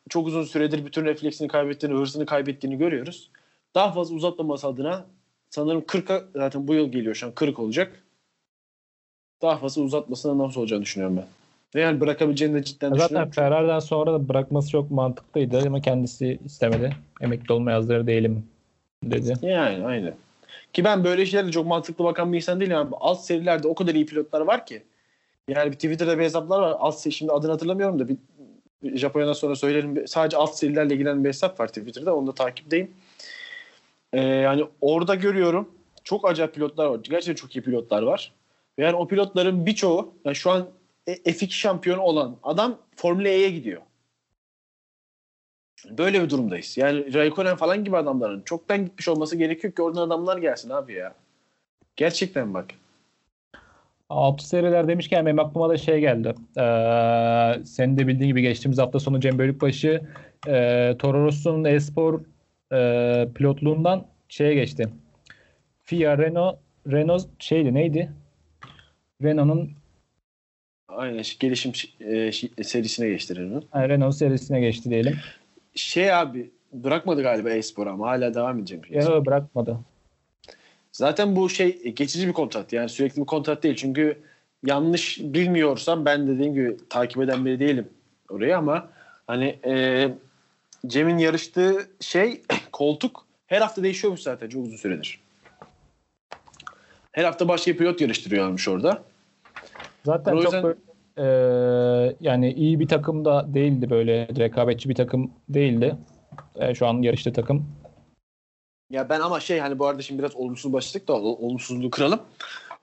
çok 0.09 0.27
uzun 0.27 0.43
süredir 0.43 0.85
bütün 0.85 1.05
refleksini 1.05 1.47
kaybettiğini, 1.47 1.97
hırsını 1.97 2.25
kaybettiğini 2.25 2.77
görüyoruz. 2.77 3.29
Daha 3.75 3.91
fazla 3.91 4.15
uzatmaması 4.15 4.67
adına 4.67 5.05
sanırım 5.49 5.81
40'a 5.81 6.23
zaten 6.35 6.67
bu 6.67 6.73
yıl 6.73 6.91
geliyor 6.91 7.15
şu 7.15 7.25
an 7.27 7.31
40 7.35 7.59
olacak. 7.59 8.03
Daha 9.41 9.57
fazla 9.57 9.81
uzatmasına 9.81 10.37
nasıl 10.37 10.61
olacağını 10.61 10.83
düşünüyorum 10.83 11.17
ben. 11.17 11.25
Yani 11.74 12.01
bırakabileceğini 12.01 12.55
de 12.55 12.63
cidden 12.63 12.89
Zaten 12.89 13.05
düşünüyorum. 13.05 13.32
Ferrari'den 13.32 13.80
sonra 13.80 14.13
da 14.13 14.30
bırakması 14.30 14.69
çok 14.69 14.91
mantıklıydı 14.91 15.67
ama 15.67 15.82
kendisi 15.82 16.39
istemedi. 16.45 16.95
Emekli 17.21 17.53
olmaya 17.53 17.78
hazır 17.78 18.07
değilim 18.07 18.45
dedi. 19.03 19.34
Yani 19.41 19.86
aynen. 19.86 20.13
Ki 20.74 20.84
ben 20.84 21.03
böyle 21.03 21.26
şeylere 21.26 21.51
çok 21.51 21.67
mantıklı 21.67 22.03
bakan 22.03 22.32
bir 22.34 22.38
insan 22.38 22.59
değilim. 22.59 22.71
Yani 22.71 22.89
alt 22.99 23.21
serilerde 23.21 23.67
o 23.67 23.76
kadar 23.76 23.95
iyi 23.95 24.05
pilotlar 24.05 24.41
var 24.41 24.65
ki. 24.65 24.84
Yani 25.47 25.71
bir 25.71 25.76
Twitter'da 25.76 26.19
bir 26.19 26.24
hesaplar 26.24 26.59
var. 26.59 26.76
Alt 26.80 26.99
seri, 26.99 27.13
şimdi 27.13 27.32
adını 27.32 27.51
hatırlamıyorum 27.51 27.99
da 27.99 28.09
bir, 28.09 28.17
bir 28.84 28.97
Japonya'dan 28.97 29.34
sonra 29.34 29.55
söylerim. 29.55 30.07
Sadece 30.07 30.38
alt 30.38 30.55
serilerle 30.55 30.93
ilgilenen 30.93 31.24
bir 31.24 31.30
hesap 31.30 31.59
var 31.59 31.67
Twitter'da. 31.67 32.15
Onu 32.15 32.28
da 32.28 32.32
takipteyim. 32.32 32.91
Ee, 34.13 34.21
yani 34.21 34.65
orada 34.82 35.15
görüyorum. 35.15 35.69
çok 36.03 36.30
acayip 36.30 36.53
pilotlar 36.53 36.86
var. 36.86 36.99
Gerçekten 37.03 37.36
çok 37.36 37.55
iyi 37.55 37.61
pilotlar 37.61 38.01
var. 38.01 38.32
Yani 38.78 38.95
o 38.95 39.07
pilotların 39.07 39.65
birçoğu 39.65 40.13
yani 40.26 40.36
şu 40.36 40.51
an 40.51 40.67
F2 41.07 41.49
şampiyonu 41.49 42.01
olan 42.01 42.37
adam 42.43 42.77
Formula 42.95 43.27
E'ye 43.27 43.49
gidiyor. 43.49 43.81
Böyle 45.89 46.23
bir 46.23 46.29
durumdayız. 46.29 46.77
Yani 46.77 47.13
Raikkonen 47.13 47.55
falan 47.55 47.83
gibi 47.83 47.97
adamların 47.97 48.41
çoktan 48.41 48.85
gitmiş 48.85 49.07
olması 49.07 49.35
gerekiyor 49.35 49.73
ki 49.73 49.81
oradan 49.81 50.01
adamlar 50.07 50.37
gelsin 50.37 50.69
abi 50.69 50.93
ya. 50.93 51.15
Gerçekten 51.95 52.53
bak. 52.53 52.65
Altı 54.09 54.47
seriler 54.47 54.87
demişken 54.87 55.25
benim 55.25 55.39
aklıma 55.39 55.69
da 55.69 55.77
şey 55.77 55.99
geldi. 55.99 56.35
Ee, 56.57 57.63
senin 57.65 57.97
de 57.97 58.07
bildiğin 58.07 58.27
gibi 58.29 58.41
geçtiğimiz 58.41 58.77
hafta 58.77 58.99
sonu 58.99 59.19
Cem 59.19 59.39
Bölükbaşı 59.39 60.01
e, 60.47 60.95
Toro 60.99 61.25
Rosso'nun 61.25 61.63
e-spor 61.63 62.21
e, 62.73 63.27
pilotluğundan 63.35 64.05
şeye 64.29 64.53
geçti. 64.53 64.89
FIA 65.81 66.17
Renault 66.17 66.57
Renault 66.87 67.27
şeydi 67.39 67.73
neydi? 67.73 68.11
Renault'un 69.23 69.71
Aynen 70.95 71.23
gelişim 71.39 71.71
e, 71.99 72.31
serisine 72.63 73.09
geçti 73.09 73.35
Renault. 73.35 73.63
Yani 73.75 73.89
Renault 73.89 74.15
serisine 74.15 74.59
geçti 74.61 74.89
diyelim. 74.89 75.17
Şey 75.75 76.13
abi 76.13 76.51
bırakmadı 76.73 77.21
galiba 77.21 77.49
e-spor 77.49 77.87
ama 77.87 78.07
hala 78.07 78.33
devam 78.33 78.59
edecek. 78.59 78.91
Ya 78.91 79.25
bırakmadı. 79.25 79.79
Zaten 80.91 81.35
bu 81.35 81.49
şey 81.49 81.83
geçici 81.83 82.27
bir 82.27 82.33
kontrat 82.33 82.73
yani 82.73 82.89
sürekli 82.89 83.21
bir 83.21 83.25
kontrat 83.25 83.63
değil. 83.63 83.75
Çünkü 83.75 84.17
yanlış 84.65 85.19
bilmiyorsam 85.19 86.05
ben 86.05 86.27
dediğim 86.27 86.53
gibi 86.53 86.77
takip 86.89 87.21
eden 87.21 87.45
biri 87.45 87.59
değilim 87.59 87.89
orayı 88.29 88.57
ama 88.57 88.89
hani 89.27 89.59
e, 89.65 90.09
Cem'in 90.87 91.17
yarıştığı 91.17 91.87
şey 91.99 92.41
koltuk 92.71 93.25
her 93.47 93.61
hafta 93.61 93.83
değişiyormuş 93.83 94.21
zaten 94.21 94.49
çok 94.49 94.65
uzun 94.65 94.77
süredir. 94.77 95.19
Her 97.11 97.23
hafta 97.23 97.47
başka 97.47 97.71
bir 97.71 97.77
pilot 97.77 98.01
yarıştırıyormuş 98.01 98.67
orada. 98.67 99.03
Zaten 100.05 100.35
yüzden... 100.35 100.51
çok 100.51 100.63
böyle, 100.63 100.79
e, 101.17 102.15
yani 102.21 102.53
iyi 102.53 102.79
bir 102.79 102.87
takım 102.87 103.25
da 103.25 103.53
değildi 103.53 103.89
böyle 103.89 104.27
rekabetçi 104.27 104.89
bir 104.89 104.95
takım 104.95 105.31
değildi. 105.49 105.95
E, 106.55 106.75
şu 106.75 106.87
an 106.87 107.01
yarıştığı 107.01 107.33
takım. 107.33 107.65
Ya 108.89 109.09
ben 109.09 109.19
ama 109.19 109.39
şey 109.39 109.59
hani 109.59 109.79
bu 109.79 109.87
arada 109.87 110.01
şimdi 110.01 110.19
biraz 110.19 110.35
olumsuz 110.35 110.73
başladık 110.73 111.07
da 111.07 111.13
olumsuzluğu 111.13 111.89
kıralım. 111.89 112.19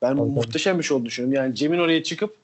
Ben 0.02 0.16
tabii, 0.16 0.30
muhteşem 0.30 0.78
bir 0.78 0.82
şey 0.82 0.94
olduğunu 0.94 1.06
düşünüyorum. 1.06 1.44
Yani 1.44 1.54
Cem'in 1.54 1.78
oraya 1.78 2.02
çıkıp 2.02 2.36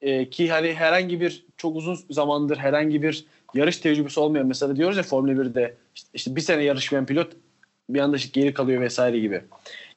e, 0.00 0.30
ki 0.30 0.50
hani 0.50 0.74
herhangi 0.74 1.20
bir 1.20 1.46
çok 1.56 1.76
uzun 1.76 1.98
zamandır 2.10 2.56
herhangi 2.56 3.02
bir 3.02 3.26
yarış 3.54 3.78
tecrübesi 3.78 4.20
olmayan 4.20 4.46
mesela 4.46 4.76
diyoruz 4.76 4.96
ya 4.96 5.02
Formula 5.02 5.32
1'de 5.32 5.74
işte, 5.94 6.08
işte 6.14 6.36
bir 6.36 6.40
sene 6.40 6.62
yarışmayan 6.62 7.06
pilot 7.06 7.32
bir 7.88 8.00
anda 8.00 8.16
işte 8.16 8.40
geri 8.40 8.54
kalıyor 8.54 8.80
vesaire 8.80 9.18
gibi. 9.18 9.42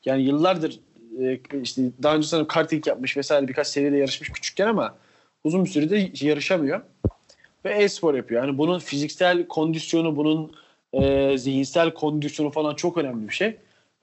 Yani 0.06 0.22
yıllardır 0.22 0.80
e, 1.22 1.40
işte 1.64 1.82
daha 2.04 2.16
önce 2.16 2.28
sanırım 2.28 2.48
karting 2.48 2.88
yapmış 2.88 3.18
vesaire 3.18 3.48
birkaç 3.48 3.68
seride 3.68 3.98
yarışmış 3.98 4.30
küçükken 4.30 4.68
ama 4.68 4.96
uzun 5.44 5.66
bir 5.66 5.70
sürede 5.70 6.26
yarışamıyor. 6.26 6.82
Ve 7.66 7.74
e-spor 7.74 8.14
yapıyor. 8.14 8.44
Yani 8.44 8.58
bunun 8.58 8.80
fiziksel 8.80 9.48
kondisyonu, 9.48 10.16
bunun 10.16 10.52
e, 10.94 11.38
zihinsel 11.38 11.94
kondisyonu 11.94 12.52
falan 12.52 12.76
çok 12.76 12.98
önemli 12.98 13.28
bir 13.28 13.34
şey. 13.34 13.48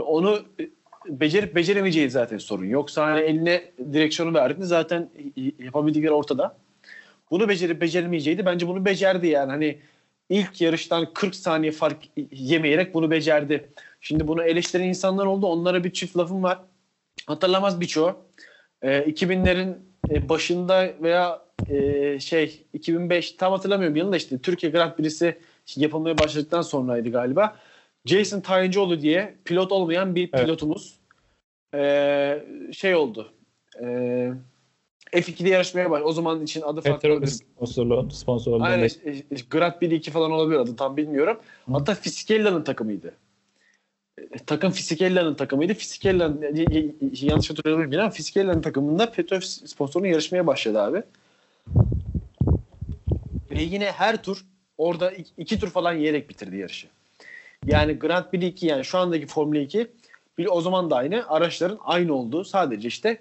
Ve 0.01 0.03
onu 0.03 0.43
e, 0.61 0.69
becerip 1.09 1.55
beceremeyeceği 1.55 2.11
zaten 2.11 2.39
sorun. 2.39 2.65
Yoksa 2.65 3.07
hani 3.07 3.21
eline 3.21 3.65
direksiyonu 3.93 4.35
verdin 4.35 4.63
zaten 4.63 5.11
yapabildikleri 5.59 6.13
ortada. 6.13 6.57
Bunu 7.31 7.49
becerip 7.49 7.81
beceremeyeceğiydi. 7.81 8.47
Bence 8.47 8.69
bunu 8.69 8.85
becerdi 8.85 9.27
yani. 9.27 9.51
Hani 9.51 9.79
ilk 10.29 10.61
yarıştan 10.61 11.13
40 11.15 11.35
saniye 11.37 11.73
fark 11.73 11.97
yemeyerek 12.33 12.95
bunu 12.95 13.11
becerdi. 13.11 13.69
Şimdi 14.01 14.29
bunu 14.29 14.43
eleştiren 14.43 14.85
insanlar 14.85 15.27
oldu. 15.27 15.47
Onlara 15.47 15.85
bir 15.85 15.93
çift 15.93 16.17
lafım 16.17 16.43
var. 16.43 16.59
Hatırlamaz 17.27 17.81
birçoğu. 17.81 18.17
E, 18.83 18.99
2000'lerin 18.99 19.75
e, 20.11 20.29
başında 20.29 20.89
veya 21.03 21.43
e, 21.69 22.21
şey 22.21 22.67
2005 22.73 23.33
tam 23.33 23.53
hatırlamıyorum 23.53 23.97
yılında 23.97 24.17
işte 24.17 24.39
Türkiye 24.39 24.73
Grand 24.73 24.93
Prix'si 24.93 25.39
yapılmaya 25.77 26.19
başladıktan 26.19 26.63
sonraydı 26.63 27.11
galiba. 27.11 27.57
Jason 28.05 28.41
Tayıncıoğlu 28.41 29.01
diye 29.01 29.35
pilot 29.45 29.73
olmayan 29.73 30.15
bir 30.15 30.31
evet. 30.33 30.45
pilotumuz 30.45 30.95
e, 31.75 32.43
şey 32.73 32.95
oldu. 32.95 33.33
E, 33.83 33.87
F2'de 35.13 35.49
yarışmaya 35.49 35.91
baş. 35.91 36.03
O 36.05 36.13
zaman 36.13 36.43
için 36.43 36.63
adı 36.63 36.81
farklı. 36.81 37.27
Sponsorlu, 37.27 38.09
sponsorlu. 38.11 38.65
Aynen. 38.65 38.91
Grand 39.51 39.73
Prix 39.81 39.93
2 39.93 40.11
falan 40.11 40.31
olabilir 40.31 40.59
adı 40.59 40.77
tam 40.77 40.97
bilmiyorum. 40.97 41.39
Hı. 41.67 41.73
Hatta 41.73 41.95
Fiskella'nın 41.95 42.63
takımıydı. 42.63 43.15
E, 44.19 44.39
takım 44.47 44.73
Fiskella'nın 44.73 45.35
takımıydı. 45.35 45.75
Fiskella'nın 45.75 46.55
yanlış 47.13 47.51
hatırlıyorum 47.51 48.01
ama 48.01 48.11
Fiskella'nın 48.11 48.63
takımında 48.63 49.11
Petrov 49.11 49.41
sponsorunun 49.41 50.09
yarışmaya 50.09 50.47
başladı 50.47 50.83
abi. 50.83 51.03
Ve 53.51 53.63
yine 53.63 53.93
her 53.93 54.23
tur 54.23 54.45
orada 54.79 55.11
iki, 55.11 55.31
iki 55.39 55.59
tur 55.59 55.71
falan 55.71 55.93
yiyerek 55.93 56.29
bitirdi 56.29 56.57
yarışı. 56.57 56.89
Yani 57.67 57.99
Grand 57.99 58.25
Prix 58.31 58.45
2 58.45 58.67
yani 58.67 58.85
şu 58.85 58.99
andaki 58.99 59.27
Formula 59.27 59.59
2 59.59 59.87
bir 60.39 60.47
o 60.47 60.61
zaman 60.61 60.91
da 60.91 60.97
aynı 60.97 61.25
araçların 61.29 61.79
aynı 61.85 62.15
olduğu 62.15 62.45
sadece 62.45 62.89
işte 62.89 63.19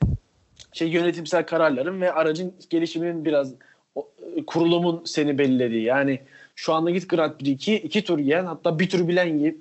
şey 0.74 0.88
yönetimsel 0.88 1.46
kararların 1.46 2.02
ve 2.02 2.12
aracın 2.12 2.54
gelişiminin 2.70 3.26
biraz 3.26 3.54
o, 3.96 4.08
kurulumun 4.48 5.02
seni 5.06 5.38
belirlediği. 5.38 5.84
Yani 5.84 6.20
şu 6.56 6.74
anda 6.74 6.92
git 6.92 7.10
Grand 7.10 7.38
Prix 7.38 7.50
2 7.50 7.76
iki 7.76 8.04
tur 8.04 8.20
yiyen 8.20 8.46
hatta 8.46 8.80
bir 8.80 8.90
tur 8.90 9.08
bilen 9.08 9.56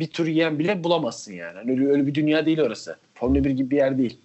bir 0.00 0.06
tur 0.06 0.26
yiyen 0.26 0.58
bile 0.58 0.84
bulamazsın 0.84 1.32
yani. 1.32 1.56
yani 1.56 1.70
öyle, 1.70 1.90
öyle 1.90 2.06
bir 2.06 2.14
dünya 2.14 2.46
değil 2.46 2.60
orası. 2.60 2.96
Formula 3.14 3.44
1 3.44 3.50
gibi 3.50 3.70
bir 3.70 3.76
yer 3.76 3.98
değil. 3.98 4.18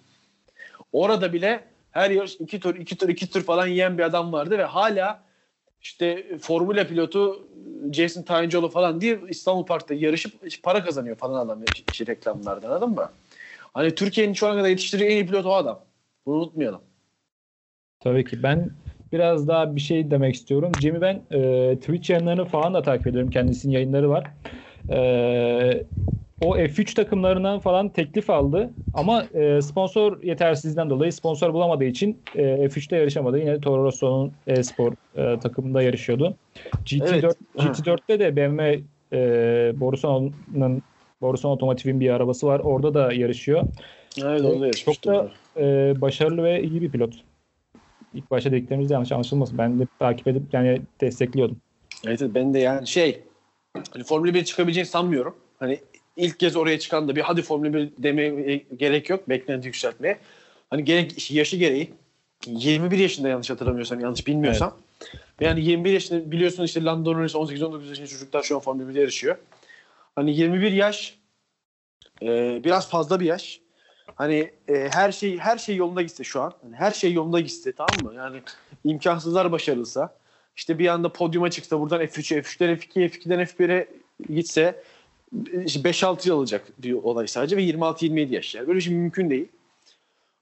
Orada 0.92 1.32
bile 1.32 1.64
her 1.90 2.10
yarış 2.10 2.34
iki 2.34 2.60
tur 2.60 2.74
iki 2.74 2.96
tur 2.96 3.08
iki 3.08 3.30
tur 3.30 3.42
falan 3.42 3.66
yiyen 3.66 3.98
bir 3.98 4.02
adam 4.02 4.32
vardı 4.32 4.58
ve 4.58 4.64
hala 4.64 5.22
işte 5.80 6.38
formula 6.38 6.86
pilotu 6.86 7.46
Jason 7.92 8.22
Tayıncıoğlu 8.22 8.68
falan 8.68 9.00
diye 9.00 9.20
İstanbul 9.28 9.66
Park'ta 9.66 9.94
yarışıp 9.94 10.32
para 10.62 10.84
kazanıyor 10.84 11.16
falan 11.16 11.46
adam 11.46 11.62
işte 11.92 12.06
reklamlardan 12.06 12.68
anladın 12.70 12.90
mı? 12.90 13.10
Hani 13.74 13.94
Türkiye'nin 13.94 14.32
şu 14.32 14.46
ana 14.48 14.56
kadar 14.56 14.68
yetiştirdiği 14.68 15.10
en 15.10 15.14
iyi 15.14 15.26
pilot 15.26 15.46
o 15.46 15.52
adam. 15.52 15.80
Bunu 16.26 16.36
unutmayalım. 16.36 16.80
Tabii 18.00 18.24
ki. 18.24 18.42
Ben 18.42 18.70
biraz 19.12 19.48
daha 19.48 19.76
bir 19.76 19.80
şey 19.80 20.10
demek 20.10 20.34
istiyorum. 20.34 20.72
Cem'i 20.80 21.00
ben 21.00 21.22
e, 21.30 21.76
Twitch 21.76 22.10
yayınlarını 22.10 22.44
falan 22.44 22.74
da 22.74 22.82
takip 22.82 23.06
ediyorum. 23.06 23.30
Kendisinin 23.30 23.72
yayınları 23.72 24.10
var. 24.10 24.30
E, 24.88 25.84
o 26.40 26.56
F3 26.56 26.94
takımlarından 26.94 27.58
falan 27.58 27.88
teklif 27.88 28.30
aldı 28.30 28.70
ama 28.94 29.24
e, 29.34 29.62
sponsor 29.62 30.22
yetersizliğinden 30.22 30.90
dolayı 30.90 31.12
sponsor 31.12 31.52
bulamadığı 31.52 31.84
için 31.84 32.18
e, 32.34 32.42
F3'te 32.42 32.96
yarışamadı. 32.96 33.38
Yine 33.38 33.60
Toro 33.60 33.84
Rosso'nun 33.84 34.32
e-spor 34.46 34.92
e, 35.16 35.38
takımında 35.38 35.82
yarışıyordu. 35.82 36.36
GT4 36.84 37.24
evet. 37.24 37.36
GT4'te 37.56 38.18
de 38.18 38.36
BMW 38.36 38.80
e, 39.12 39.80
Borusan'ın 39.80 40.82
Borusan 41.20 41.50
Otomotiv'in 41.50 42.00
bir 42.00 42.10
arabası 42.10 42.46
var. 42.46 42.60
Orada 42.60 42.94
da 42.94 43.12
yarışıyor. 43.12 43.64
Evet 44.22 44.40
orada 44.40 44.66
yarışmıştı. 44.66 45.02
Çok 45.02 45.14
da 45.14 45.30
e, 45.56 45.94
başarılı 46.00 46.42
ve 46.42 46.62
iyi 46.62 46.82
bir 46.82 46.90
pilot. 46.90 47.14
İlk 48.14 48.30
başta 48.30 48.52
dediklerimizde 48.52 48.94
yanlış 48.94 49.12
anlaşılmasın. 49.12 49.58
Ben 49.58 49.80
de 49.80 49.86
takip 49.98 50.28
edip 50.28 50.42
yani 50.52 50.82
destekliyordum. 51.00 51.56
Evet 52.06 52.22
ben 52.34 52.54
de 52.54 52.58
yani 52.58 52.86
şey 52.86 53.20
hani 53.92 54.04
Formula 54.04 54.34
1 54.34 54.44
çıkabileceğini 54.44 54.88
sanmıyorum. 54.88 55.36
Hani 55.58 55.80
ilk 56.16 56.40
kez 56.40 56.56
oraya 56.56 56.78
çıkan 56.78 57.08
da 57.08 57.16
bir 57.16 57.20
hadi 57.20 57.42
Formula 57.42 57.72
1 57.72 57.90
demeye 57.98 58.64
gerek 58.76 59.10
yok. 59.10 59.28
Beklenti 59.28 59.66
yükseltmeye. 59.66 60.18
Hani 60.70 60.84
gerek 60.84 61.30
yaşı 61.30 61.56
gereği 61.56 61.90
21 62.46 62.98
yaşında 62.98 63.28
yanlış 63.28 63.50
hatırlamıyorsam 63.50 64.00
yanlış 64.00 64.26
bilmiyorsam. 64.26 64.76
Evet. 65.00 65.22
Yani 65.40 65.64
21 65.64 65.92
yaşında 65.92 66.30
biliyorsun 66.30 66.64
işte 66.64 66.84
Lando 66.84 67.14
Norris 67.14 67.34
18-19 67.34 67.88
yaşında 67.88 68.06
çocuklar 68.06 68.42
şu 68.42 68.56
an 68.56 68.60
Formula 68.60 68.90
1'de 68.90 69.00
yarışıyor. 69.00 69.36
Hani 70.16 70.36
21 70.36 70.72
yaş 70.72 71.18
e, 72.22 72.60
biraz 72.64 72.90
fazla 72.90 73.20
bir 73.20 73.26
yaş. 73.26 73.60
Hani 74.14 74.50
e, 74.68 74.88
her 74.90 75.12
şey 75.12 75.38
her 75.38 75.58
şey 75.58 75.76
yolunda 75.76 76.02
gitse 76.02 76.24
şu 76.24 76.40
an. 76.40 76.52
Hani 76.62 76.76
her 76.76 76.90
şey 76.90 77.12
yolunda 77.12 77.40
gitse 77.40 77.72
tamam 77.72 78.02
mı? 78.02 78.14
Yani 78.14 78.40
imkansızlar 78.84 79.52
başarılsa 79.52 80.19
işte 80.60 80.78
bir 80.78 80.86
anda 80.86 81.12
podyuma 81.12 81.50
çıksa 81.50 81.80
buradan 81.80 82.00
F3'e, 82.02 82.38
F3'ten 82.38 82.76
F2'ye, 82.76 83.08
F2'den 83.08 83.40
F1'e 83.40 83.88
gitse 84.34 84.82
5-6 85.34 86.28
yıl 86.28 86.38
alacak 86.38 86.66
bir 86.78 86.92
olay 86.92 87.26
sadece 87.26 87.56
ve 87.56 87.62
26-27 87.62 88.34
yaş. 88.34 88.54
Yani 88.54 88.66
böyle 88.66 88.76
bir 88.76 88.82
şey 88.82 88.94
mümkün 88.94 89.30
değil. 89.30 89.48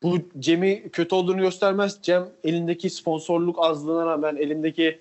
Bu 0.03 0.19
Cem'i 0.39 0.89
kötü 0.91 1.15
olduğunu 1.15 1.41
göstermez. 1.41 1.99
Cem 2.03 2.29
elindeki 2.45 2.91
sponsorluk 2.91 3.59
azlığına 3.59 4.07
rağmen, 4.07 4.37
elindeki 4.37 4.99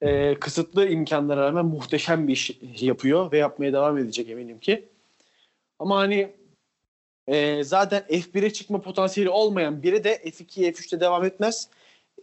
e, 0.00 0.34
kısıtlı 0.34 0.88
imkanlara 0.88 1.42
rağmen 1.42 1.64
muhteşem 1.64 2.28
bir 2.28 2.32
iş 2.32 2.50
yapıyor 2.80 3.32
ve 3.32 3.38
yapmaya 3.38 3.72
devam 3.72 3.98
edecek 3.98 4.30
eminim 4.30 4.58
ki. 4.58 4.84
Ama 5.78 5.96
hani 5.96 6.32
e, 7.26 7.64
zaten 7.64 8.02
F1'e 8.10 8.52
çıkma 8.52 8.80
potansiyeli 8.80 9.30
olmayan 9.30 9.82
biri 9.82 10.04
de 10.04 10.16
F2, 10.16 10.72
F3'te 10.72 11.00
devam 11.00 11.24
etmez. 11.24 11.68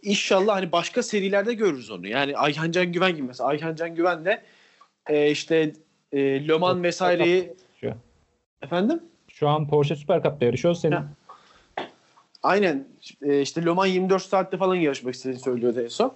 İnşallah 0.02 0.54
hani 0.54 0.72
başka 0.72 1.02
serilerde 1.02 1.54
görürüz 1.54 1.90
onu. 1.90 2.08
Yani 2.08 2.36
Ayhan 2.36 2.70
Can 2.70 2.92
Güven 2.92 3.12
gibi 3.12 3.22
mesela 3.22 3.48
Ayhan 3.48 3.74
Can 3.74 3.94
Güven 3.94 4.24
de 4.24 4.42
e, 5.06 5.30
işte 5.30 5.72
e, 6.12 6.48
Le 6.48 6.58
Mans 6.58 6.82
vesaireyi 6.82 7.52
şu. 7.80 7.92
efendim 8.62 9.00
Şu 9.28 9.48
an 9.48 9.68
Porsche 9.68 9.96
Super 9.96 10.22
Cup'ta 10.22 10.46
yarışıyor. 10.46 10.74
Senin 10.74 10.96
Ha. 10.96 11.06
Aynen. 12.42 12.88
E, 13.22 13.40
işte 13.40 13.64
Le 13.64 13.70
Mans 13.70 13.88
24 13.88 14.22
saatte 14.22 14.56
falan 14.56 14.74
yarışmak 14.74 15.14
istediğini 15.14 15.40
söylüyordu 15.40 15.80
en 15.80 15.88
son. 15.88 16.14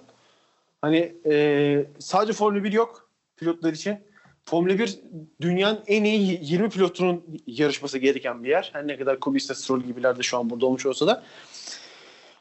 Hani 0.81 1.15
e, 1.25 1.85
sadece 1.99 2.33
Formula 2.33 2.63
1 2.63 2.71
yok 2.71 3.09
pilotlar 3.37 3.73
için. 3.73 3.97
Formula 4.45 4.79
1 4.79 4.99
dünyanın 5.41 5.79
en 5.87 6.03
iyi 6.03 6.39
20 6.41 6.69
pilotunun 6.69 7.23
yarışması 7.47 7.97
gereken 7.97 8.43
bir 8.43 8.49
yer. 8.49 8.69
Her 8.73 8.87
ne 8.87 8.97
kadar 8.97 9.19
Kubica, 9.19 9.55
Stroll 9.55 9.81
gibiler 9.81 10.17
de 10.17 10.23
şu 10.23 10.37
an 10.37 10.49
burada 10.49 10.65
olmuş 10.65 10.85
olsa 10.85 11.07
da. 11.07 11.23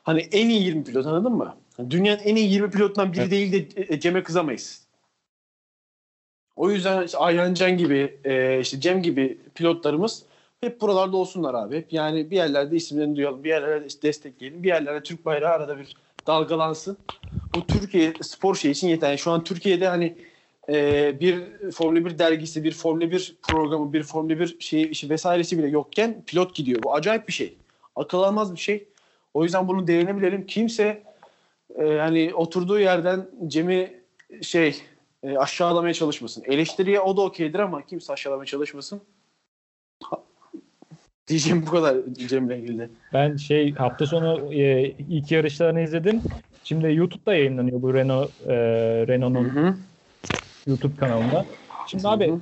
Hani 0.04 0.20
en 0.32 0.48
iyi 0.48 0.62
20 0.62 0.84
pilot 0.84 1.06
anladın 1.06 1.32
mı? 1.32 1.56
Dünyanın 1.90 2.20
en 2.24 2.36
iyi 2.36 2.52
20 2.52 2.70
pilotundan 2.70 3.12
biri 3.12 3.20
Evet. 3.20 3.30
değil 3.30 3.52
de 3.52 3.94
e, 3.94 4.00
Cem'e 4.00 4.22
kızamayız. 4.22 4.84
O 6.56 6.70
yüzden 6.70 7.02
işte 7.02 7.18
Ayhan 7.18 7.54
Can 7.54 7.76
gibi, 7.76 8.18
e, 8.24 8.60
işte 8.60 8.80
Cem 8.80 9.02
gibi 9.02 9.38
pilotlarımız 9.54 10.22
hep 10.60 10.80
buralarda 10.80 11.16
olsunlar 11.16 11.54
abi. 11.54 11.76
Hep 11.76 11.92
yani 11.92 12.30
bir 12.30 12.36
yerlerde 12.36 12.76
isimlerini 12.76 13.16
duyalım, 13.16 13.44
bir 13.44 13.48
yerlerde 13.48 13.86
işte 13.86 14.08
destekleyelim, 14.08 14.62
bir 14.62 14.68
yerlerde 14.68 15.02
Türk 15.02 15.24
bayrağı 15.24 15.52
arada 15.52 15.78
bir 15.78 15.96
dalgalansın. 16.26 16.98
Bu 17.54 17.66
Türkiye 17.66 18.12
spor 18.22 18.54
şey 18.54 18.70
için 18.70 18.88
yeter. 18.88 19.08
Yani 19.08 19.18
şu 19.18 19.30
an 19.30 19.44
Türkiye'de 19.44 19.88
hani 19.88 20.16
e, 20.68 21.20
bir 21.20 21.42
Formula 21.70 22.04
1 22.04 22.18
dergisi, 22.18 22.64
bir 22.64 22.72
Formula 22.72 23.10
1 23.10 23.36
programı, 23.42 23.92
bir 23.92 24.02
Formula 24.02 24.38
1 24.38 24.56
şey, 24.60 24.82
işi 24.82 25.10
vesairesi 25.10 25.58
bile 25.58 25.68
yokken 25.68 26.22
pilot 26.26 26.54
gidiyor. 26.54 26.82
Bu 26.82 26.94
acayip 26.94 27.28
bir 27.28 27.32
şey. 27.32 27.54
Akıl 27.96 28.18
almaz 28.18 28.54
bir 28.54 28.60
şey. 28.60 28.88
O 29.34 29.44
yüzden 29.44 29.68
bunun 29.68 29.86
değerini 29.86 30.16
bilelim. 30.16 30.46
Kimse 30.46 31.02
e, 31.76 31.86
yani 31.86 32.34
oturduğu 32.34 32.78
yerden 32.78 33.26
Cem'i 33.46 33.92
şey 34.42 34.82
e, 35.22 35.38
aşağılamaya 35.38 35.94
çalışmasın. 35.94 36.44
Eleştiriye 36.46 37.00
o 37.00 37.16
da 37.16 37.20
okeydir 37.20 37.58
ama 37.58 37.86
kimse 37.86 38.12
aşağılamaya 38.12 38.46
çalışmasın. 38.46 39.00
Diyeceğim 41.28 41.64
bu 41.66 41.70
kadar 41.70 41.96
Cem'le 42.28 42.50
ilgili. 42.50 42.88
ben 43.12 43.36
şey 43.36 43.72
hafta 43.72 44.06
sonu 44.06 44.54
e, 44.54 44.90
ilk 44.90 45.32
yarışlarını 45.32 45.80
izledim. 45.80 46.22
Şimdi 46.64 46.94
YouTube'da 46.94 47.34
yayınlanıyor 47.34 47.82
bu 47.82 47.94
Renault 47.94 48.30
e, 48.46 48.54
Renault'un 49.08 49.44
hı. 49.44 49.76
YouTube 50.66 50.96
kanalında. 50.96 51.46
Şimdi 51.86 52.04
Hı 52.04 52.08
abi 52.08 52.30
hı. 52.30 52.40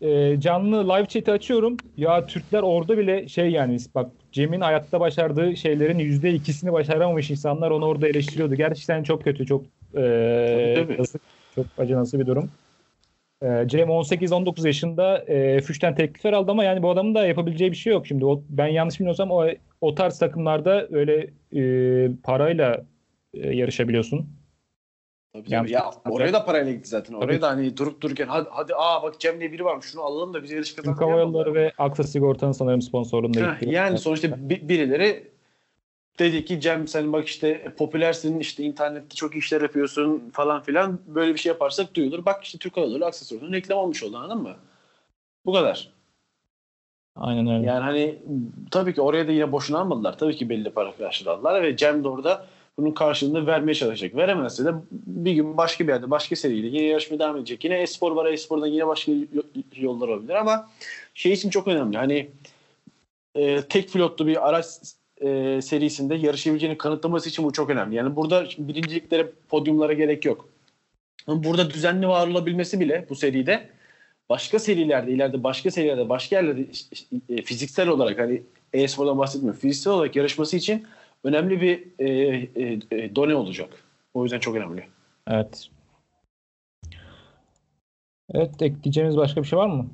E, 0.00 0.40
canlı 0.40 0.88
live 0.88 1.06
chat'i 1.06 1.32
açıyorum. 1.32 1.76
Ya 1.96 2.26
Türkler 2.26 2.62
orada 2.62 2.98
bile 2.98 3.28
şey 3.28 3.50
yani 3.50 3.78
bak 3.94 4.10
Cem'in 4.32 4.60
hayatta 4.60 5.00
başardığı 5.00 5.56
şeylerin 5.56 5.98
yüzde 5.98 6.32
ikisini 6.32 6.72
başaramamış 6.72 7.30
insanlar 7.30 7.70
onu 7.70 7.86
orada 7.86 8.08
eleştiriyordu. 8.08 8.54
Gerçekten 8.54 9.02
çok 9.02 9.24
kötü, 9.24 9.46
çok 9.46 9.64
e, 9.94 10.00
yazık, 10.98 11.22
çok 11.54 11.66
acınası 11.78 12.20
bir 12.20 12.26
durum. 12.26 12.50
E, 13.42 13.64
Cem 13.66 13.88
18-19 13.88 14.66
yaşında 14.66 15.18
e, 15.18 15.58
F3'ten 15.58 15.94
teklifler 15.94 16.32
aldı 16.32 16.50
ama 16.50 16.64
yani 16.64 16.82
bu 16.82 16.90
adamın 16.90 17.14
da 17.14 17.26
yapabileceği 17.26 17.70
bir 17.70 17.76
şey 17.76 17.92
yok. 17.92 18.06
Şimdi 18.06 18.24
o, 18.24 18.42
ben 18.48 18.66
yanlış 18.66 19.00
bilmiyorsam 19.00 19.30
o, 19.30 19.46
o 19.80 19.94
tarz 19.94 20.18
takımlarda 20.18 20.88
öyle 20.90 21.30
e, 21.56 21.62
parayla 22.22 22.84
e, 23.34 23.54
yarışabiliyorsun. 23.54 24.35
Tabii, 25.42 25.50
tabii. 25.50 25.72
Ya 25.72 25.90
oraya 26.10 26.32
da 26.32 26.44
parayla 26.44 26.72
gitti 26.72 26.88
zaten. 26.88 27.14
Oraya 27.14 27.26
Tabii. 27.26 27.40
da 27.42 27.48
hani 27.48 27.76
durup 27.76 28.00
dururken 28.00 28.26
hadi 28.26 28.48
hadi 28.52 28.74
aa 28.74 29.02
bak 29.02 29.20
Cem 29.20 29.40
diye 29.40 29.52
biri 29.52 29.64
varmış 29.64 29.86
şunu 29.86 30.02
alalım 30.02 30.34
da 30.34 30.42
bize 30.42 30.54
yarış 30.54 30.74
Türk 30.74 30.84
kazanalım. 30.86 31.10
Hava 31.10 31.20
Yolları 31.20 31.54
ve 31.54 31.72
Aksa 31.78 32.02
Sigorta'nın 32.02 32.52
sanırım 32.52 32.82
sponsorluğunda 32.82 33.40
gitti. 33.40 33.68
yani 33.74 33.98
sonuçta 33.98 34.50
bi- 34.50 34.68
birileri 34.68 35.30
dedi 36.18 36.44
ki 36.44 36.60
Cem 36.60 36.88
sen 36.88 37.12
bak 37.12 37.26
işte 37.26 37.74
popülersin 37.78 38.38
işte 38.40 38.62
internette 38.64 39.14
çok 39.16 39.36
işler 39.36 39.60
yapıyorsun 39.62 40.30
falan 40.32 40.62
filan 40.62 40.98
böyle 41.06 41.34
bir 41.34 41.38
şey 41.38 41.50
yaparsak 41.52 41.94
duyulur. 41.94 42.24
Bak 42.26 42.44
işte 42.44 42.58
Türk 42.58 42.76
Hava 42.76 42.86
Yolları 42.86 43.06
aksesuarının 43.06 43.52
reklam 43.52 43.78
olmuş 43.78 44.02
oldu 44.02 44.16
anladın 44.16 44.42
mı? 44.42 44.54
Bu 45.46 45.52
kadar. 45.52 45.88
Aynen 47.16 47.46
öyle. 47.56 47.66
Yani 47.66 47.80
hani 47.80 48.18
tabii 48.70 48.94
ki 48.94 49.00
oraya 49.00 49.28
da 49.28 49.32
yine 49.32 49.52
boşuna 49.52 49.78
almadılar. 49.78 50.18
Tabii 50.18 50.36
ki 50.36 50.48
belli 50.48 50.70
para 50.70 50.96
karşıladılar 50.96 51.62
ve 51.62 51.76
Cem 51.76 52.04
de 52.04 52.08
orada 52.08 52.46
bunun 52.78 52.92
karşılığını 52.92 53.46
vermeye 53.46 53.74
çalışacak. 53.74 54.16
Veremezse 54.16 54.64
de 54.64 54.70
bir 54.90 55.32
gün 55.32 55.56
başka 55.56 55.86
bir 55.86 55.92
yerde 55.92 56.10
başka 56.10 56.36
seriyle 56.36 56.66
yine 56.66 56.86
yarışmaya 56.86 57.18
devam 57.18 57.36
edecek. 57.36 57.64
Yine 57.64 57.78
espor 57.78 58.12
var 58.12 58.26
espordan 58.26 58.66
yine 58.66 58.86
başka 58.86 59.12
yo- 59.12 59.42
yollar 59.76 60.08
olabilir 60.08 60.34
ama 60.34 60.70
şey 61.14 61.32
için 61.32 61.50
çok 61.50 61.68
önemli. 61.68 61.96
Hani 61.96 62.28
e, 63.34 63.62
tek 63.62 63.92
pilotlu 63.92 64.26
bir 64.26 64.48
araç 64.48 64.66
e, 65.20 65.60
serisinde 65.62 66.14
yarışabileceğini 66.14 66.78
kanıtlaması 66.78 67.28
için 67.28 67.44
bu 67.44 67.52
çok 67.52 67.70
önemli. 67.70 67.94
Yani 67.96 68.16
burada 68.16 68.44
birinciliklere, 68.58 69.30
podyumlara 69.48 69.92
gerek 69.92 70.24
yok. 70.24 70.48
Burada 71.26 71.70
düzenli 71.70 72.08
var 72.08 72.28
olabilmesi 72.28 72.80
bile 72.80 73.06
bu 73.10 73.16
seride 73.16 73.68
başka 74.28 74.58
serilerde, 74.58 75.12
ileride 75.12 75.42
başka 75.44 75.70
serilerde, 75.70 76.08
başka 76.08 76.36
yerlerde 76.36 76.66
e, 77.28 77.42
fiziksel 77.42 77.88
olarak 77.88 78.18
hani 78.18 78.42
e-spordan 78.72 79.18
bahsetmiyorum. 79.18 79.60
Fiziksel 79.60 79.92
olarak 79.92 80.16
yarışması 80.16 80.56
için 80.56 80.86
önemli 81.26 81.60
bir 81.60 81.86
e, 81.98 82.08
e, 82.56 82.78
e, 82.90 83.16
done 83.16 83.34
olacak. 83.34 83.84
O 84.14 84.22
yüzden 84.22 84.38
çok 84.38 84.56
önemli. 84.56 84.86
Evet. 85.28 85.68
Evet, 88.34 88.62
ekleyeceğimiz 88.62 89.16
başka 89.16 89.42
bir 89.42 89.46
şey 89.46 89.58
var 89.58 89.66
mı? 89.66 89.86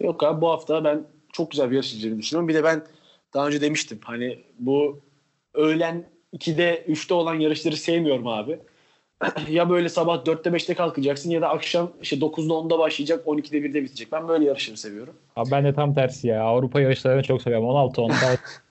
Yok 0.00 0.22
abi 0.22 0.40
bu 0.40 0.50
hafta 0.50 0.84
ben 0.84 1.04
çok 1.32 1.50
güzel 1.50 1.70
bir 1.70 1.74
yarış 1.74 1.86
izleyeceğimi 1.86 2.22
düşünüyorum. 2.22 2.48
Bir 2.48 2.54
de 2.54 2.64
ben 2.64 2.82
daha 3.34 3.46
önce 3.46 3.60
demiştim 3.60 3.98
hani 4.04 4.38
bu 4.58 5.00
öğlen 5.54 6.04
2'de 6.32 6.84
3'te 6.88 7.14
olan 7.14 7.34
yarışları 7.34 7.76
sevmiyorum 7.76 8.26
abi. 8.26 8.58
ya 9.50 9.70
böyle 9.70 9.88
sabah 9.88 10.24
4'te 10.24 10.50
5'te 10.50 10.74
kalkacaksın 10.74 11.30
ya 11.30 11.42
da 11.42 11.48
akşam 11.48 11.92
işte 12.02 12.16
9'da 12.16 12.54
10'da 12.54 12.78
başlayacak 12.78 13.26
12'de 13.26 13.58
1'de 13.58 13.82
bitecek. 13.82 14.12
Ben 14.12 14.28
böyle 14.28 14.44
yarışları 14.44 14.76
seviyorum. 14.76 15.14
Abi 15.36 15.50
ben 15.50 15.64
de 15.64 15.74
tam 15.74 15.94
tersi 15.94 16.26
ya. 16.26 16.42
Avrupa 16.42 16.80
yarışlarını 16.80 17.22
çok 17.22 17.42
seviyorum. 17.42 17.68
16 17.68 18.02
10 18.02 18.10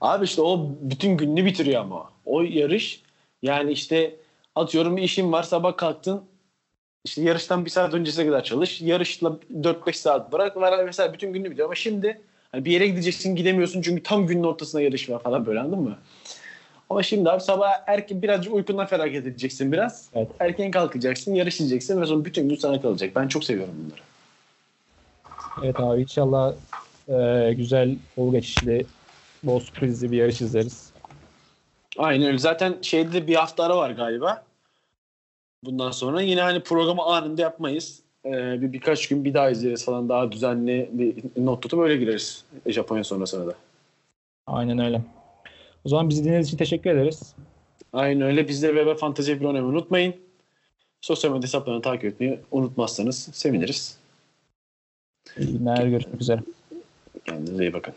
Abi 0.00 0.24
işte 0.24 0.42
o 0.42 0.70
bütün 0.80 1.16
gününü 1.16 1.44
bitiriyor 1.44 1.80
ama. 1.80 2.10
O 2.24 2.42
yarış 2.42 3.02
yani 3.42 3.72
işte 3.72 4.16
atıyorum 4.54 4.96
bir 4.96 5.02
işin 5.02 5.32
var 5.32 5.42
sabah 5.42 5.76
kalktın 5.76 6.22
işte 7.04 7.22
yarıştan 7.22 7.64
bir 7.64 7.70
saat 7.70 7.94
öncesine 7.94 8.26
kadar 8.26 8.44
çalış. 8.44 8.80
Yarışla 8.80 9.36
4-5 9.62 9.92
saat 9.96 10.32
bırak. 10.32 10.56
Mesela 10.84 11.12
bütün 11.12 11.32
gününü 11.32 11.50
bitiyor 11.50 11.68
ama 11.68 11.74
şimdi 11.74 12.20
hani 12.52 12.64
bir 12.64 12.72
yere 12.72 12.86
gideceksin 12.86 13.36
gidemiyorsun 13.36 13.82
çünkü 13.82 14.02
tam 14.02 14.26
günün 14.26 14.44
ortasında 14.44 14.82
yarış 14.82 15.10
var 15.10 15.22
falan 15.22 15.46
böyle 15.46 15.60
anladın 15.60 15.82
mı? 15.82 15.98
Ama 16.90 17.02
şimdi 17.02 17.30
abi 17.30 17.40
sabah 17.40 17.70
erken 17.86 18.22
birazcık 18.22 18.54
uykundan 18.54 18.86
feragat 18.86 19.26
edeceksin 19.26 19.72
biraz. 19.72 20.10
Evet. 20.14 20.28
Erken 20.40 20.70
kalkacaksın, 20.70 21.34
yarış 21.34 21.54
izleyeceksin 21.54 22.00
ve 22.00 22.06
sonra 22.06 22.24
bütün 22.24 22.48
gün 22.48 22.56
sana 22.56 22.80
kalacak. 22.82 23.16
Ben 23.16 23.28
çok 23.28 23.44
seviyorum 23.44 23.74
bunları. 23.84 24.00
Evet 25.62 25.80
abi 25.80 26.02
inşallah 26.02 26.54
e, 27.08 27.52
güzel, 27.52 27.96
bol 28.16 28.32
geçişli, 28.32 28.86
bol 29.42 29.60
sürprizli 29.60 30.12
bir 30.12 30.16
yarış 30.16 30.40
izleriz. 30.40 30.92
Aynen 31.98 32.26
öyle. 32.26 32.38
Zaten 32.38 32.78
şeyde 32.82 33.12
de 33.12 33.26
bir 33.26 33.34
hafta 33.34 33.64
ara 33.64 33.76
var 33.76 33.90
galiba. 33.90 34.44
Bundan 35.64 35.90
sonra 35.90 36.20
yine 36.20 36.40
hani 36.40 36.62
programı 36.62 37.02
anında 37.02 37.42
yapmayız. 37.42 38.00
Ee, 38.24 38.62
bir 38.62 38.72
birkaç 38.72 39.08
gün 39.08 39.24
bir 39.24 39.34
daha 39.34 39.50
izleriz 39.50 39.84
falan 39.84 40.08
daha 40.08 40.32
düzenli 40.32 40.90
bir 40.92 41.14
not 41.36 41.62
tutup 41.62 41.80
öyle 41.80 41.96
gireriz 41.96 42.44
Japonya 42.66 43.04
sonrasına 43.04 43.46
da. 43.46 43.54
Aynen 44.46 44.78
öyle. 44.78 45.02
O 45.84 45.88
zaman 45.88 46.08
bizi 46.08 46.20
dinlediğiniz 46.20 46.46
için 46.48 46.56
teşekkür 46.56 46.90
ederiz. 46.90 47.34
Aynen 47.92 48.22
öyle. 48.22 48.48
Biz 48.48 48.62
de 48.62 48.66
Web 48.66 48.96
Fantasy 48.96 49.32
F1 49.32 49.46
oynamayı 49.46 49.72
unutmayın. 49.72 50.14
Sosyal 51.00 51.30
medya 51.30 51.42
hesaplarını 51.42 51.82
takip 51.82 52.04
etmeyi 52.04 52.40
unutmazsanız 52.50 53.28
seviniriz. 53.32 53.98
İyi 55.38 55.58
günler, 55.58 55.86
görüşmek 55.86 56.20
üzere. 56.20 56.40
Kendinize 57.24 57.64
iyi 57.64 57.72
bakın. 57.72 57.94